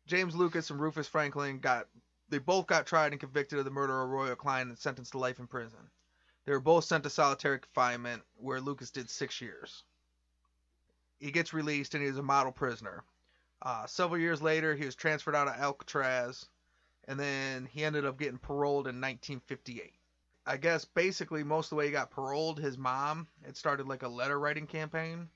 James 0.06 0.36
Lucas 0.36 0.70
and 0.70 0.80
Rufus 0.80 1.08
Franklin 1.08 1.60
got, 1.60 1.88
they 2.30 2.40
both 2.40 2.68
got 2.68 2.86
tried 2.86 3.14
and 3.14 3.22
convicted 3.22 3.60
of 3.60 3.66
the 3.66 3.72
murder 3.72 4.02
of 4.02 4.10
Royal 4.10 4.36
Cline 4.36 4.68
and 4.68 4.78
sentenced 4.78 5.14
to 5.14 5.18
life 5.18 5.40
in 5.40 5.48
prison. 5.48 5.90
They 6.46 6.54
were 6.54 6.60
both 6.60 6.86
sent 6.86 7.04
to 7.04 7.10
solitary 7.10 7.60
confinement, 7.60 8.24
where 8.38 8.62
Lucas 8.62 8.92
did 8.92 9.10
six 9.10 9.42
years. 9.42 9.84
He 11.20 11.32
gets 11.32 11.54
released 11.54 11.94
and 11.94 12.04
he 12.04 12.10
was 12.10 12.20
a 12.20 12.24
model 12.24 12.52
prisoner. 12.52 13.04
Uh, 13.62 13.86
several 13.88 14.20
years 14.20 14.42
later, 14.42 14.76
he 14.76 14.86
was 14.86 14.96
transferred 14.96 15.36
out 15.36 15.48
of 15.48 15.56
Alcatraz, 15.56 16.46
and 17.06 17.20
then 17.20 17.66
he 17.66 17.84
ended 17.84 18.06
up 18.06 18.20
getting 18.20 18.38
paroled 18.38 18.88
in 18.88 19.02
1958. 19.02 19.94
I 20.46 20.58
guess 20.58 20.86
basically 20.86 21.44
most 21.44 21.66
of 21.66 21.70
the 21.72 21.76
way 21.76 21.88
he 21.88 21.92
got 21.92 22.12
paroled, 22.12 22.60
his 22.60 22.78
mom 22.78 23.28
had 23.46 23.58
started 23.58 23.88
like 23.88 24.04
a 24.04 24.08
letter 24.08 24.40
writing 24.40 24.68
campaign, 24.68 25.30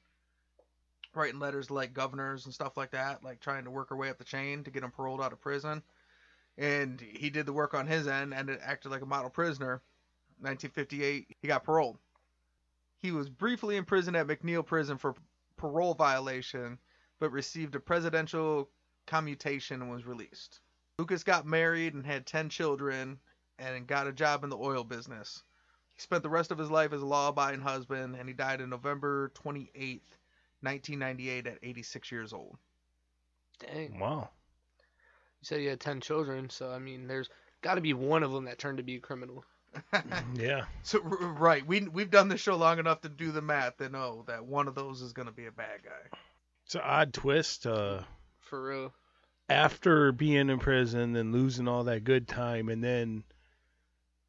writing 1.16 1.40
letters 1.40 1.68
to 1.68 1.74
like 1.74 1.94
governors 1.94 2.46
and 2.46 2.54
stuff 2.54 2.78
like 2.78 2.92
that, 2.92 3.24
like 3.24 3.40
trying 3.40 3.64
to 3.66 3.72
work 3.72 3.90
her 3.90 3.96
way 3.96 4.10
up 4.10 4.18
the 4.18 4.24
chain 4.24 4.64
to 4.64 4.72
get 4.72 4.84
him 4.84 4.92
paroled 4.92 5.22
out 5.22 5.34
of 5.34 5.42
prison. 5.42 5.84
And 6.58 7.00
he 7.00 7.30
did 7.30 7.46
the 7.46 7.54
work 7.54 7.74
on 7.74 7.88
his 7.88 8.08
end 8.08 8.34
and 8.34 8.50
acted 8.62 8.92
like 8.92 9.02
a 9.02 9.06
model 9.06 9.30
prisoner. 9.30 9.82
1958, 10.40 11.38
he 11.42 11.48
got 11.48 11.64
paroled. 11.64 11.98
He 12.98 13.12
was 13.12 13.30
briefly 13.30 13.78
imprisoned 13.78 14.16
at 14.16 14.28
McNeil 14.28 14.66
Prison 14.66 14.98
for 14.98 15.16
parole 15.58 15.94
violation, 15.94 16.78
but 17.20 17.32
received 17.32 17.76
a 17.76 17.80
presidential 17.80 18.70
commutation 19.06 19.82
and 19.82 19.92
was 19.92 20.06
released. 20.06 20.60
Lucas 20.98 21.24
got 21.24 21.46
married 21.46 21.94
and 21.94 22.06
had 22.06 22.26
10 22.26 22.50
children 22.50 23.20
and 23.58 23.88
got 23.88 24.08
a 24.08 24.12
job 24.12 24.44
in 24.44 24.50
the 24.50 24.58
oil 24.58 24.84
business. 24.84 25.44
He 25.96 26.02
spent 26.02 26.24
the 26.24 26.30
rest 26.30 26.52
of 26.52 26.58
his 26.58 26.72
life 26.72 26.94
as 26.94 27.02
a 27.02 27.06
law 27.06 27.30
abiding 27.30 27.62
husband 27.62 28.16
and 28.16 28.28
he 28.28 28.34
died 28.34 28.62
on 28.62 28.70
November 28.70 29.32
28th, 29.36 30.00
1998, 30.62 31.48
at 31.48 31.58
86 31.62 32.12
years 32.12 32.34
old. 32.34 32.58
Dang. 33.60 34.00
Wow. 34.00 34.30
You 35.42 35.46
said 35.46 35.62
you 35.62 35.70
had 35.70 35.80
ten 35.80 36.02
children, 36.02 36.50
so 36.50 36.72
I 36.72 36.80
mean, 36.80 37.08
there's 37.08 37.30
got 37.62 37.76
to 37.76 37.82
be 37.82 37.94
one 37.94 38.24
of 38.24 38.32
them 38.32 38.46
that 38.46 38.58
turned 38.60 38.78
to 38.78 38.84
be 38.84 38.96
a 38.96 39.00
criminal. 39.00 39.44
Yeah. 40.36 40.66
So 40.84 41.00
right, 41.00 41.66
we 41.66 41.82
we've 41.88 42.10
done 42.12 42.28
this 42.28 42.42
show 42.42 42.56
long 42.58 42.78
enough 42.80 43.02
to 43.02 43.10
do 43.10 43.32
the 43.32 43.42
math 43.42 43.78
to 43.78 43.88
know 43.90 44.24
that 44.28 44.46
one 44.46 44.68
of 44.68 44.76
those 44.76 45.02
is 45.02 45.14
gonna 45.14 45.32
be 45.32 45.46
a 45.46 45.52
bad 45.52 45.82
guy. 45.84 46.18
It's 46.66 46.76
an 46.76 46.82
odd 46.84 47.14
twist. 47.14 47.66
Uh, 47.66 48.02
For 48.42 48.62
real. 48.62 48.94
after 49.48 50.12
being 50.12 50.50
in 50.50 50.60
prison 50.60 51.16
and 51.16 51.32
losing 51.34 51.68
all 51.70 51.86
that 51.86 52.04
good 52.04 52.28
time, 52.28 52.68
and 52.70 52.84
then 52.84 53.24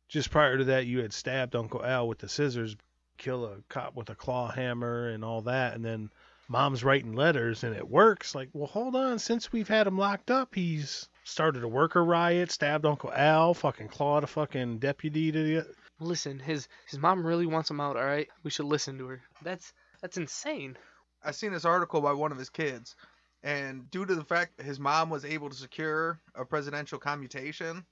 just 0.08 0.30
prior 0.30 0.58
to 0.58 0.64
that, 0.64 0.86
you 0.86 1.00
had 1.00 1.12
stabbed 1.12 1.56
Uncle 1.56 1.84
Al 1.84 2.06
with 2.06 2.18
the 2.18 2.28
scissors, 2.28 2.76
kill 3.18 3.44
a 3.44 3.56
cop 3.68 3.96
with 3.96 4.10
a 4.10 4.14
claw 4.14 4.48
hammer, 4.50 5.08
and 5.08 5.24
all 5.24 5.42
that, 5.42 5.74
and 5.74 5.84
then 5.84 6.10
mom's 6.48 6.84
writing 6.84 7.14
letters 7.14 7.64
and 7.64 7.74
it 7.74 7.88
works. 7.88 8.34
Like, 8.34 8.48
well, 8.52 8.66
hold 8.66 8.94
on. 8.94 9.18
Since 9.18 9.52
we've 9.52 9.68
had 9.68 9.86
him 9.86 9.98
locked 9.98 10.30
up, 10.30 10.54
he's 10.54 11.08
started 11.24 11.64
a 11.64 11.68
worker 11.68 12.04
riot, 12.04 12.50
stabbed 12.50 12.86
Uncle 12.86 13.12
Al, 13.12 13.54
fucking 13.54 13.88
clawed 13.88 14.24
a 14.24 14.26
fucking 14.26 14.78
deputy 14.78 15.32
to 15.32 15.42
the. 15.42 15.66
Listen, 16.00 16.38
his 16.38 16.68
his 16.88 16.98
mom 16.98 17.24
really 17.26 17.46
wants 17.46 17.70
him 17.70 17.80
out. 17.80 17.96
All 17.96 18.04
right, 18.04 18.28
we 18.42 18.50
should 18.50 18.66
listen 18.66 18.98
to 18.98 19.06
her. 19.06 19.22
That's 19.42 19.72
that's 20.00 20.16
insane. 20.16 20.76
I 21.24 21.30
seen 21.30 21.52
this 21.52 21.64
article 21.64 22.00
by 22.00 22.12
one 22.12 22.32
of 22.32 22.38
his 22.38 22.50
kids, 22.50 22.96
and 23.44 23.88
due 23.90 24.04
to 24.04 24.14
the 24.14 24.24
fact 24.24 24.56
that 24.56 24.66
his 24.66 24.80
mom 24.80 25.10
was 25.10 25.24
able 25.24 25.48
to 25.48 25.56
secure 25.56 26.18
a 26.34 26.44
presidential 26.44 26.98
commutation, 26.98 27.84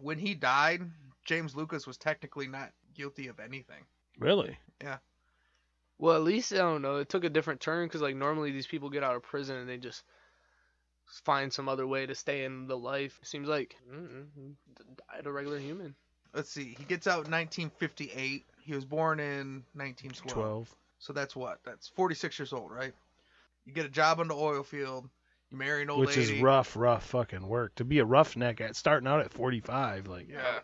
when 0.00 0.18
he 0.18 0.34
died, 0.34 0.82
James 1.26 1.54
Lucas 1.54 1.86
was 1.86 1.98
technically 1.98 2.46
not 2.46 2.72
guilty 2.94 3.28
of 3.28 3.38
anything. 3.38 3.84
Really? 4.18 4.56
Well, 5.98 6.14
at 6.14 6.22
least 6.22 6.52
I 6.52 6.58
don't 6.58 6.82
know. 6.82 6.96
It 6.96 7.08
took 7.08 7.24
a 7.24 7.30
different 7.30 7.60
turn 7.60 7.86
because 7.86 8.00
like 8.02 8.16
normally 8.16 8.52
these 8.52 8.66
people 8.66 8.90
get 8.90 9.02
out 9.02 9.16
of 9.16 9.22
prison 9.22 9.56
and 9.56 9.68
they 9.68 9.78
just 9.78 10.04
find 11.24 11.52
some 11.52 11.68
other 11.68 11.86
way 11.86 12.06
to 12.06 12.14
stay 12.14 12.44
in 12.44 12.66
the 12.66 12.76
life. 12.76 13.18
Seems 13.22 13.48
like 13.48 13.76
mm 13.92 14.24
died 15.12 15.26
a 15.26 15.32
regular 15.32 15.58
human. 15.58 15.94
Let's 16.34 16.50
see, 16.50 16.76
he 16.78 16.84
gets 16.84 17.06
out 17.06 17.26
in 17.26 17.32
1958. 17.32 18.44
He 18.62 18.74
was 18.74 18.84
born 18.84 19.18
in 19.18 19.64
1912. 19.74 20.34
12. 20.34 20.76
So 20.98 21.12
that's 21.12 21.34
what? 21.34 21.58
That's 21.64 21.88
46 21.88 22.38
years 22.38 22.52
old, 22.52 22.70
right? 22.70 22.92
You 23.64 23.72
get 23.72 23.86
a 23.86 23.90
job 23.90 24.20
on 24.20 24.28
the 24.28 24.34
oil 24.34 24.62
field. 24.62 25.08
You 25.50 25.56
marry 25.56 25.82
an 25.82 25.90
old 25.90 26.00
Which 26.00 26.10
lady. 26.10 26.20
Which 26.20 26.30
is 26.36 26.42
rough, 26.42 26.76
rough 26.76 27.04
fucking 27.06 27.46
work. 27.46 27.74
To 27.76 27.84
be 27.84 27.98
a 28.00 28.04
roughneck 28.04 28.60
at 28.60 28.76
starting 28.76 29.08
out 29.08 29.20
at 29.20 29.32
45, 29.32 30.06
like, 30.06 30.28
Yeah. 30.28 30.60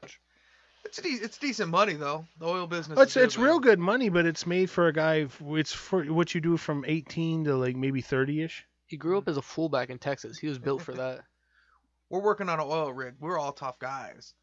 It's 0.85 1.01
de- 1.01 1.09
it's 1.09 1.39
decent 1.39 1.71
money 1.71 1.95
though. 1.95 2.27
The 2.39 2.47
oil 2.47 2.67
business. 2.67 2.99
It's 2.99 3.17
is 3.17 3.23
it's 3.25 3.37
good, 3.37 3.43
real 3.45 3.59
good 3.59 3.79
money, 3.79 4.09
but 4.09 4.27
it's 4.27 4.47
made 4.47 4.71
for 4.71 4.89
a 4.89 4.93
guy. 4.93 5.27
It's 5.47 5.73
for 5.73 6.05
what 6.05 6.35
you 6.35 6.41
do 6.41 6.57
from 6.57 6.85
18 6.87 7.45
to 7.45 7.57
like 7.57 7.77
maybe 7.77 8.01
30 8.01 8.43
ish. 8.43 8.67
He 8.87 8.97
grew 8.97 9.19
up 9.19 9.29
as 9.29 9.37
a 9.37 9.43
fullback 9.43 9.91
in 9.91 9.99
Texas. 9.99 10.39
He 10.39 10.47
was 10.47 10.59
built 10.59 10.83
for 10.83 10.93
that. 10.95 11.21
We're 12.11 12.21
working 12.23 12.49
on 12.49 12.61
an 12.61 12.67
oil 12.69 12.93
rig. 12.93 13.15
We're 13.19 13.39
all 13.39 13.53
tough 13.53 13.79
guys. 13.79 14.35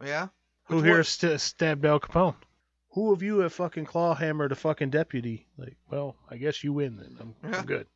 Oh, 0.00 0.06
yeah. 0.06 0.28
Who 0.64 0.76
Which 0.76 0.84
here 0.86 0.94
one- 0.96 1.04
st- 1.04 1.40
stabbed 1.40 1.84
Al 1.84 2.00
Capone? 2.00 2.34
Who 2.94 3.12
of 3.12 3.22
you 3.22 3.38
have 3.38 3.52
fucking 3.52 3.84
claw 3.84 4.14
hammered 4.16 4.50
a 4.50 4.56
fucking 4.56 4.90
deputy? 4.90 5.46
Like, 5.56 5.76
well, 5.90 6.16
I 6.28 6.38
guess 6.38 6.64
you 6.64 6.72
win 6.72 6.96
then. 6.96 7.16
I'm, 7.20 7.34
Yeah. 7.52 7.58
I'm 7.58 7.66
good. 7.66 7.86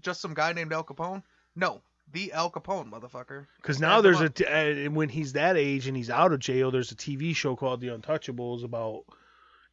Just 0.00 0.22
some 0.22 0.32
guy 0.32 0.52
named 0.54 0.72
Al 0.72 0.84
Capone? 0.84 1.22
No, 1.56 1.82
the 2.12 2.32
Al 2.32 2.50
Capone, 2.50 2.90
motherfucker. 2.90 3.46
Because 3.56 3.80
now 3.80 4.00
there's 4.00 4.20
a 4.20 4.26
up. 4.26 4.34
t- 4.34 4.44
uh, 4.46 4.90
when 4.90 5.08
he's 5.08 5.32
that 5.32 5.56
age 5.56 5.86
and 5.88 5.96
he's 5.96 6.10
out 6.10 6.32
of 6.32 6.38
jail, 6.38 6.70
there's 6.70 6.92
a 6.92 6.96
TV 6.96 7.34
show 7.34 7.56
called 7.56 7.80
The 7.80 7.88
Untouchables 7.88 8.62
about 8.64 9.04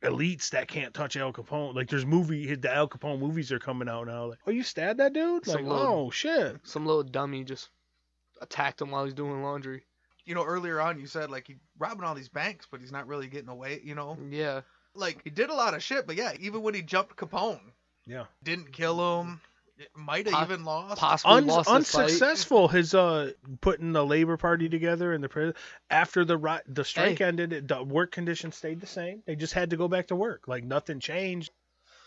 elites 0.03 0.49
that 0.49 0.67
can't 0.67 0.93
touch 0.93 1.15
Al 1.15 1.31
Capone. 1.31 1.75
Like 1.75 1.89
there's 1.89 2.05
movie 2.05 2.55
the 2.55 2.73
Al 2.73 2.87
Capone 2.87 3.19
movies 3.19 3.51
are 3.51 3.59
coming 3.59 3.87
out 3.87 4.07
now. 4.07 4.25
Like, 4.27 4.39
oh, 4.47 4.51
you 4.51 4.63
stabbed 4.63 4.99
that 4.99 5.13
dude? 5.13 5.45
Some 5.45 5.55
Like, 5.65 5.71
little- 5.71 5.87
oh 6.07 6.09
shit. 6.09 6.57
Some 6.63 6.85
little 6.85 7.03
dummy 7.03 7.43
just 7.43 7.69
attacked 8.41 8.81
him 8.81 8.89
while 8.91 9.05
he's 9.05 9.13
doing 9.13 9.43
laundry. 9.43 9.83
You 10.25 10.33
know, 10.35 10.43
earlier 10.43 10.79
on 10.81 10.99
you 10.99 11.07
said 11.07 11.29
like 11.29 11.45
he's 11.47 11.57
robbing 11.77 12.03
all 12.03 12.15
these 12.15 12.29
banks, 12.29 12.67
but 12.69 12.79
he's 12.79 12.91
not 12.91 13.07
really 13.07 13.27
getting 13.27 13.49
away. 13.49 13.81
You 13.83 13.93
know, 13.95 14.17
Yeah. 14.29 14.61
like 14.95 15.21
he 15.23 15.29
did 15.29 15.49
a 15.49 15.53
lot 15.55 15.73
of 15.75 15.83
shit, 15.83 16.07
but 16.07 16.15
yeah, 16.15 16.33
even 16.39 16.61
when 16.63 16.73
he 16.73 16.81
jumped 16.81 17.15
Capone, 17.15 17.59
Yeah. 18.07 18.25
didn't 18.43 18.71
kill 18.73 19.21
him. 19.21 19.41
Might 19.95 20.27
have 20.27 20.35
Po- 20.35 20.43
even 20.53 20.65
lost. 20.65 20.99
Possibly 20.99 21.37
Un- 21.37 21.47
lost 21.47 21.69
his 21.69 21.91
fight. 21.91 22.03
unsuccessful. 22.05 22.67
His 22.67 22.93
uh 22.93 23.31
putting 23.61 23.91
the 23.93 24.05
labor 24.05 24.37
party 24.37 24.69
together 24.69 25.13
and 25.13 25.23
the 25.23 25.29
prison 25.29 25.55
after 25.89 26.23
the 26.25 26.37
ri- 26.37 26.59
the 26.67 26.83
strike 26.85 27.19
Hey. 27.19 27.25
ended. 27.25 27.53
it- 27.53 27.67
The 27.67 27.83
work 27.83 28.11
conditions 28.11 28.55
stayed 28.55 28.79
the 28.81 28.87
same. 28.87 29.23
They 29.25 29.35
just 29.35 29.53
had 29.53 29.69
to 29.71 29.77
go 29.77 29.87
back 29.87 30.07
to 30.07 30.15
work. 30.15 30.47
Like 30.47 30.63
nothing 30.63 30.99
changed. 30.99 31.51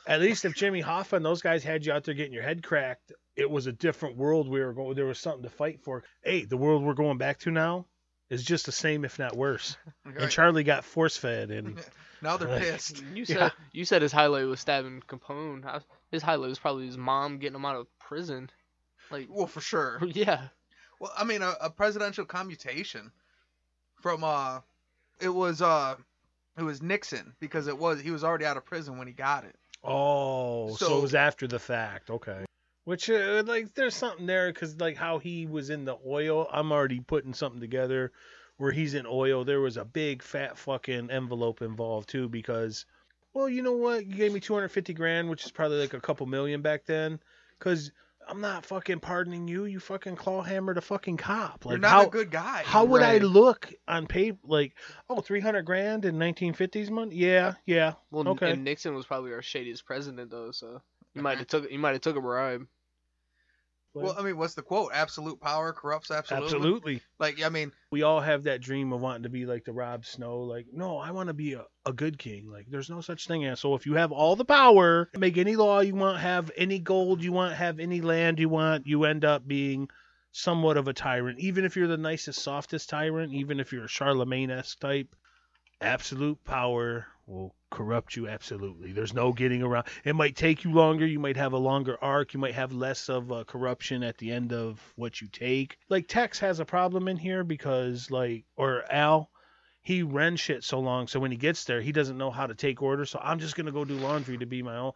At 0.07 0.21
least 0.21 0.45
if 0.45 0.55
Jimmy 0.55 0.83
Hoffa 0.83 1.15
and 1.15 1.25
those 1.25 1.41
guys 1.41 1.65
had 1.65 1.87
you 1.87 1.93
out 1.93 2.05
there 2.05 2.15
getting 2.15 2.35
your 2.35 2.43
head 2.43 2.63
cracked, 2.63 3.13
it 3.37 3.49
was 3.51 3.67
a 3.67 3.73
different 3.73 4.17
world 4.17 4.49
we 4.49 4.61
were 4.61 4.75
going. 4.75 4.95
There 4.95 5.07
was 5.07 5.19
something 5.19 5.43
to 5.45 5.49
fight 5.51 5.81
for. 5.83 6.05
Hey, 6.23 6.45
the 6.45 6.59
world 6.59 6.83
we're 6.85 6.93
going 6.95 7.17
back 7.19 7.39
to 7.41 7.51
now 7.51 7.87
is 8.29 8.45
just 8.45 8.67
the 8.67 8.73
same, 8.73 9.05
if 9.05 9.19
not 9.19 9.35
worse. 9.37 9.77
Right. 10.05 10.19
And 10.21 10.31
Charlie 10.31 10.63
got 10.65 10.85
force 10.85 11.17
fed, 11.17 11.51
and 11.51 11.81
now 12.23 12.37
they're 12.37 12.59
pissed. 12.61 13.03
You 13.15 13.25
said 13.25 13.37
Yeah. 13.39 13.51
you 13.73 13.85
said 13.87 14.03
his 14.03 14.13
highlight 14.13 14.45
was 14.47 14.61
stabbing 14.61 15.03
Capone. 15.09 15.65
How- 15.65 15.81
His 16.15 16.23
highlight 16.23 16.49
was 16.49 16.59
probably 16.61 16.87
his 16.87 16.97
mom 16.97 17.39
getting 17.39 17.57
him 17.57 17.65
out 17.65 17.75
of 17.75 17.99
prison. 17.99 18.49
Like, 19.11 19.27
Well, 19.29 19.49
for 19.49 19.61
sure. 19.61 20.01
yeah. 20.07 20.49
Well, 21.01 21.13
I 21.19 21.25
mean, 21.25 21.43
a, 21.43 21.55
a 21.61 21.71
presidential 21.71 22.25
commutation 22.25 23.11
from 24.01 24.23
uh, 24.23 24.61
it 25.21 25.29
was 25.29 25.61
uh, 25.61 25.97
it 26.57 26.63
was 26.63 26.81
Nixon 26.81 27.35
because 27.41 27.67
it 27.67 27.77
was 27.77 28.01
he 28.01 28.13
was 28.13 28.23
already 28.23 28.45
out 28.45 28.57
of 28.57 28.65
prison 28.65 28.97
when 28.97 29.09
he 29.09 29.13
got 29.13 29.45
it. 29.45 29.57
Oh, 29.83 30.77
so, 30.77 30.87
So- 30.87 30.99
it 30.99 31.03
was 31.03 31.15
after 31.17 31.47
the 31.49 31.59
fact. 31.59 32.11
Okay. 32.11 32.45
Which 32.85 33.11
uh, 33.11 33.43
like 33.47 33.75
there's 33.75 33.97
something 33.97 34.27
there 34.27 34.53
because 34.53 34.79
like 34.79 34.97
how 34.97 35.19
he 35.19 35.47
was 35.47 35.69
in 35.71 35.85
the 35.85 35.97
oil. 36.07 36.47
I'm 36.53 36.71
already 36.71 37.01
putting 37.01 37.35
something 37.35 37.61
together 37.61 38.13
where 38.59 38.71
he's 38.73 38.95
in 38.95 39.05
oil. 39.07 39.45
There 39.45 39.61
was 39.61 39.77
a 39.79 39.85
big 39.85 40.23
fat 40.23 40.57
fucking 40.59 41.11
envelope 41.11 41.61
involved 41.61 42.09
too 42.09 42.29
because, 42.29 42.87
well, 43.35 43.49
you 43.49 43.63
know 43.63 43.73
what? 43.73 44.07
You 44.07 44.15
gave 44.15 44.33
me 44.33 44.41
250 44.41 44.95
grand, 44.95 45.29
which 45.29 45.45
is 45.45 45.51
probably 45.51 45.81
like 45.81 45.93
a 45.93 46.01
couple 46.01 46.25
million 46.27 46.63
back 46.63 46.87
then. 46.87 47.19
Because 47.59 47.91
I'm 48.29 48.41
not 48.41 48.65
fucking 48.65 49.01
pardoning 49.01 49.49
you. 49.49 49.65
You 49.65 49.81
fucking 49.81 50.17
claw 50.17 50.43
hammered 50.43 50.79
a 50.79 50.81
fucking 50.81 51.17
cop. 51.17 51.65
Like 51.65 51.73
You're 51.73 51.79
not 51.81 51.91
how 51.91 52.07
a 52.07 52.11
good 52.11 52.31
guy. 52.31 52.63
how 52.65 52.85
would 52.85 53.03
I 53.03 53.19
look 53.19 53.73
on 53.87 54.07
paper? 54.07 54.39
Like, 54.45 54.75
oh, 55.11 55.21
300 55.21 55.63
grand 55.63 56.05
in 56.05 56.17
1950s 56.17 56.91
money? 56.91 57.17
Yeah, 57.17 57.55
yeah. 57.67 57.95
Well, 58.11 58.27
Okay. 58.29 58.53
and 58.53 58.65
Nixon 58.65 58.95
was 58.95 59.07
probably 59.07 59.33
our 59.33 59.43
shadiest 59.43 59.85
president 59.85 60.31
though, 60.31 60.53
so 60.53 60.81
you 61.15 61.23
might 61.23 61.33
uh-huh. 61.33 61.39
have 61.41 61.47
took 61.49 61.71
you 61.71 61.79
might 61.79 61.93
have 61.93 62.01
took 62.01 62.17
a 62.17 62.21
bribe. 62.21 62.67
Well, 64.03 64.17
I 64.19 64.23
mean, 64.23 64.37
what's 64.37 64.55
the 64.55 64.63
quote? 64.63 64.91
Absolute 64.93 65.41
power 65.41 65.73
corrupts 65.73 66.11
absolutely. 66.11 66.47
absolutely. 66.47 67.01
Like, 67.19 67.43
I 67.45 67.49
mean, 67.49 67.73
we 67.93 68.03
all 68.03 68.21
have 68.21 68.45
that 68.45 68.61
dream 68.61 68.93
of 68.93 69.01
wanting 69.01 69.23
to 69.23 69.29
be 69.29 69.47
like 69.47 69.65
the 69.65 69.73
Rob 69.73 70.05
Snow. 70.05 70.41
Like, 70.41 70.67
no, 70.73 70.99
I 70.99 71.13
want 71.13 71.29
to 71.29 71.35
be 71.35 71.53
a, 71.53 71.65
a 71.87 71.93
good 71.93 72.19
king. 72.19 72.51
Like, 72.51 72.67
there's 72.69 72.91
no 72.91 73.01
such 73.01 73.29
thing 73.29 73.45
as. 73.45 73.61
So 73.61 73.75
if 73.75 73.87
you 73.87 73.95
have 73.95 74.11
all 74.11 74.35
the 74.35 74.45
power, 74.45 75.11
make 75.17 75.39
any 75.39 75.55
law 75.55 75.81
you 75.81 75.95
want, 75.95 76.19
have 76.21 76.51
any 76.57 76.81
gold 76.81 77.23
you 77.23 77.33
want, 77.33 77.55
have 77.55 77.79
any 77.79 78.01
land 78.01 78.41
you 78.41 78.49
want, 78.49 78.87
you 78.87 79.05
end 79.05 79.25
up 79.25 79.47
being 79.47 79.89
somewhat 80.33 80.77
of 80.77 80.89
a 80.89 80.93
tyrant. 80.93 81.39
Even 81.39 81.65
if 81.65 81.77
you're 81.77 81.87
the 81.87 81.97
nicest, 81.97 82.43
softest 82.43 82.89
tyrant, 82.89 83.33
even 83.33 83.61
if 83.61 83.73
you're 83.73 83.85
a 83.85 83.89
Charlemagne-esque 83.89 84.81
type, 84.81 85.15
absolute 85.81 86.43
power 86.45 87.07
will 87.27 87.55
corrupt 87.71 88.17
you 88.17 88.29
absolutely. 88.29 88.93
There's 88.93 89.15
no 89.15 89.33
getting 89.33 89.63
around. 89.63 89.87
It 90.05 90.15
might 90.15 90.37
take 90.37 90.65
you 90.65 90.73
longer. 90.73 91.07
You 91.07 91.19
might 91.19 91.37
have 91.37 91.53
a 91.53 91.59
longer 91.59 91.97
arc. 92.03 92.35
You 92.35 92.41
might 92.41 92.55
have 92.55 92.73
less 92.73 93.09
of 93.09 93.33
uh, 93.33 93.45
corruption 93.45 94.03
at 94.03 94.19
the 94.19 94.31
end 94.33 94.53
of 94.53 94.81
what 94.97 95.21
you 95.21 95.29
take. 95.29 95.79
Like 95.89 96.07
Tex 96.07 96.39
has 96.41 96.61
a 96.61 96.65
problem 96.65 97.09
in 97.09 97.17
here 97.17 97.45
because 97.45 98.11
like 98.11 98.45
or 98.57 98.85
Al, 98.93 99.31
he 99.83 100.03
ran 100.03 100.37
shit 100.37 100.65
so 100.65 100.81
long. 100.81 101.07
So 101.07 101.21
when 101.21 101.31
he 101.31 101.37
gets 101.37 101.65
there, 101.65 101.81
he 101.81 101.93
doesn't 101.93 102.19
know 102.19 102.31
how 102.31 102.47
to 102.47 102.55
take 102.55 102.83
orders. 102.83 103.11
So 103.11 103.21
I'm 103.23 103.39
just 103.39 103.57
gonna 103.57 103.73
go 103.73 103.85
do 103.85 103.95
laundry 103.95 104.39
to 104.39 104.47
be 104.47 104.63
my 104.63 104.77
own. 104.77 104.93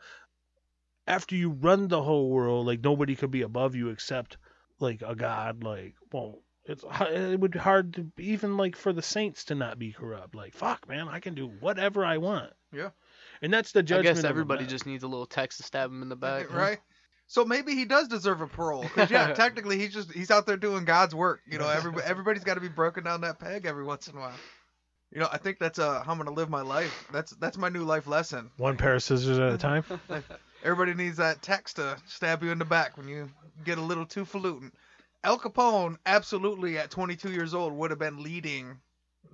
After 1.07 1.35
you 1.35 1.51
run 1.51 1.89
the 1.89 2.03
whole 2.03 2.29
world, 2.29 2.67
like 2.67 2.81
nobody 2.81 3.17
could 3.17 3.31
be 3.31 3.43
above 3.43 3.75
you 3.75 3.89
except 3.89 4.37
like 4.79 5.03
a 5.03 5.15
god. 5.15 5.65
Like 5.65 5.95
well. 6.13 6.43
It's 6.69 6.85
it 6.85 7.41
would 7.41 7.51
be 7.51 7.59
hard 7.59 7.95
to 7.95 8.23
even 8.23 8.57
like 8.57 8.77
for 8.77 8.93
the 8.93 9.03
saints 9.03 9.47
to 9.47 9.55
not 9.55 9.79
be 9.79 9.93
corrupt. 9.93 10.35
Like 10.35 10.55
fuck, 10.55 10.89
man, 10.89 11.09
I 11.09 11.19
can 11.21 11.35
do 11.35 11.47
whatever 11.47 12.05
I 12.05 12.19
want. 12.19 12.53
Yeah. 12.73 12.91
And 13.41 13.53
that's 13.53 13.73
the 13.73 13.83
judgment. 13.83 14.07
I 14.07 14.11
judgment. 14.11 14.25
guess 14.25 14.31
everybody 14.31 14.61
man. 14.63 14.69
just 14.69 14.87
needs 14.87 15.03
a 15.03 15.09
little 15.09 15.27
text 15.27 15.59
to 15.59 15.65
stab 15.65 15.91
him 15.91 16.03
in 16.03 16.09
the 16.09 16.17
back. 16.17 16.53
right? 16.53 16.79
So 17.27 17.45
maybe 17.45 17.75
he 17.75 17.85
does 17.85 18.09
deserve 18.09 18.41
a 18.41 18.47
parole. 18.47 18.83
Because 18.83 19.11
yeah, 19.11 19.33
technically 19.35 19.79
he's 19.79 19.93
just 19.93 20.13
he's 20.13 20.31
out 20.31 20.47
there 20.47 20.57
doing 20.57 20.85
God's 20.85 21.15
work. 21.15 21.41
You 21.47 21.59
know, 21.59 21.69
every, 21.69 21.93
everybody's 22.05 22.45
got 22.45 22.55
to 22.55 22.61
be 22.61 22.69
broken 22.69 23.05
down 23.05 23.23
that 23.23 23.39
peg 23.39 23.67
every 23.67 23.85
once 23.85 24.09
in 24.09 24.17
a 24.17 24.21
while. 24.21 24.35
You 25.13 25.21
know, 25.21 25.29
I 25.33 25.39
think 25.39 25.59
that's 25.59 25.79
uh 25.79 26.03
how 26.03 26.13
I'm 26.13 26.19
gonna 26.19 26.33
live 26.33 26.51
my 26.51 26.61
life. 26.61 27.09
That's 27.13 27.33
that's 27.33 27.57
my 27.57 27.71
new 27.71 27.85
life 27.85 28.07
lesson. 28.07 28.51
one 28.59 28.77
pair 28.77 28.95
of 28.95 29.03
scissors 29.03 29.39
at 29.39 29.53
a 29.53 29.59
time. 29.59 29.85
Everybody 30.65 30.93
needs 30.93 31.17
that 31.19 31.41
text 31.41 31.77
to 31.77 31.97
stab 32.07 32.43
you 32.43 32.51
in 32.51 32.59
the 32.59 32.65
back 32.65 32.97
when 32.97 33.09
you 33.09 33.31
get 33.65 33.79
a 33.79 33.83
little 33.83 34.05
too 34.05 34.25
falutin. 34.25 34.73
Al 35.25 35.39
Capone 35.39 35.97
absolutely 36.07 36.79
at 36.79 36.91
22 36.91 37.33
years 37.33 37.55
old 37.55 37.73
would 37.73 37.91
have 37.91 37.99
been 37.99 38.23
leading 38.23 38.79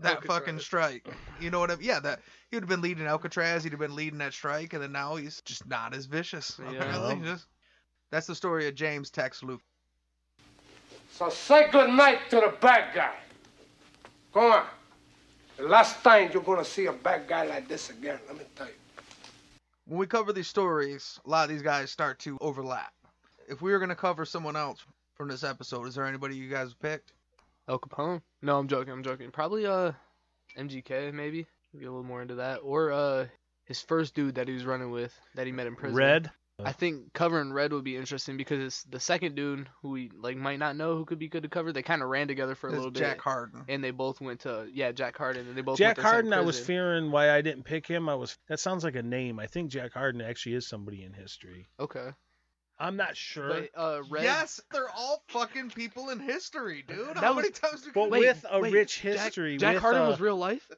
that 0.00 0.16
Alcatraz. 0.16 0.38
fucking 0.38 0.58
strike. 0.58 1.06
You 1.40 1.50
know 1.50 1.60
what 1.60 1.70
I 1.70 1.76
mean? 1.76 1.86
Yeah, 1.86 2.00
that 2.00 2.20
he 2.50 2.56
would 2.56 2.62
have 2.64 2.68
been 2.68 2.80
leading 2.80 3.06
Alcatraz. 3.06 3.62
He'd 3.62 3.72
have 3.72 3.80
been 3.80 3.94
leading 3.94 4.18
that 4.18 4.32
strike, 4.32 4.72
and 4.72 4.82
then 4.82 4.92
now 4.92 5.16
he's 5.16 5.40
just 5.42 5.66
not 5.66 5.94
as 5.94 6.06
vicious. 6.06 6.58
Yeah. 6.72 7.14
Just- 7.22 7.46
that's 8.10 8.26
the 8.26 8.34
story 8.34 8.68
of 8.68 8.74
James 8.74 9.10
Tex 9.10 9.42
Luke. 9.42 9.62
So 11.10 11.28
say 11.30 11.68
good 11.70 11.90
night 11.90 12.30
to 12.30 12.36
the 12.36 12.54
bad 12.60 12.94
guy. 12.94 13.14
Go 14.32 14.52
on. 14.52 14.66
The 15.56 15.64
last 15.64 16.02
time 16.02 16.30
you're 16.32 16.42
gonna 16.42 16.64
see 16.64 16.86
a 16.86 16.92
bad 16.92 17.28
guy 17.28 17.44
like 17.46 17.68
this 17.68 17.90
again, 17.90 18.18
let 18.26 18.36
me 18.36 18.44
tell 18.56 18.66
you. 18.66 18.72
When 19.86 19.98
we 19.98 20.06
cover 20.06 20.32
these 20.32 20.48
stories, 20.48 21.20
a 21.24 21.30
lot 21.30 21.44
of 21.44 21.50
these 21.50 21.62
guys 21.62 21.90
start 21.90 22.18
to 22.20 22.36
overlap. 22.40 22.92
If 23.48 23.62
we 23.62 23.70
were 23.70 23.78
gonna 23.78 23.94
cover 23.94 24.24
someone 24.24 24.56
else 24.56 24.84
from 25.14 25.28
this 25.28 25.44
episode, 25.44 25.86
is 25.86 25.94
there 25.94 26.06
anybody 26.06 26.36
you 26.36 26.48
guys 26.50 26.74
picked? 26.74 27.12
El 27.68 27.78
Capone? 27.78 28.20
No, 28.42 28.58
I'm 28.58 28.68
joking. 28.68 28.92
I'm 28.92 29.02
joking. 29.02 29.30
Probably 29.30 29.66
uh, 29.66 29.92
MGK 30.58 31.12
maybe. 31.12 31.46
Get 31.72 31.82
a 31.88 31.90
little 31.90 32.04
more 32.04 32.22
into 32.22 32.36
that, 32.36 32.58
or 32.62 32.92
uh, 32.92 33.26
his 33.64 33.80
first 33.82 34.14
dude 34.14 34.36
that 34.36 34.46
he 34.46 34.54
was 34.54 34.64
running 34.64 34.90
with 34.90 35.12
that 35.34 35.46
he 35.46 35.52
met 35.52 35.66
in 35.66 35.74
prison. 35.74 35.96
Red. 35.96 36.30
I 36.64 36.70
think 36.70 37.12
covering 37.14 37.52
Red 37.52 37.72
would 37.72 37.82
be 37.82 37.96
interesting 37.96 38.36
because 38.36 38.60
it's 38.62 38.84
the 38.84 39.00
second 39.00 39.34
dude 39.34 39.68
who 39.82 39.90
we 39.90 40.12
like 40.16 40.36
might 40.36 40.60
not 40.60 40.76
know 40.76 40.96
who 40.96 41.04
could 41.04 41.18
be 41.18 41.26
good 41.26 41.42
to 41.42 41.48
cover. 41.48 41.72
They 41.72 41.82
kind 41.82 42.00
of 42.00 42.08
ran 42.08 42.28
together 42.28 42.54
for 42.54 42.68
a 42.68 42.70
It's 42.70 42.76
little 42.76 42.92
Jack 42.92 43.00
bit, 43.02 43.08
Jack 43.16 43.20
Harden. 43.22 43.64
and 43.68 43.82
they 43.82 43.90
both 43.90 44.20
went 44.20 44.38
to 44.42 44.68
yeah 44.72 44.92
Jack 44.92 45.18
Harden, 45.18 45.48
and 45.48 45.56
they 45.58 45.62
both 45.62 45.78
Jack 45.78 45.96
went 45.96 46.06
to 46.06 46.12
Harden. 46.12 46.32
I 46.32 46.42
was 46.42 46.60
fearing 46.60 47.10
why 47.10 47.32
I 47.32 47.40
didn't 47.40 47.64
pick 47.64 47.88
him. 47.88 48.08
I 48.08 48.14
was. 48.14 48.38
That 48.48 48.60
sounds 48.60 48.84
like 48.84 48.94
a 48.94 49.02
name. 49.02 49.40
I 49.40 49.48
think 49.48 49.72
Jack 49.72 49.94
Harden 49.94 50.20
actually 50.20 50.54
is 50.54 50.68
somebody 50.68 51.02
in 51.02 51.12
history. 51.12 51.66
Okay, 51.80 52.10
I'm 52.78 52.96
not 52.96 53.16
sure. 53.16 53.48
but 53.48 53.70
uh, 53.76 54.02
Red. 54.10 54.24
Yes, 54.24 54.60
they're 54.72 54.90
all 54.90 55.22
fucking 55.28 55.70
people 55.70 56.10
in 56.10 56.18
history, 56.18 56.84
dude. 56.86 57.06
How 57.14 57.20
That 57.20 57.36
many 57.36 57.50
was- 57.50 57.58
times 57.60 57.82
do 57.82 57.90
But 57.94 58.10
we 58.10 58.20
with 58.20 58.44
a 58.50 58.60
wait, 58.60 58.72
rich 58.72 59.00
history, 59.00 59.56
Jack 59.58 59.74
with, 59.74 59.82
Harden 59.82 60.02
uh, 60.02 60.08
was 60.08 60.20
real 60.20 60.36
life. 60.36 60.68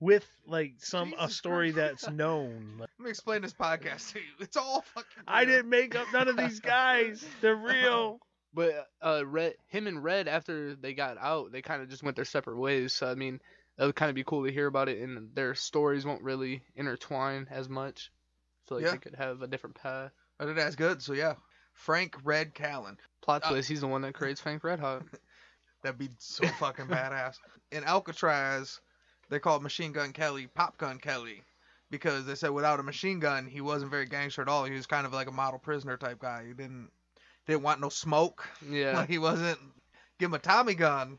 with 0.00 0.26
like 0.46 0.74
some 0.78 1.14
a 1.18 1.28
story 1.28 1.72
Christ. 1.72 2.02
that's 2.02 2.10
known. 2.14 2.76
Let 2.78 2.88
me 2.98 3.10
explain 3.10 3.42
this 3.42 3.52
podcast 3.52 4.12
to 4.12 4.18
you. 4.20 4.24
It's 4.40 4.56
all 4.56 4.82
fucking. 4.94 5.24
I 5.26 5.44
didn't 5.44 5.68
make 5.70 5.94
up 5.94 6.06
none 6.12 6.28
of 6.28 6.36
these 6.36 6.60
guys. 6.76 7.24
They're 7.40 7.56
real. 7.56 8.18
But 8.56 8.86
uh, 9.02 9.24
Red, 9.26 9.54
him 9.66 9.88
and 9.88 10.04
Red, 10.04 10.28
after 10.28 10.76
they 10.76 10.94
got 10.94 11.18
out, 11.18 11.50
they 11.50 11.60
kind 11.60 11.82
of 11.82 11.88
just 11.88 12.04
went 12.04 12.14
their 12.14 12.24
separate 12.24 12.56
ways. 12.56 12.92
So 12.92 13.10
I 13.10 13.16
mean, 13.16 13.40
that 13.76 13.86
would 13.86 13.96
kind 13.96 14.10
of 14.10 14.14
be 14.14 14.22
cool 14.22 14.44
to 14.46 14.52
hear 14.52 14.68
about 14.68 14.88
it, 14.88 15.00
and 15.02 15.34
their 15.34 15.56
stories 15.56 16.06
won't 16.06 16.22
really 16.22 16.62
intertwine 16.76 17.48
as 17.50 17.68
much. 17.68 18.12
So 18.68 18.76
like 18.76 18.84
Yeah. 18.84 18.92
they 18.92 18.98
could 18.98 19.16
have 19.16 19.42
a 19.42 19.48
different 19.48 19.74
path. 19.74 20.12
I 20.40 20.46
did 20.46 20.56
that's 20.56 20.76
good. 20.76 21.02
So 21.02 21.12
yeah, 21.12 21.34
Frank 21.72 22.16
Red 22.24 22.54
Callan. 22.54 22.98
Plot 23.22 23.42
Uh, 23.44 23.50
twist: 23.50 23.68
He's 23.68 23.80
the 23.80 23.86
one 23.86 24.02
that 24.02 24.14
creates 24.14 24.40
Frank 24.40 24.64
Red 24.64 24.80
Hot. 24.80 25.02
That'd 25.82 25.98
be 25.98 26.10
so 26.18 26.46
fucking 26.58 26.86
badass. 26.86 27.36
In 27.70 27.84
Alcatraz, 27.84 28.80
they 29.28 29.38
called 29.38 29.62
Machine 29.62 29.92
Gun 29.92 30.12
Kelly 30.12 30.46
Pop 30.46 30.78
Gun 30.78 30.98
Kelly 30.98 31.42
because 31.90 32.24
they 32.24 32.34
said 32.34 32.50
without 32.50 32.80
a 32.80 32.82
machine 32.82 33.20
gun, 33.20 33.46
he 33.46 33.60
wasn't 33.60 33.90
very 33.90 34.06
gangster 34.06 34.42
at 34.42 34.48
all. 34.48 34.64
He 34.64 34.72
was 34.72 34.86
kind 34.86 35.06
of 35.06 35.12
like 35.12 35.28
a 35.28 35.32
model 35.32 35.58
prisoner 35.58 35.96
type 35.96 36.18
guy. 36.18 36.44
He 36.46 36.54
didn't 36.54 36.90
didn't 37.46 37.62
want 37.62 37.80
no 37.80 37.88
smoke. 37.88 38.48
Yeah. 38.68 38.92
Like 38.96 39.08
he 39.08 39.18
wasn't. 39.18 39.58
Give 40.18 40.30
him 40.30 40.34
a 40.34 40.38
Tommy 40.38 40.74
gun. 40.74 41.18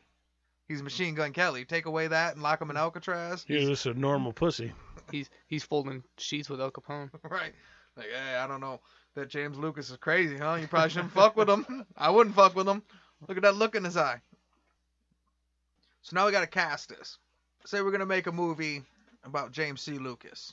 He's 0.68 0.82
Machine 0.82 1.14
Gun 1.14 1.32
Kelly. 1.32 1.64
Take 1.64 1.86
away 1.86 2.08
that 2.08 2.34
and 2.34 2.42
lock 2.42 2.60
him 2.60 2.70
in 2.70 2.76
Alcatraz. 2.76 3.44
You're 3.46 3.60
just 3.60 3.86
a 3.86 3.94
normal 3.94 4.32
pussy. 4.32 4.72
He's 5.12 5.30
he's 5.46 5.62
folding 5.62 6.02
sheets 6.18 6.50
with 6.50 6.60
El 6.60 6.72
Capone. 6.72 7.10
right. 7.30 7.52
Like, 7.96 8.06
hey, 8.06 8.36
I 8.36 8.46
don't 8.48 8.60
know. 8.60 8.80
That 9.16 9.28
James 9.28 9.56
Lucas 9.56 9.88
is 9.88 9.96
crazy, 9.96 10.36
huh? 10.36 10.58
You 10.60 10.68
probably 10.68 10.90
shouldn't 10.90 11.12
fuck 11.12 11.36
with 11.36 11.48
him. 11.48 11.86
I 11.96 12.10
wouldn't 12.10 12.36
fuck 12.36 12.54
with 12.54 12.68
him. 12.68 12.82
Look 13.26 13.38
at 13.38 13.42
that 13.44 13.56
look 13.56 13.74
in 13.74 13.82
his 13.82 13.96
eye. 13.96 14.20
So 16.02 16.14
now 16.14 16.26
we 16.26 16.32
gotta 16.32 16.46
cast 16.46 16.90
this. 16.90 17.16
Say 17.64 17.80
we're 17.80 17.92
gonna 17.92 18.04
make 18.04 18.26
a 18.26 18.32
movie 18.32 18.82
about 19.24 19.52
James 19.52 19.80
C. 19.80 19.92
Lucas. 19.92 20.52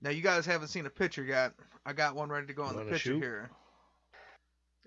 Now 0.00 0.10
you 0.10 0.20
guys 0.20 0.44
haven't 0.44 0.68
seen 0.68 0.84
a 0.84 0.90
picture 0.90 1.22
yet. 1.22 1.52
I 1.86 1.92
got 1.92 2.16
one 2.16 2.28
ready 2.28 2.48
to 2.48 2.52
go 2.52 2.64
on 2.64 2.74
the 2.74 2.82
picture 2.82 2.98
shoot? 2.98 3.22
here. 3.22 3.50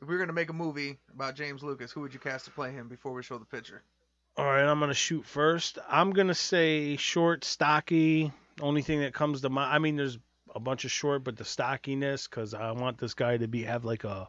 If 0.01 0.09
we 0.09 0.15
are 0.15 0.19
gonna 0.19 0.33
make 0.33 0.49
a 0.49 0.53
movie 0.53 0.99
about 1.13 1.35
James 1.35 1.63
Lucas, 1.63 1.93
who 1.93 2.01
would 2.01 2.13
you 2.13 2.19
cast 2.19 2.43
to 2.45 2.51
play 2.51 2.73
him 2.73 2.89
before 2.89 3.13
we 3.13 3.23
show 3.23 3.37
the 3.37 3.45
picture? 3.45 3.81
All 4.35 4.45
right, 4.45 4.65
I'm 4.65 4.81
gonna 4.81 4.93
shoot 4.93 5.25
first. 5.25 5.79
I'm 5.87 6.11
gonna 6.11 6.35
say 6.35 6.97
short, 6.97 7.45
stocky. 7.45 8.33
Only 8.59 8.81
thing 8.81 8.99
that 8.99 9.13
comes 9.13 9.39
to 9.39 9.49
mind. 9.49 9.73
I 9.73 9.79
mean, 9.79 9.95
there's 9.95 10.19
a 10.55 10.59
bunch 10.59 10.85
of 10.85 10.91
short, 10.91 11.23
but 11.23 11.35
the 11.35 11.43
stockiness, 11.43 12.27
because 12.27 12.53
I 12.53 12.71
want 12.71 12.97
this 12.97 13.13
guy 13.13 13.37
to 13.37 13.47
be 13.47 13.63
have 13.63 13.83
like 13.83 14.05
a 14.05 14.27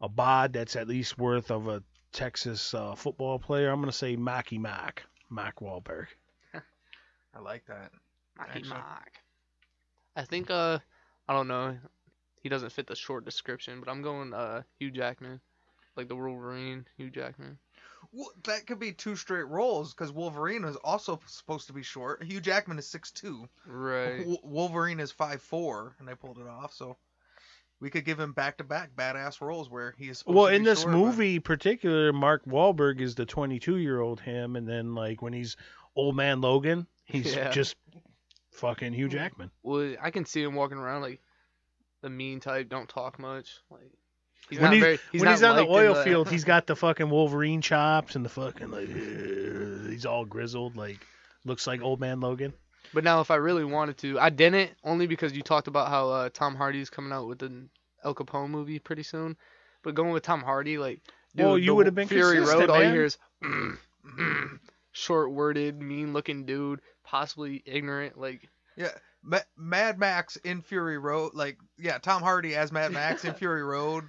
a 0.00 0.08
bod 0.08 0.52
that's 0.52 0.76
at 0.76 0.86
least 0.86 1.18
worth 1.18 1.50
of 1.50 1.66
a 1.66 1.82
Texas 2.12 2.74
uh, 2.74 2.94
football 2.94 3.38
player. 3.38 3.70
I'm 3.70 3.80
gonna 3.80 3.90
say 3.90 4.16
Mackey 4.16 4.58
Mack, 4.58 5.02
Mack 5.30 5.60
Wahlberg. 5.60 6.06
I 6.54 7.40
like 7.40 7.64
that. 7.66 7.90
Marky 8.36 8.58
Excellent. 8.60 8.82
Mark. 8.82 9.12
I 10.14 10.22
think 10.24 10.50
uh, 10.50 10.78
I 11.26 11.32
don't 11.32 11.48
know. 11.48 11.76
He 12.42 12.50
doesn't 12.50 12.72
fit 12.72 12.86
the 12.86 12.94
short 12.94 13.24
description, 13.24 13.80
but 13.80 13.90
I'm 13.90 14.02
going 14.02 14.34
uh 14.34 14.62
Hugh 14.78 14.90
Jackman, 14.90 15.40
like 15.96 16.08
the 16.08 16.16
Wolverine, 16.16 16.84
Hugh 16.98 17.10
Jackman. 17.10 17.58
Well, 18.12 18.30
that 18.44 18.66
could 18.66 18.78
be 18.78 18.92
two 18.92 19.16
straight 19.16 19.46
roles 19.48 19.92
because 19.94 20.12
Wolverine 20.12 20.64
is 20.64 20.76
also 20.76 21.20
supposed 21.26 21.66
to 21.68 21.72
be 21.72 21.82
short. 21.82 22.22
Hugh 22.22 22.40
Jackman 22.40 22.78
is 22.78 22.88
six 22.88 23.10
two. 23.10 23.48
Right. 23.66 24.18
W- 24.18 24.38
Wolverine 24.42 25.00
is 25.00 25.10
five 25.12 25.42
four, 25.42 25.94
and 25.98 26.06
they 26.08 26.14
pulled 26.14 26.38
it 26.38 26.46
off. 26.46 26.72
So 26.74 26.96
we 27.80 27.90
could 27.90 28.04
give 28.04 28.18
him 28.20 28.32
back 28.32 28.58
to 28.58 28.64
back 28.64 28.94
badass 28.96 29.40
roles 29.40 29.68
where 29.70 29.94
he 29.98 30.08
is. 30.08 30.18
supposed 30.18 30.36
Well, 30.36 30.46
to 30.46 30.50
be 30.52 30.56
in 30.56 30.62
this 30.62 30.84
back 30.84 30.86
to 30.86 30.90
back 30.90 30.96
badass 30.96 31.00
roles 31.00 31.10
where 31.10 31.14
he 31.16 31.18
is. 31.18 31.18
supposed 31.18 31.24
well 31.24 31.26
to 31.26 31.26
in 31.26 31.28
be 31.28 31.30
this 31.30 31.32
short, 31.32 31.32
but- 31.32 31.38
movie 31.38 31.38
particular, 31.40 32.12
Mark 32.12 32.44
Wahlberg 32.46 33.00
is 33.00 33.14
the 33.14 33.26
22 33.26 33.76
year 33.78 34.00
old 34.00 34.20
him, 34.20 34.56
and 34.56 34.68
then 34.68 34.94
like 34.94 35.20
when 35.22 35.32
he's 35.32 35.56
old 35.96 36.16
man 36.16 36.40
Logan, 36.40 36.86
he's 37.04 37.34
Yeah. 37.34 37.50
just 37.50 37.76
fucking 38.52 38.92
Hugh 38.92 39.08
Jackman. 39.08 39.50
Well, 39.62 39.96
I 40.00 40.10
can 40.10 40.24
see 40.24 40.42
him 40.42 40.54
walking 40.54 40.78
around 40.78 41.02
like 41.02 41.20
the 42.02 42.10
mean 42.10 42.40
type, 42.40 42.68
don't 42.68 42.88
talk 42.88 43.18
much. 43.18 43.58
Like 43.70 43.90
he's 44.50 44.58
when 44.58 44.64
not 44.66 44.74
he's, 44.74 44.82
very. 44.82 44.98
He's 45.12 45.20
when 45.20 45.26
not 45.26 45.30
he's 45.32 45.42
on 45.42 45.56
the 45.56 45.66
oil 45.66 45.94
the- 45.94 46.02
field, 46.04 46.28
he's 46.28 46.44
got 46.44 46.66
the 46.66 46.76
fucking 46.76 47.10
Wolverine 47.10 47.60
chops 47.62 48.16
and 48.16 48.24
the 48.24 48.28
fucking 48.28 48.70
like 48.70 48.88
uh, 48.88 49.90
he's 49.90 50.06
all 50.06 50.24
grizzled, 50.24 50.76
like 50.76 50.98
looks 51.44 51.66
like 51.66 51.82
old 51.82 52.00
man 52.00 52.20
Logan. 52.20 52.52
But 52.92 53.02
now, 53.02 53.20
if 53.20 53.30
I 53.32 53.36
really 53.36 53.64
wanted 53.64 53.98
to, 53.98 54.20
I 54.20 54.30
didn't 54.30 54.70
only 54.84 55.06
because 55.08 55.32
you 55.34 55.42
talked 55.42 55.66
about 55.66 55.88
how 55.88 56.10
uh, 56.10 56.28
Tom 56.32 56.54
Hardy's 56.54 56.90
coming 56.90 57.12
out 57.12 57.26
with 57.26 57.42
an 57.42 57.68
El 58.04 58.14
Capone 58.14 58.50
movie 58.50 58.78
pretty 58.78 59.02
soon. 59.02 59.36
But 59.82 59.94
going 59.96 60.12
with 60.12 60.22
Tom 60.22 60.42
Hardy, 60.42 60.78
like, 60.78 61.00
dude, 61.34 61.44
Well, 61.44 61.58
you 61.58 61.74
would've 61.74 61.94
been 61.94 62.06
Fury 62.08 62.36
consistent, 62.36 62.68
Road. 62.68 62.70
All 62.70 62.82
you 62.84 62.90
hear 62.90 63.04
is 63.04 63.18
mm, 63.42 63.76
mm, 64.18 64.58
short-worded, 64.92 65.80
mean-looking 65.82 66.46
dude, 66.46 66.80
possibly 67.04 67.62
ignorant. 67.66 68.18
Like, 68.18 68.48
Yeah, 68.76 68.92
Ma- 69.22 69.38
Mad 69.56 69.98
Max 69.98 70.36
in 70.36 70.62
Fury 70.62 70.98
Road, 70.98 71.32
like 71.34 71.58
yeah, 71.78 71.98
Tom 71.98 72.22
Hardy 72.22 72.54
as 72.54 72.72
Mad 72.72 72.92
Max 72.92 73.24
in 73.24 73.34
Fury 73.34 73.62
Road, 73.64 74.04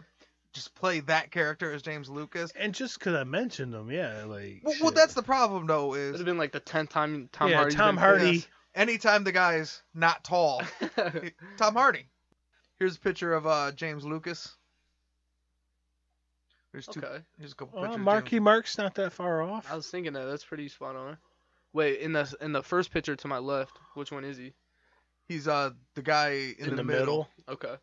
just 0.55 0.73
play 0.73 1.01
that 1.01 1.29
character 1.31 1.71
as 1.71 1.83
James 1.83 2.09
Lucas. 2.09 2.51
And 2.55 2.73
just 2.73 2.97
because 2.97 3.13
I 3.13 3.23
mentioned 3.25 3.73
him, 3.75 3.91
yeah, 3.91 4.23
like 4.25 4.61
Well, 4.63 4.73
well, 4.81 4.91
that's 4.91 5.13
the 5.13 5.21
problem 5.21 5.67
though 5.67 5.93
Is 5.93 5.99
it'd 5.99 6.13
is 6.15 6.19
have 6.21 6.25
been 6.25 6.37
like 6.39 6.51
the 6.53 6.59
tenth 6.59 6.89
time 6.89 7.29
Tom 7.31 7.51
Hardy. 7.51 7.51
yeah, 7.51 7.57
Hardy's 7.57 7.75
Tom 7.75 7.95
been 7.95 8.01
Hardy. 8.03 8.31
Yes. 8.31 8.47
anytime 8.73 9.23
the 9.23 9.31
guy's 9.31 9.83
not 9.93 10.23
tall, 10.23 10.63
Tom 11.57 11.73
Hardy. 11.75 12.07
Here's 12.79 12.95
a 12.95 12.99
picture 12.99 13.33
of 13.33 13.45
uh, 13.45 13.71
James 13.73 14.03
Lucas. 14.03 14.55
There's 16.71 16.87
two. 16.87 16.99
okay, 17.01 17.23
Here's 17.39 17.53
a 17.53 17.55
couple 17.55 17.79
Oh, 17.79 17.83
pictures. 17.83 17.95
of 17.95 18.01
Marky 18.01 18.29
James- 18.31 18.43
Mark's 18.43 18.77
not 18.77 18.95
that 18.95 19.13
far 19.13 19.41
off. 19.41 19.71
I 19.71 19.75
was 19.75 19.87
thinking 19.87 20.13
that. 20.13 20.25
That's 20.25 20.43
pretty 20.43 20.67
spot 20.67 20.95
on. 20.95 21.17
Wait, 21.73 21.99
in 21.99 22.11
the 22.13 22.33
in 22.41 22.51
the 22.53 22.63
first 22.63 22.91
picture 22.91 23.15
to 23.15 23.27
my 23.27 23.37
left, 23.37 23.77
which 23.95 24.11
one 24.11 24.23
is 24.25 24.37
he? 24.37 24.53
He's 25.27 25.47
uh 25.47 25.71
the 25.95 26.01
guy 26.01 26.53
in, 26.59 26.69
in, 26.69 26.75
the, 26.75 26.83
middle. 26.83 27.29
Okay, 27.49 27.75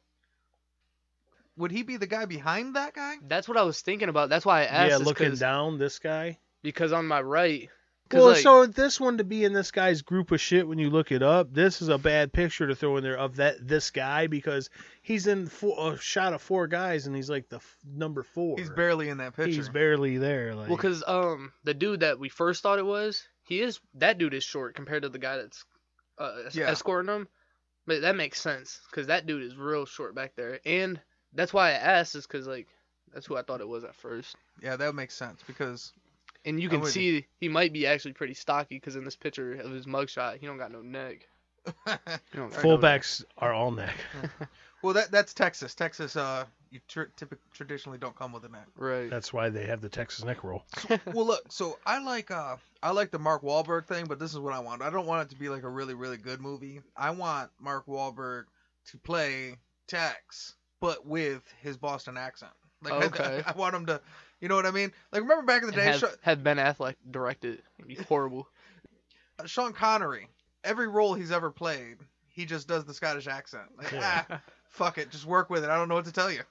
Would 1.62 1.70
he 1.70 1.84
be 1.84 1.96
the 1.96 2.08
guy 2.08 2.24
behind 2.24 2.74
that 2.76 2.92
guy? 2.92 3.14
that's 3.28 3.48
what 3.48 3.56
I 3.56 3.62
was 3.62 3.80
thinking 3.80 4.08
about. 4.08 4.28
That's 4.28 4.44
why 4.44 4.62
I 4.62 4.64
asked. 4.64 4.90
Yeah, 4.90 4.96
looking 4.98 5.36
down, 5.36 5.78
this 5.78 6.00
guy. 6.00 6.38
because 6.62 6.92
on 6.92 7.06
my 7.06 7.22
right. 7.22 7.70
Well, 8.12 8.26
like, 8.26 8.42
so 8.42 8.66
this 8.66 9.00
one 9.00 9.18
to 9.18 9.24
be 9.24 9.44
in 9.44 9.52
this 9.52 9.70
guy's 9.70 10.02
group 10.02 10.32
of 10.32 10.40
shit 10.40 10.66
when 10.68 10.78
you 10.78 10.90
look 10.90 11.12
it 11.12 11.22
up, 11.22 11.54
this 11.54 11.80
is 11.80 11.88
a 11.88 11.96
bad 11.96 12.32
picture 12.32 12.66
to 12.66 12.74
throw 12.74 12.96
in 12.96 13.04
there 13.04 13.16
of 13.16 13.36
that 13.36 13.66
this 13.66 13.90
guy 13.90 14.26
because 14.26 14.68
he's 15.02 15.26
in 15.28 15.46
four, 15.46 15.94
a 15.94 15.98
shot 15.98 16.34
of 16.34 16.42
four 16.42 16.66
guys 16.66 17.06
and 17.06 17.16
he's 17.16 17.30
like 17.30 17.48
the 17.48 17.56
f- 17.56 17.76
number 17.86 18.22
four. 18.22 18.58
He's 18.58 18.68
barely 18.68 19.08
in 19.08 19.18
that 19.18 19.34
picture. 19.34 19.52
He's 19.52 19.68
barely 19.70 20.18
there. 20.18 20.54
Like, 20.54 20.68
Well, 20.68 20.76
because 20.76 21.02
um 21.06 21.52
the 21.64 21.72
dude 21.74 22.00
that 22.00 22.18
we 22.18 22.28
first 22.28 22.62
thought 22.62 22.78
it 22.80 22.84
was, 22.84 23.26
he 23.44 23.62
is 23.62 23.80
that 23.94 24.18
dude 24.18 24.34
is 24.34 24.44
short 24.44 24.74
compared 24.74 25.04
to 25.04 25.08
the 25.08 25.18
guy 25.18 25.36
that's 25.38 25.64
uh, 26.18 26.32
Yeah. 26.52 26.70
escorting 26.70 27.14
him. 27.14 27.28
But 27.86 28.02
that 28.02 28.16
makes 28.16 28.40
sense 28.42 28.78
because 28.90 29.06
that 29.06 29.26
dude 29.26 29.42
is 29.42 29.56
real 29.56 29.86
short 29.86 30.14
back 30.14 30.34
there, 30.36 30.60
and 30.66 31.00
that's 31.34 31.52
why 31.52 31.68
I 31.70 31.72
asked 31.72 32.14
is 32.14 32.26
because 32.26 32.46
like 32.46 32.68
that's 33.12 33.26
who 33.26 33.36
I 33.36 33.42
thought 33.42 33.60
it 33.60 33.68
was 33.68 33.84
at 33.84 33.94
first. 33.94 34.36
yeah, 34.62 34.76
that 34.76 34.94
makes 34.94 35.14
sense 35.14 35.40
because 35.46 35.92
And 36.44 36.60
you 36.60 36.68
can 36.68 36.84
see 36.84 37.26
he 37.40 37.48
might 37.48 37.72
be 37.72 37.86
actually 37.86 38.14
pretty 38.14 38.34
stocky 38.34 38.76
because 38.76 38.96
in 38.96 39.04
this 39.04 39.16
picture 39.16 39.54
of 39.54 39.70
his 39.70 39.86
mugshot, 39.86 40.38
he 40.38 40.46
don't 40.46 40.58
got 40.58 40.72
no 40.72 40.82
neck. 40.82 41.26
He 42.32 42.38
no 42.38 42.48
fullbacks 42.48 43.24
are 43.38 43.52
all 43.52 43.70
neck. 43.70 43.94
well 44.82 44.94
that 44.94 45.10
that's 45.10 45.32
Texas. 45.34 45.74
Texas 45.74 46.16
uh 46.16 46.44
you 46.70 46.80
tr- 46.88 47.02
typically 47.16 47.44
traditionally 47.52 47.98
don't 47.98 48.16
come 48.16 48.32
with 48.32 48.44
a 48.44 48.48
neck. 48.48 48.66
Right. 48.76 49.10
That's 49.10 49.32
why 49.32 49.50
they 49.50 49.66
have 49.66 49.80
the 49.82 49.90
Texas 49.90 50.24
neck 50.24 50.42
roll. 50.42 50.64
well, 51.12 51.26
look, 51.26 51.52
so 51.52 51.78
I 51.86 52.02
like 52.02 52.30
uh 52.30 52.56
I 52.82 52.90
like 52.90 53.10
the 53.10 53.18
Mark 53.18 53.42
Wahlberg 53.42 53.86
thing, 53.86 54.06
but 54.06 54.18
this 54.18 54.32
is 54.32 54.38
what 54.38 54.54
I 54.54 54.58
want. 54.60 54.82
I 54.82 54.90
don't 54.90 55.06
want 55.06 55.26
it 55.26 55.34
to 55.34 55.38
be 55.38 55.48
like 55.50 55.62
a 55.62 55.68
really 55.68 55.94
really 55.94 56.16
good 56.16 56.40
movie. 56.40 56.80
I 56.96 57.10
want 57.10 57.50
Mark 57.60 57.86
Wahlberg 57.86 58.44
to 58.90 58.98
play 58.98 59.56
Tex, 59.86 60.54
but 60.82 61.06
with 61.06 61.42
his 61.62 61.78
Boston 61.78 62.18
accent. 62.18 62.52
Like 62.82 62.92
I- 62.92 63.06
Okay. 63.06 63.42
I, 63.46 63.50
I 63.54 63.56
want 63.56 63.74
him 63.74 63.86
to, 63.86 64.00
you 64.40 64.48
know 64.48 64.56
what 64.56 64.66
I 64.66 64.70
mean? 64.72 64.92
Like 65.12 65.22
remember 65.22 65.44
back 65.46 65.62
in 65.62 65.68
the 65.70 65.74
and 65.74 65.76
day, 65.82 65.90
have, 65.92 66.00
Sha- 66.00 66.16
have 66.22 66.42
Ben 66.44 66.58
Affleck 66.58 66.96
directed, 67.10 67.54
it. 67.54 67.64
It'd 67.78 67.88
be 67.88 67.94
horrible. 67.94 68.46
Sean 69.46 69.72
Connery, 69.72 70.28
every 70.64 70.88
role 70.88 71.14
he's 71.14 71.32
ever 71.32 71.50
played, 71.50 71.96
he 72.28 72.44
just 72.44 72.68
does 72.68 72.84
the 72.84 72.94
Scottish 72.94 73.26
accent. 73.26 73.64
Like, 73.78 73.92
Yeah. 73.92 74.24
ah, 74.30 74.40
fuck 74.68 74.98
it, 74.98 75.10
just 75.10 75.24
work 75.26 75.48
with 75.50 75.64
it. 75.64 75.70
I 75.70 75.76
don't 75.76 75.88
know 75.88 75.94
what 75.94 76.04
to 76.06 76.12
tell 76.12 76.30
you. 76.30 76.42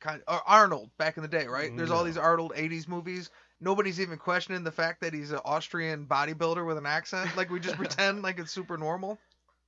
Kind 0.00 0.22
or 0.28 0.40
Arnold 0.46 0.90
back 0.98 1.16
in 1.16 1.22
the 1.22 1.28
day, 1.28 1.46
right? 1.46 1.74
There's 1.74 1.90
all 1.90 2.04
these 2.04 2.18
Arnold 2.18 2.52
'80s 2.54 2.86
movies. 2.86 3.30
Nobody's 3.62 3.98
even 3.98 4.18
questioning 4.18 4.62
the 4.62 4.70
fact 4.70 5.00
that 5.00 5.14
he's 5.14 5.30
an 5.30 5.40
Austrian 5.42 6.04
bodybuilder 6.06 6.66
with 6.66 6.76
an 6.76 6.84
accent. 6.84 7.34
Like 7.34 7.48
we 7.48 7.60
just 7.60 7.76
pretend 7.76 8.22
like 8.22 8.38
it's 8.38 8.52
super 8.52 8.76
normal. 8.76 9.18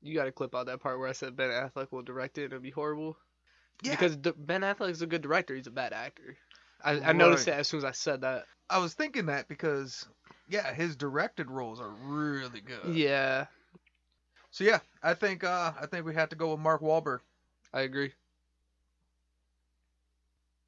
You 0.02 0.14
got 0.14 0.24
to 0.26 0.32
clip 0.32 0.54
out 0.54 0.66
that 0.66 0.80
part 0.80 0.98
where 0.98 1.08
I 1.08 1.12
said 1.12 1.34
Ben 1.34 1.48
Affleck 1.48 1.90
will 1.92 2.02
direct 2.02 2.36
it. 2.36 2.44
It'll 2.44 2.60
be 2.60 2.70
horrible. 2.70 3.16
Yeah. 3.82 3.92
Because 3.92 4.16
D- 4.16 4.32
Ben 4.36 4.62
Affleck 4.62 4.90
is 4.90 5.02
a 5.02 5.06
good 5.06 5.22
director. 5.22 5.54
He's 5.54 5.66
a 5.66 5.70
bad 5.72 5.92
actor. 5.92 6.36
I, 6.84 7.00
I 7.00 7.12
noticed 7.12 7.48
it 7.48 7.54
as 7.54 7.68
soon 7.68 7.78
as 7.78 7.84
I 7.84 7.92
said 7.92 8.20
that. 8.22 8.46
I 8.70 8.78
was 8.78 8.94
thinking 8.94 9.26
that 9.26 9.48
because, 9.48 10.06
yeah, 10.48 10.72
his 10.72 10.94
directed 10.96 11.50
roles 11.50 11.80
are 11.80 11.90
really 11.90 12.60
good. 12.60 12.94
Yeah, 12.94 13.46
So 14.50 14.64
yeah, 14.64 14.78
I 15.02 15.14
think 15.14 15.44
uh 15.44 15.72
I 15.80 15.86
think 15.86 16.04
we 16.06 16.14
have 16.14 16.28
to 16.30 16.36
go 16.36 16.50
with 16.52 16.60
Mark 16.60 16.80
Wahlberg. 16.82 17.20
I 17.72 17.80
agree. 17.82 18.12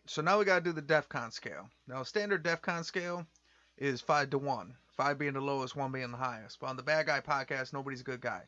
So 0.06 0.22
now 0.22 0.38
we 0.38 0.44
gotta 0.44 0.64
do 0.64 0.72
the 0.72 0.82
DEFCON 0.82 1.32
scale. 1.32 1.68
Now 1.86 2.02
standard 2.02 2.42
DEFCON 2.44 2.84
scale 2.84 3.26
is 3.78 4.00
five 4.00 4.30
to 4.30 4.38
one. 4.38 4.74
Five 4.96 5.18
being 5.18 5.32
the 5.34 5.40
lowest, 5.40 5.76
one 5.76 5.92
being 5.92 6.10
the 6.10 6.16
highest. 6.16 6.58
But 6.60 6.66
on 6.68 6.76
the 6.76 6.82
Bad 6.82 7.06
Guy 7.06 7.20
podcast, 7.20 7.72
nobody's 7.72 8.00
a 8.00 8.04
good 8.04 8.20
guy. 8.20 8.42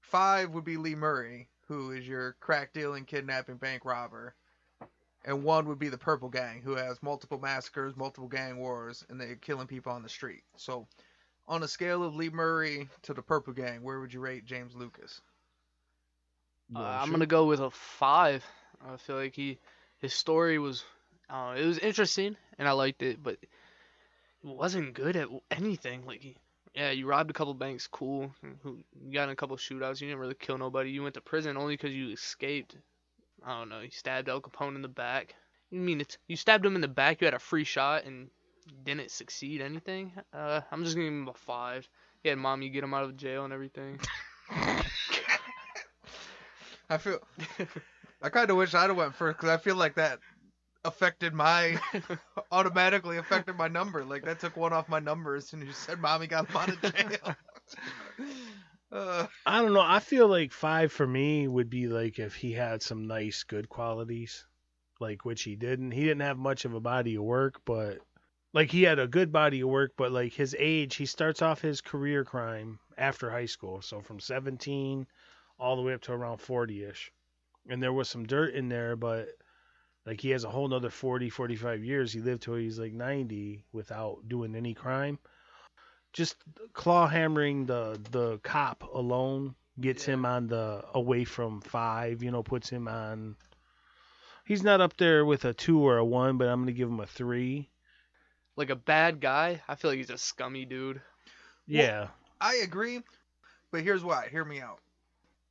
Five 0.00 0.50
would 0.50 0.64
be 0.64 0.76
Lee 0.76 0.94
Murray, 0.94 1.48
who 1.68 1.92
is 1.92 2.08
your 2.08 2.36
crack 2.40 2.72
dealing, 2.72 3.04
kidnapping, 3.04 3.56
bank 3.56 3.84
robber. 3.84 4.34
And 5.24 5.44
one 5.44 5.68
would 5.68 5.78
be 5.78 5.90
the 5.90 5.98
Purple 5.98 6.30
Gang, 6.30 6.62
who 6.62 6.74
has 6.76 7.02
multiple 7.02 7.38
massacres, 7.38 7.96
multiple 7.96 8.28
gang 8.28 8.58
wars, 8.58 9.04
and 9.08 9.20
they're 9.20 9.36
killing 9.36 9.66
people 9.66 9.92
on 9.92 10.02
the 10.02 10.08
street. 10.08 10.42
So, 10.56 10.86
on 11.46 11.62
a 11.62 11.68
scale 11.68 12.02
of 12.02 12.14
Lee 12.14 12.30
Murray 12.30 12.88
to 13.02 13.12
the 13.12 13.22
Purple 13.22 13.52
Gang, 13.52 13.82
where 13.82 14.00
would 14.00 14.12
you 14.12 14.20
rate 14.20 14.46
James 14.46 14.74
Lucas? 14.74 15.20
Uh, 16.74 16.80
I'm 16.80 17.10
gonna 17.10 17.26
go 17.26 17.46
with 17.46 17.60
a 17.60 17.70
five. 17.70 18.44
I 18.86 18.96
feel 18.96 19.16
like 19.16 19.34
he, 19.34 19.58
his 19.98 20.14
story 20.14 20.58
was, 20.58 20.84
uh, 21.28 21.54
it 21.58 21.64
was 21.64 21.78
interesting 21.78 22.36
and 22.58 22.68
I 22.68 22.72
liked 22.72 23.02
it, 23.02 23.22
but 23.22 23.38
it 23.42 23.48
wasn't 24.44 24.94
good 24.94 25.16
at 25.16 25.28
anything. 25.50 26.06
Like, 26.06 26.20
he, 26.20 26.36
yeah, 26.74 26.90
you 26.90 27.06
robbed 27.06 27.30
a 27.30 27.34
couple 27.34 27.54
banks, 27.54 27.86
cool. 27.86 28.30
You 28.42 28.84
got 29.12 29.24
in 29.24 29.30
a 29.30 29.36
couple 29.36 29.56
shootouts. 29.56 30.00
You 30.00 30.08
didn't 30.08 30.20
really 30.20 30.34
kill 30.34 30.58
nobody. 30.58 30.90
You 30.90 31.02
went 31.02 31.14
to 31.14 31.20
prison 31.20 31.56
only 31.56 31.74
because 31.74 31.94
you 31.94 32.10
escaped. 32.12 32.76
I 33.44 33.58
don't 33.58 33.68
know. 33.68 33.80
You 33.80 33.90
stabbed 33.90 34.28
El 34.28 34.40
Capone 34.40 34.76
in 34.76 34.82
the 34.82 34.88
back. 34.88 35.34
You 35.70 35.80
mean 35.80 36.00
it's 36.00 36.18
you 36.26 36.36
stabbed 36.36 36.64
him 36.64 36.74
in 36.74 36.80
the 36.80 36.88
back? 36.88 37.20
You 37.20 37.26
had 37.26 37.34
a 37.34 37.38
free 37.38 37.64
shot 37.64 38.04
and 38.04 38.30
didn't 38.84 39.10
succeed 39.10 39.60
anything. 39.60 40.12
Uh, 40.32 40.60
I'm 40.70 40.82
just 40.84 40.96
gonna 40.96 41.06
give 41.06 41.14
him 41.14 41.28
a 41.28 41.34
five. 41.34 41.88
He 42.22 42.28
had 42.28 42.38
mommy 42.38 42.68
get 42.68 42.84
him 42.84 42.94
out 42.94 43.04
of 43.04 43.16
jail 43.16 43.44
and 43.44 43.52
everything. 43.52 44.00
I 46.90 46.96
feel. 46.98 47.18
I 48.22 48.30
kind 48.30 48.50
of 48.50 48.56
wish 48.56 48.74
I'd 48.74 48.88
have 48.88 48.96
went 48.96 49.14
first 49.14 49.36
because 49.36 49.50
I 49.50 49.58
feel 49.58 49.76
like 49.76 49.94
that 49.96 50.18
affected 50.84 51.34
my 51.34 51.78
automatically 52.52 53.16
affected 53.16 53.56
my 53.56 53.68
number. 53.68 54.04
Like 54.04 54.24
that 54.24 54.40
took 54.40 54.56
one 54.56 54.72
off 54.72 54.88
my 54.88 55.00
number 55.00 55.34
as 55.34 55.48
soon 55.48 55.62
as 55.62 55.68
you 55.68 55.74
said 55.74 56.00
mommy 56.00 56.26
got 56.26 56.48
him 56.48 56.56
out 56.56 56.68
of 56.68 56.94
jail. 56.94 57.36
uh, 58.92 59.26
I 59.46 59.62
don't 59.62 59.72
know. 59.72 59.80
I 59.80 60.00
feel 60.00 60.28
like 60.28 60.52
five 60.52 60.92
for 60.92 61.06
me 61.06 61.48
would 61.48 61.70
be 61.70 61.88
like 61.88 62.18
if 62.18 62.34
he 62.34 62.52
had 62.52 62.82
some 62.82 63.06
nice, 63.06 63.42
good 63.42 63.68
qualities, 63.68 64.46
like 65.00 65.24
which 65.24 65.42
he 65.42 65.56
didn't. 65.56 65.90
He 65.90 66.02
didn't 66.02 66.20
have 66.20 66.38
much 66.38 66.64
of 66.64 66.74
a 66.74 66.80
body 66.80 67.16
of 67.16 67.24
work, 67.24 67.60
but 67.64 67.98
like 68.52 68.70
he 68.70 68.82
had 68.82 68.98
a 68.98 69.08
good 69.08 69.32
body 69.32 69.60
of 69.60 69.68
work. 69.68 69.92
But 69.96 70.12
like 70.12 70.32
his 70.32 70.56
age, 70.58 70.96
he 70.96 71.06
starts 71.06 71.42
off 71.42 71.60
his 71.60 71.80
career 71.80 72.24
crime 72.24 72.78
after 72.96 73.30
high 73.30 73.46
school, 73.46 73.82
so 73.82 74.00
from 74.00 74.20
17 74.20 75.06
all 75.58 75.76
the 75.76 75.82
way 75.82 75.92
up 75.92 76.02
to 76.02 76.12
around 76.12 76.38
40ish. 76.38 77.10
And 77.68 77.82
there 77.82 77.92
was 77.92 78.08
some 78.08 78.24
dirt 78.24 78.54
in 78.54 78.68
there, 78.68 78.96
but 78.96 79.28
like 80.08 80.20
he 80.20 80.30
has 80.30 80.44
a 80.44 80.50
whole 80.50 80.66
nother 80.66 80.90
40, 80.90 81.30
45 81.30 81.84
years. 81.84 82.12
He 82.12 82.20
lived 82.20 82.42
till 82.42 82.56
he's 82.56 82.78
like 82.78 82.92
90 82.92 83.64
without 83.72 84.28
doing 84.28 84.56
any 84.56 84.74
crime 84.74 85.18
just 86.12 86.36
claw 86.72 87.06
hammering 87.06 87.66
the 87.66 88.00
the 88.10 88.38
cop 88.38 88.82
alone 88.94 89.54
gets 89.80 90.04
him 90.04 90.26
on 90.26 90.46
the 90.48 90.84
away 90.94 91.24
from 91.24 91.60
five. 91.60 92.22
You 92.22 92.30
know, 92.30 92.42
puts 92.42 92.68
him 92.68 92.88
on. 92.88 93.36
He's 94.44 94.62
not 94.62 94.80
up 94.80 94.96
there 94.96 95.24
with 95.24 95.44
a 95.44 95.52
two 95.52 95.80
or 95.80 95.98
a 95.98 96.04
one, 96.04 96.38
but 96.38 96.48
I'm 96.48 96.62
gonna 96.62 96.72
give 96.72 96.88
him 96.88 97.00
a 97.00 97.06
three. 97.06 97.68
like 98.56 98.70
a 98.70 98.76
bad 98.76 99.20
guy. 99.20 99.62
I 99.68 99.74
feel 99.74 99.90
like 99.90 99.98
he's 99.98 100.10
a 100.10 100.18
scummy 100.18 100.64
dude. 100.64 101.00
Yeah, 101.66 102.08
I 102.40 102.56
agree, 102.56 103.02
but 103.70 103.82
here's 103.82 104.02
why. 104.02 104.28
Hear 104.30 104.44
me 104.44 104.60
out. 104.60 104.80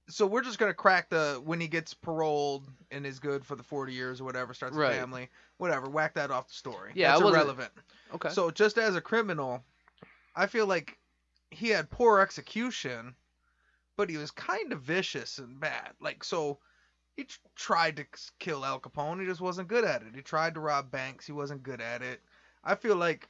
So 0.09 0.25
we're 0.25 0.41
just 0.43 0.57
gonna 0.59 0.73
crack 0.73 1.09
the 1.09 1.41
when 1.43 1.59
he 1.59 1.67
gets 1.67 1.93
paroled 1.93 2.67
and 2.91 3.05
is 3.05 3.19
good 3.19 3.45
for 3.45 3.55
the 3.55 3.63
40 3.63 3.93
years 3.93 4.21
or 4.21 4.23
whatever, 4.25 4.53
starts 4.53 4.75
Right. 4.75 4.93
a 4.93 4.95
family, 4.99 5.29
whatever. 5.57 5.89
Whack 5.89 6.13
that 6.15 6.31
off 6.31 6.47
the 6.47 6.53
story. 6.53 6.91
Yeah, 6.95 7.11
That's 7.17 7.29
irrelevant. 7.29 7.71
Okay. 8.13 8.29
So 8.29 8.49
just 8.51 8.77
as 8.77 8.95
a 8.95 9.01
criminal, 9.01 9.63
I 10.35 10.47
feel 10.47 10.65
like 10.65 10.97
he 11.51 11.69
had 11.69 11.89
poor 11.89 12.19
execution, 12.19 13.15
but 13.97 14.09
he 14.09 14.17
was 14.17 14.31
kind 14.31 14.71
of 14.71 14.81
vicious 14.81 15.39
and 15.39 15.59
bad. 15.59 15.91
Like 15.99 16.23
so, 16.23 16.59
he 17.15 17.23
tr- 17.25 17.39
tried 17.55 17.97
to 17.97 18.05
kill 18.39 18.63
Al 18.63 18.79
Capone. 18.79 19.19
He 19.19 19.25
just 19.25 19.41
wasn't 19.41 19.67
good 19.67 19.83
at 19.83 20.03
it. 20.03 20.15
He 20.15 20.21
tried 20.21 20.53
to 20.53 20.59
rob 20.59 20.91
banks. 20.91 21.25
He 21.25 21.31
wasn't 21.31 21.63
good 21.63 21.81
at 21.81 22.01
it. 22.01 22.21
I 22.63 22.75
feel 22.75 22.95
like 22.95 23.27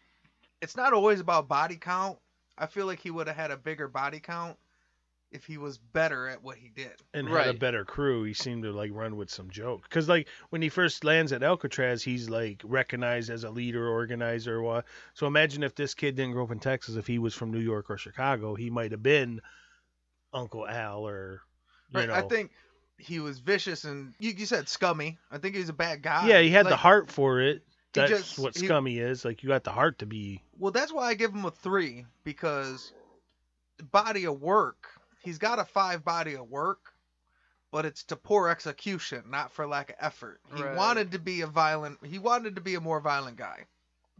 it's 0.61 0.75
not 0.75 0.93
always 0.93 1.19
about 1.21 1.47
body 1.47 1.78
count. 1.78 2.17
I 2.57 2.65
feel 2.65 2.86
like 2.86 2.99
he 2.99 3.11
would 3.11 3.28
have 3.28 3.36
had 3.36 3.51
a 3.51 3.57
bigger 3.57 3.88
body 3.88 4.19
count 4.19 4.57
if 5.32 5.45
he 5.45 5.57
was 5.57 5.78
better 5.78 6.28
at 6.28 6.41
what 6.41 6.57
he 6.57 6.69
did. 6.69 6.93
and 7.13 7.28
had 7.28 7.47
a 7.47 7.53
better 7.53 7.84
crew, 7.84 8.23
he 8.23 8.34
seemed 8.34 8.63
to 8.63 8.71
like 8.71 8.91
run 8.93 9.17
with 9.17 9.30
some 9.30 9.49
joke. 9.49 9.84
Because 9.84 10.07
like 10.07 10.28
when 10.49 10.61
he 10.61 10.69
first 10.69 11.03
lands 11.03 11.34
at 11.34 11.43
Alcatraz, 11.43 12.01
he's 12.01 12.30
like 12.30 12.61
recognized 12.63 13.30
as 13.30 13.43
a 13.43 13.49
leader, 13.49 13.88
organizer. 13.89 14.61
What? 14.61 14.86
So 15.13 15.28
imagine 15.28 15.63
if 15.63 15.75
this 15.75 15.93
kid 15.93 16.15
didn't 16.15 16.32
grow 16.34 16.45
up 16.45 16.51
in 16.51 16.59
Texas. 16.59 16.95
If 16.95 17.07
he 17.07 17.19
was 17.19 17.34
from 17.34 17.51
New 17.51 17.59
York 17.59 17.89
or 17.89 17.97
Chicago, 17.97 18.55
he 18.55 18.69
might 18.69 18.91
have 18.91 19.03
been 19.03 19.41
Uncle 20.34 20.67
Al 20.67 21.05
or 21.07 21.41
you 21.91 21.99
Right. 21.99 22.07
know. 22.07 22.13
I 22.15 22.21
think 22.21 22.51
he 22.97 23.19
was 23.19 23.39
vicious 23.39 23.84
and 23.84 24.13
you, 24.19 24.32
you 24.32 24.45
said 24.45 24.67
scummy. 24.69 25.17
I 25.30 25.38
think 25.39 25.55
he 25.55 25.59
was 25.61 25.69
a 25.69 25.73
bad 25.73 26.01
guy. 26.01 26.28
yeah, 26.28 26.39
he 26.41 26.49
had 26.49 26.65
the 26.67 26.75
heart 26.78 27.11
for 27.11 27.41
it. 27.41 27.63
That's 27.93 28.11
just- 28.11 28.39
what 28.39 28.55
he- 28.57 28.65
scummy 28.65 28.99
is. 28.99 29.25
Like 29.25 29.43
you 29.43 29.49
got 29.49 29.63
the 29.65 29.71
heart 29.71 29.99
to 29.99 30.05
be. 30.05 30.41
Well, 30.57 30.71
that's 30.71 30.93
why 30.93 31.07
I 31.07 31.13
give 31.15 31.34
him 31.34 31.43
a 31.45 31.51
three 31.51 32.05
because 32.23 32.93
body 33.91 34.25
of 34.25 34.41
work. 34.41 34.88
He's 35.28 35.39
got 35.39 35.59
a 35.59 35.65
five 35.65 36.05
body 36.05 36.36
of 36.36 36.49
work, 36.49 36.93
but 37.69 37.86
it's 37.86 38.03
to 38.05 38.15
poor 38.15 38.47
execution, 38.47 39.25
not 39.30 39.51
for 39.51 39.67
lack 39.67 39.89
of 39.89 39.97
effort. 39.99 40.39
He 40.55 40.63
Right. 40.63 40.73
wanted 40.73 41.11
to 41.11 41.19
be 41.19 41.41
a 41.41 41.47
violent. 41.47 41.99
He 42.05 42.17
wanted 42.17 42.55
to 42.55 42.61
be 42.61 42.75
a 42.75 42.80
more 42.80 43.01
violent 43.01 43.36
guy. 43.36 43.65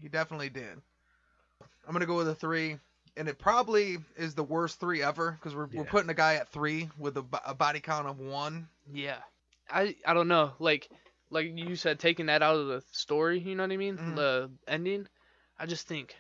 He 0.02 0.10
definitely 0.10 0.50
did. 0.50 0.82
I'm 1.88 1.94
gonna 1.94 2.06
go 2.06 2.18
with 2.18 2.28
a 2.28 2.36
three, 2.36 2.78
and 3.16 3.30
it 3.30 3.40
probably 3.40 4.00
is 4.18 4.36
the 4.36 4.44
worst 4.44 4.82
three 4.82 5.02
ever 5.02 5.32
because 5.32 5.56
we're 5.56 5.68
we're 5.68 5.86
putting 5.86 6.10
a 6.10 6.14
guy 6.14 6.36
at 6.36 6.50
three 6.50 6.90
with 6.98 7.16
a, 7.16 7.24
a 7.46 7.56
body 7.56 7.80
count 7.80 8.06
of 8.06 8.20
one. 8.20 8.68
Yeah. 8.92 9.22
I 9.70 9.96
I 10.06 10.14
don't 10.14 10.28
know. 10.28 10.56
Like 10.60 10.90
like 11.30 11.48
you 11.56 11.78
said, 11.78 12.00
taking 12.02 12.26
that 12.26 12.44
out 12.44 12.58
of 12.58 12.68
the 12.68 12.84
story, 12.92 13.40
you 13.40 13.56
know 13.56 13.64
what 13.64 13.72
I 13.72 13.78
mean? 13.78 13.98
Mhm. 13.98 14.16
The 14.18 14.52
ending. 14.68 15.08
I 15.58 15.68
just 15.68 15.88
think 15.88 16.18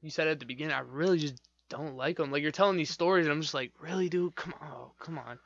you 0.00 0.08
said 0.08 0.28
at 0.28 0.38
the 0.38 0.46
beginning, 0.46 0.72
I 0.74 0.80
really 0.80 1.18
just 1.18 1.42
don't 1.68 1.96
like 1.96 2.18
him. 2.18 2.30
Like 2.30 2.42
you're 2.42 2.52
telling 2.52 2.76
these 2.76 2.90
stories, 2.90 3.26
and 3.26 3.32
I'm 3.32 3.40
just 3.42 3.54
like, 3.54 3.72
really, 3.80 4.08
dude? 4.08 4.34
Come 4.36 4.54
on, 4.60 4.68
oh, 4.72 4.90
come 4.98 5.18
on. 5.18 5.38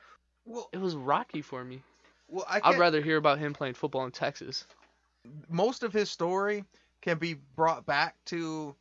Well, 0.44 0.68
It 0.72 0.80
was 0.80 0.94
rocky 0.96 1.42
for 1.42 1.62
me. 1.64 1.82
well, 2.28 2.44
I 2.48 2.60
I'd 2.62 2.78
rather 2.78 3.00
hear 3.00 3.16
about 3.16 3.38
him 3.38 3.52
playing 3.54 3.74
football 3.74 4.04
in 4.04 4.10
Texas. 4.12 4.66
most 5.48 5.82
of 5.82 5.92
his 5.92 6.10
story 6.10 6.64
can 7.02 7.18
be 7.18 7.34
brought 7.34 7.84
back 7.86 8.16
to 8.26 8.74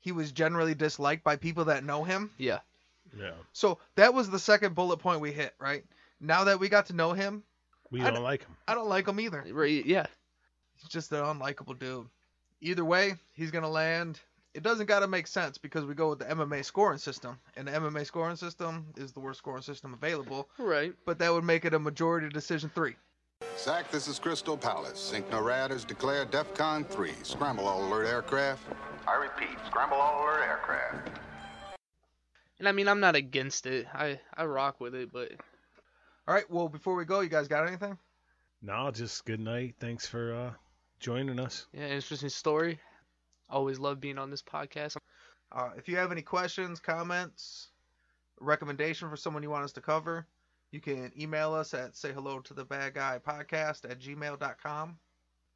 he 0.00 0.12
was 0.12 0.32
generally 0.32 0.74
disliked 0.74 1.22
by 1.24 1.36
people 1.36 1.66
that 1.66 1.84
know 1.84 2.02
him. 2.04 2.30
Yeah. 2.38 2.58
Yeah. 3.16 3.32
So 3.52 3.78
that 3.94 4.12
was 4.14 4.28
the 4.30 4.38
second 4.38 4.74
bullet 4.74 4.96
point 4.98 5.20
we 5.20 5.32
hit, 5.32 5.54
right? 5.60 5.84
Now 6.20 6.44
that 6.44 6.58
we 6.58 6.68
got 6.68 6.86
to 6.86 6.92
know 6.94 7.12
him, 7.12 7.42
We 7.90 8.00
I 8.02 8.10
don't 8.10 8.22
like 8.22 8.42
him. 8.42 8.56
I 8.66 8.74
don't 8.74 8.88
like 8.88 9.06
him 9.06 9.20
either. 9.20 9.44
Right. 9.52 9.84
Yeah. 9.84 10.06
He's 10.76 10.88
just 10.90 11.12
an 11.12 11.18
unlikable 11.18 11.78
dude. 11.78 12.06
Either 12.60 12.84
way, 12.84 13.14
he's 13.34 13.50
gonna 13.50 13.68
land. 13.68 14.18
It 14.54 14.62
doesn't 14.62 14.86
gotta 14.86 15.06
make 15.08 15.26
sense 15.26 15.56
because 15.56 15.84
we 15.86 15.94
go 15.94 16.10
with 16.10 16.18
the 16.18 16.26
MMA 16.26 16.64
scoring 16.64 16.98
system, 16.98 17.38
and 17.56 17.66
the 17.66 17.72
MMA 17.72 18.04
scoring 18.04 18.36
system 18.36 18.86
is 18.96 19.12
the 19.12 19.20
worst 19.20 19.38
scoring 19.38 19.62
system 19.62 19.94
available. 19.94 20.48
Right. 20.58 20.92
But 21.06 21.18
that 21.20 21.32
would 21.32 21.44
make 21.44 21.64
it 21.64 21.72
a 21.72 21.78
majority 21.78 22.28
decision 22.28 22.70
three. 22.74 22.96
Zach, 23.58 23.90
this 23.90 24.08
is 24.08 24.18
Crystal 24.18 24.56
Palace. 24.56 25.12
Inc. 25.14 25.24
NORAD 25.30 25.70
has 25.70 25.84
declared 25.84 26.30
DEFCON 26.30 26.86
3. 26.86 27.12
Scramble 27.22 27.66
all 27.66 27.84
alert 27.86 28.06
aircraft. 28.06 28.62
I 29.08 29.16
repeat, 29.16 29.56
scramble 29.66 29.96
all 29.96 30.22
alert 30.24 30.42
aircraft. 30.42 31.18
And 32.58 32.68
I 32.68 32.72
mean, 32.72 32.86
I'm 32.88 33.00
not 33.00 33.16
against 33.16 33.66
it. 33.66 33.86
I 33.92 34.20
I 34.36 34.44
rock 34.44 34.80
with 34.80 34.94
it, 34.94 35.12
but 35.12 35.32
All 36.28 36.34
right. 36.34 36.48
Well, 36.50 36.68
before 36.68 36.94
we 36.94 37.04
go, 37.04 37.20
you 37.20 37.28
guys 37.28 37.48
got 37.48 37.66
anything? 37.66 37.98
No, 38.60 38.90
just 38.92 39.24
good 39.24 39.40
night. 39.40 39.74
Thanks 39.80 40.06
for 40.06 40.32
uh, 40.34 40.52
joining 41.00 41.40
us. 41.40 41.66
yeah, 41.72 41.88
interesting 41.88 42.28
story. 42.28 42.78
Always 43.52 43.78
love 43.78 44.00
being 44.00 44.18
on 44.18 44.30
this 44.30 44.42
podcast. 44.42 44.96
Uh, 45.52 45.70
if 45.76 45.88
you 45.88 45.96
have 45.96 46.10
any 46.10 46.22
questions, 46.22 46.80
comments, 46.80 47.68
recommendation 48.40 49.08
for 49.10 49.16
someone 49.16 49.42
you 49.42 49.50
want 49.50 49.64
us 49.64 49.72
to 49.72 49.80
cover, 49.80 50.26
you 50.70 50.80
can 50.80 51.12
email 51.18 51.52
us 51.52 51.74
at 51.74 51.94
say 51.96 52.12
hello 52.12 52.40
to 52.40 52.54
the 52.54 52.64
bad 52.64 52.94
guy 52.94 53.20
podcast 53.24 53.88
at 53.88 54.00
gmail.com. 54.00 54.98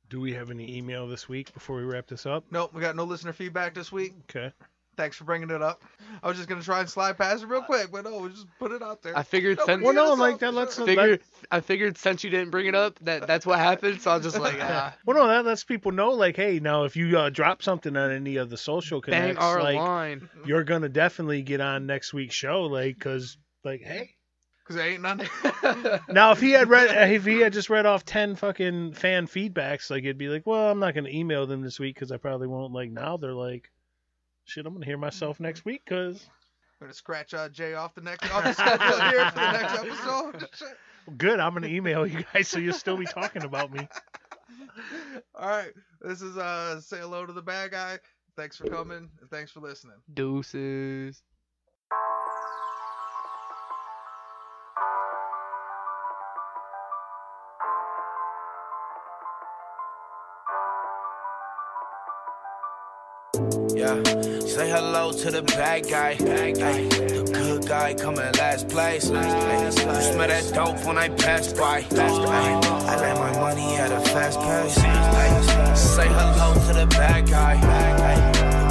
Do 0.09 0.21
we 0.21 0.33
have 0.35 0.51
any 0.51 0.77
email 0.77 1.09
this 1.09 1.29
week 1.29 1.53
before 1.53 1.77
we 1.77 1.83
wrap 1.83 2.07
this 2.07 2.27
up? 2.27 2.45
Nope, 2.51 2.73
we 2.75 2.81
got 2.81 2.95
no 2.95 3.05
listener 3.05 3.33
feedback 3.33 3.75
this 3.75 3.91
week. 3.91 4.15
Okay. 4.31 4.53
Thanks 4.97 5.17
for 5.17 5.25
bringing 5.25 5.51
it 5.51 5.61
up. 5.63 5.83
I 6.23 6.29
was 6.29 6.37
just 6.37 6.49
gonna 6.49 6.63
try 6.63 6.81
and 6.81 6.89
slide 6.89 7.19
past 7.19 7.43
it 7.43 7.47
real 7.47 7.63
quick, 7.63 7.93
but 7.93 8.05
no, 8.05 8.19
we 8.21 8.31
just 8.31 8.47
put 8.59 8.73
it 8.73 8.83
out 8.83 9.03
there. 9.03 9.17
I 9.17 9.23
figured 9.23 9.59
Nobody 9.59 9.75
since 9.75 9.85
Well, 9.85 9.95
no, 9.95 10.07
else 10.07 10.19
like 10.19 10.39
that 10.39 10.47
there. 10.47 10.53
lets 10.53 10.77
them- 10.77 10.87
figured 10.87 11.21
I 11.51 11.61
figured 11.61 11.99
since 11.99 12.25
you 12.25 12.31
didn't 12.31 12.51
bring 12.51 12.67
it 12.67 12.75
up 12.75 12.99
that 13.03 13.27
that's 13.27 13.45
what 13.45 13.59
happened. 13.59 14.01
So 14.01 14.11
I 14.11 14.17
was 14.17 14.25
just 14.25 14.39
like, 14.39 14.57
ah, 14.61 14.97
Well, 15.05 15.17
no, 15.19 15.29
that 15.29 15.45
lets 15.45 15.65
people 15.65 15.93
know, 15.93 16.11
like, 16.11 16.37
hey, 16.37 16.59
now 16.61 16.85
if 16.85 16.97
you 16.97 17.19
uh, 17.19 17.29
drop 17.31 17.63
something 17.63 17.95
on 17.97 18.11
any 18.11 18.37
of 18.37 18.49
the 18.51 18.57
social 18.57 19.01
connects, 19.03 19.43
our 19.43 19.63
like, 19.63 19.77
line. 19.77 20.29
you're 20.47 20.65
gonna 20.65 20.89
definitely 20.89 21.43
get 21.43 21.61
on 21.61 21.87
next 21.87 22.15
week's 22.15 22.35
show, 22.35 22.63
like, 22.63 22.99
cause, 22.99 23.37
like, 23.65 23.83
hey. 23.83 24.11
Cause 24.65 24.75
there 24.77 24.89
ain't 24.89 25.03
none. 25.03 25.23
Now, 26.09 26.33
if 26.33 26.41
he 26.41 26.51
had 26.51 26.69
read, 26.69 27.13
if 27.13 27.25
he 27.25 27.39
had 27.39 27.53
just 27.53 27.71
read 27.71 27.87
off 27.87 28.05
ten 28.05 28.35
fucking 28.35 28.95
fan 28.95 29.29
feedbacks, 29.29 29.91
like, 29.91 30.03
it'd 30.03 30.19
be 30.19 30.29
like, 30.29 30.45
well, 30.45 30.71
I'm 30.71 30.81
not 30.81 30.93
gonna 30.95 31.09
email 31.11 31.47
them 31.47 31.63
this 31.63 31.79
week 31.79 31.95
because 31.95 32.11
I 32.11 32.17
probably 32.17 32.49
won't. 32.49 32.73
Like 32.73 32.91
now, 32.91 33.17
they're 33.17 33.33
like, 33.33 33.71
shit, 34.47 34.65
I'm 34.65 34.73
gonna 34.73 34.87
hear 34.87 34.97
myself 34.97 35.39
next 35.41 35.65
week 35.65 35.83
because 35.85 36.25
I'm 36.81 36.87
gonna 36.87 36.95
scratch 36.95 37.35
uh, 37.35 37.49
Jay 37.49 37.75
off 37.75 37.95
the 37.95 38.01
next 38.01 38.33
off 38.33 38.45
the 38.45 38.53
schedule 38.53 39.01
here 39.11 39.31
for 39.31 39.41
the 39.41 39.53
next 39.53 39.75
episode. 39.75 40.49
Good. 41.19 41.39
I'm 41.41 41.55
gonna 41.55 41.69
email 41.69 42.07
you 42.07 42.25
guys 42.33 42.49
so 42.49 42.59
you'll 42.59 42.73
still 42.73 42.97
be 42.97 43.07
talking 43.07 43.45
about 43.45 43.73
me. 43.73 43.87
All 45.35 45.49
right, 45.49 45.73
this 46.01 46.23
is 46.23 46.37
uh 46.37 46.81
say 46.81 46.99
hello 46.99 47.27
to 47.27 47.33
the 47.33 47.43
bad 47.43 47.73
guy. 47.73 47.99
Thanks 48.37 48.57
for 48.57 48.65
coming 48.65 49.09
and 49.21 49.31
thanks 49.31 49.51
for 49.51 49.61
listening. 49.61 49.97
Deuces. 50.13 51.23
Say 64.67 64.73
hello 64.73 65.13
to 65.13 65.31
the 65.31 65.43
bad 65.43 65.89
guy. 65.89 66.17
Ay, 66.21 66.53
the 66.53 67.31
good 67.33 67.69
guy 67.69 67.95
coming 67.95 68.33
last 68.39 68.69
place. 68.69 69.11
Ay, 69.11 69.65
you 69.65 69.71
smell 69.73 70.29
that 70.29 70.53
dope 70.55 70.85
when 70.85 70.99
I 70.99 71.09
pass 71.09 71.53
by. 71.53 71.85
Ay, 71.93 72.61
I 72.91 72.97
let 73.01 73.17
my 73.19 73.33
money 73.39 73.77
at 73.77 73.93
a 73.93 74.01
fast 74.11 74.39
pace. 74.41 74.79
Ay, 74.79 75.75
say 75.75 76.09
hello 76.09 76.55
to 76.67 76.73
the 76.81 76.87
bad 76.87 77.29
guy. 77.29 77.55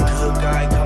The 0.00 0.12
good 0.20 0.34
guy 0.42 0.66
coming 0.70 0.85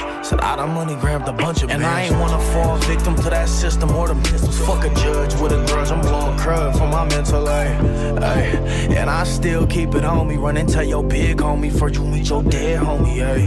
I 0.41 0.55
done 0.55 0.73
money 0.73 0.95
grabbed 0.95 1.27
a 1.27 1.33
bunch 1.33 1.61
of 1.61 1.69
And 1.69 1.85
I 1.85 2.01
ain't 2.01 2.17
wanna 2.17 2.39
fall 2.51 2.77
victim 2.77 3.15
to 3.15 3.29
that 3.29 3.47
system 3.47 3.91
or 3.91 4.07
the 4.07 4.15
pistols. 4.29 4.59
Fuck 4.65 4.83
a 4.83 4.89
judge 4.95 5.33
with 5.35 5.51
a 5.51 5.63
grudge. 5.67 5.91
I'm 5.91 6.01
blowing 6.01 6.37
crud 6.37 6.77
for 6.77 6.87
my 6.87 7.07
mental, 7.07 7.47
ay, 7.47 7.67
ay. 8.21 8.41
And 8.95 9.09
I 9.09 9.23
still 9.23 9.67
keep 9.67 9.93
it 9.93 10.03
on 10.03 10.27
me. 10.27 10.37
Run 10.37 10.57
and 10.57 10.67
tell 10.67 10.83
your 10.83 11.03
big 11.03 11.37
homie 11.37 11.71
for 11.71 11.89
you 11.89 12.03
meet 12.03 12.29
your 12.29 12.43
dead 12.43 12.79
homie, 12.81 13.21
ay. 13.21 13.41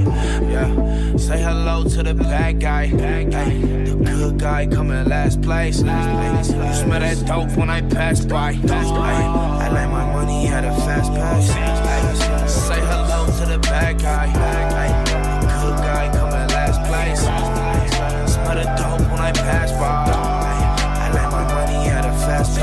Yeah. 0.48 1.16
Say 1.16 1.42
hello 1.42 1.84
to 1.84 2.02
the 2.02 2.14
bad 2.14 2.60
guy. 2.60 2.84
Ay. 2.84 3.24
The 3.24 3.96
good 3.96 4.38
guy 4.38 4.66
coming 4.66 5.04
last 5.08 5.42
place. 5.42 5.82
Ay. 5.82 6.38
You 6.38 6.74
smell 6.74 7.00
that 7.00 7.26
dope 7.26 7.56
when 7.56 7.70
I 7.70 7.82
pass 7.82 8.24
by. 8.24 8.52
Ay. 8.68 9.64
I 9.64 9.68
like 9.68 9.90
my 9.90 10.04
money 10.12 10.46
at 10.46 10.64
a 10.64 10.72
fast. 10.82 11.10
Ay. 11.12 12.46
Say 12.46 12.80
hello 12.80 13.26
to 13.38 13.46
the 13.52 13.58
bad 13.58 14.00
guy. 14.00 14.30
Ay. 14.34 15.03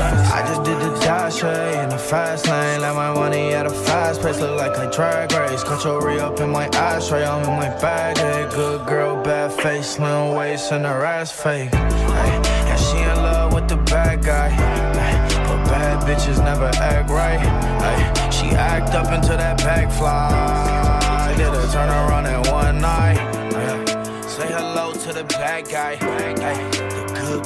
I 0.00 0.44
just 0.46 0.64
did 0.64 0.78
the 0.80 0.98
dash 1.00 1.42
in 1.42 1.88
the 1.88 1.98
fast 1.98 2.48
lane. 2.48 2.80
Let 2.80 2.94
my 2.94 3.12
money 3.14 3.52
at 3.52 3.66
a 3.66 3.70
fast 3.70 4.22
pace. 4.22 4.40
Look 4.40 4.58
like 4.58 4.76
a 4.76 4.90
drag 4.90 5.32
race. 5.32 5.62
Cut 5.62 5.84
your 5.84 6.04
re 6.06 6.18
up 6.20 6.40
in 6.40 6.50
my 6.50 6.66
ashtray. 6.68 7.24
I'm 7.24 7.42
in 7.42 7.56
my 7.56 7.68
bag. 7.80 8.18
Hey, 8.18 8.48
good 8.54 8.86
girl, 8.86 9.22
bad 9.22 9.52
face, 9.52 9.94
slim 9.96 10.34
waist, 10.34 10.72
and 10.72 10.84
her 10.86 11.04
ass 11.04 11.30
fake. 11.30 11.72
Hey, 11.72 12.40
and 12.70 12.80
she 12.80 12.98
in 12.98 13.16
love 13.16 13.52
with 13.54 13.68
the 13.68 13.76
bad 13.76 14.24
guy. 14.24 14.48
Hey, 14.48 15.44
but 15.46 15.64
bad 15.66 16.02
bitches 16.06 16.42
never 16.42 16.70
act 16.76 17.10
right. 17.10 17.40
Hey, 17.40 18.30
she 18.30 18.46
act 18.56 18.94
up 18.94 19.12
until 19.12 19.36
that 19.36 19.58
bag 19.58 19.90
fly. 19.92 21.34
Did 21.36 21.48
a 21.48 21.72
turn 21.72 21.88
around 21.88 22.26
in 22.26 22.52
one 22.52 22.80
night. 22.80 23.18
Hey, 23.52 24.28
say 24.28 24.48
hello 24.48 24.92
to 24.92 25.12
the 25.12 25.24
bad 25.24 25.68
guy. 25.68 25.96
Hey, 25.96 26.71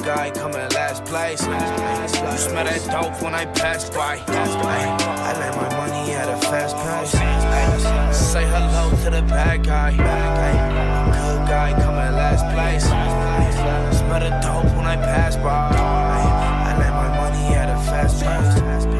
nigga, 0.07 0.17
I 0.17 0.25
ain't 0.27 0.35
coming 0.35 0.69
last 0.71 1.05
place. 1.05 1.41
You 1.41 2.37
smell 2.37 2.65
that 2.65 2.81
dope 2.91 3.21
when 3.21 3.33
I 3.35 3.45
pass 3.45 3.89
by. 3.89 4.21
I 4.27 5.33
let 5.39 5.55
my 5.55 5.69
money 5.77 6.13
at 6.13 6.29
a 6.29 6.37
fast 6.47 6.75
pace. 6.75 8.17
Say 8.17 8.45
hello 8.45 8.89
to 9.03 9.09
the 9.09 9.21
bad 9.23 9.65
guy. 9.65 9.91
Good 9.91 11.47
guy 11.47 11.71
coming 11.81 12.15
last 12.15 12.45
place. 12.53 12.83
Smell 13.99 14.19
the 14.19 14.29
dope 14.41 14.75
when 14.75 14.85
I 14.85 14.95
pass 14.95 15.35
by. 15.35 15.43
I 15.43 16.77
let 16.77 16.91
my 16.91 17.09
money 17.17 17.55
at 17.55 17.69
a 17.69 17.79
fast 17.89 18.23
pace. 18.23 18.96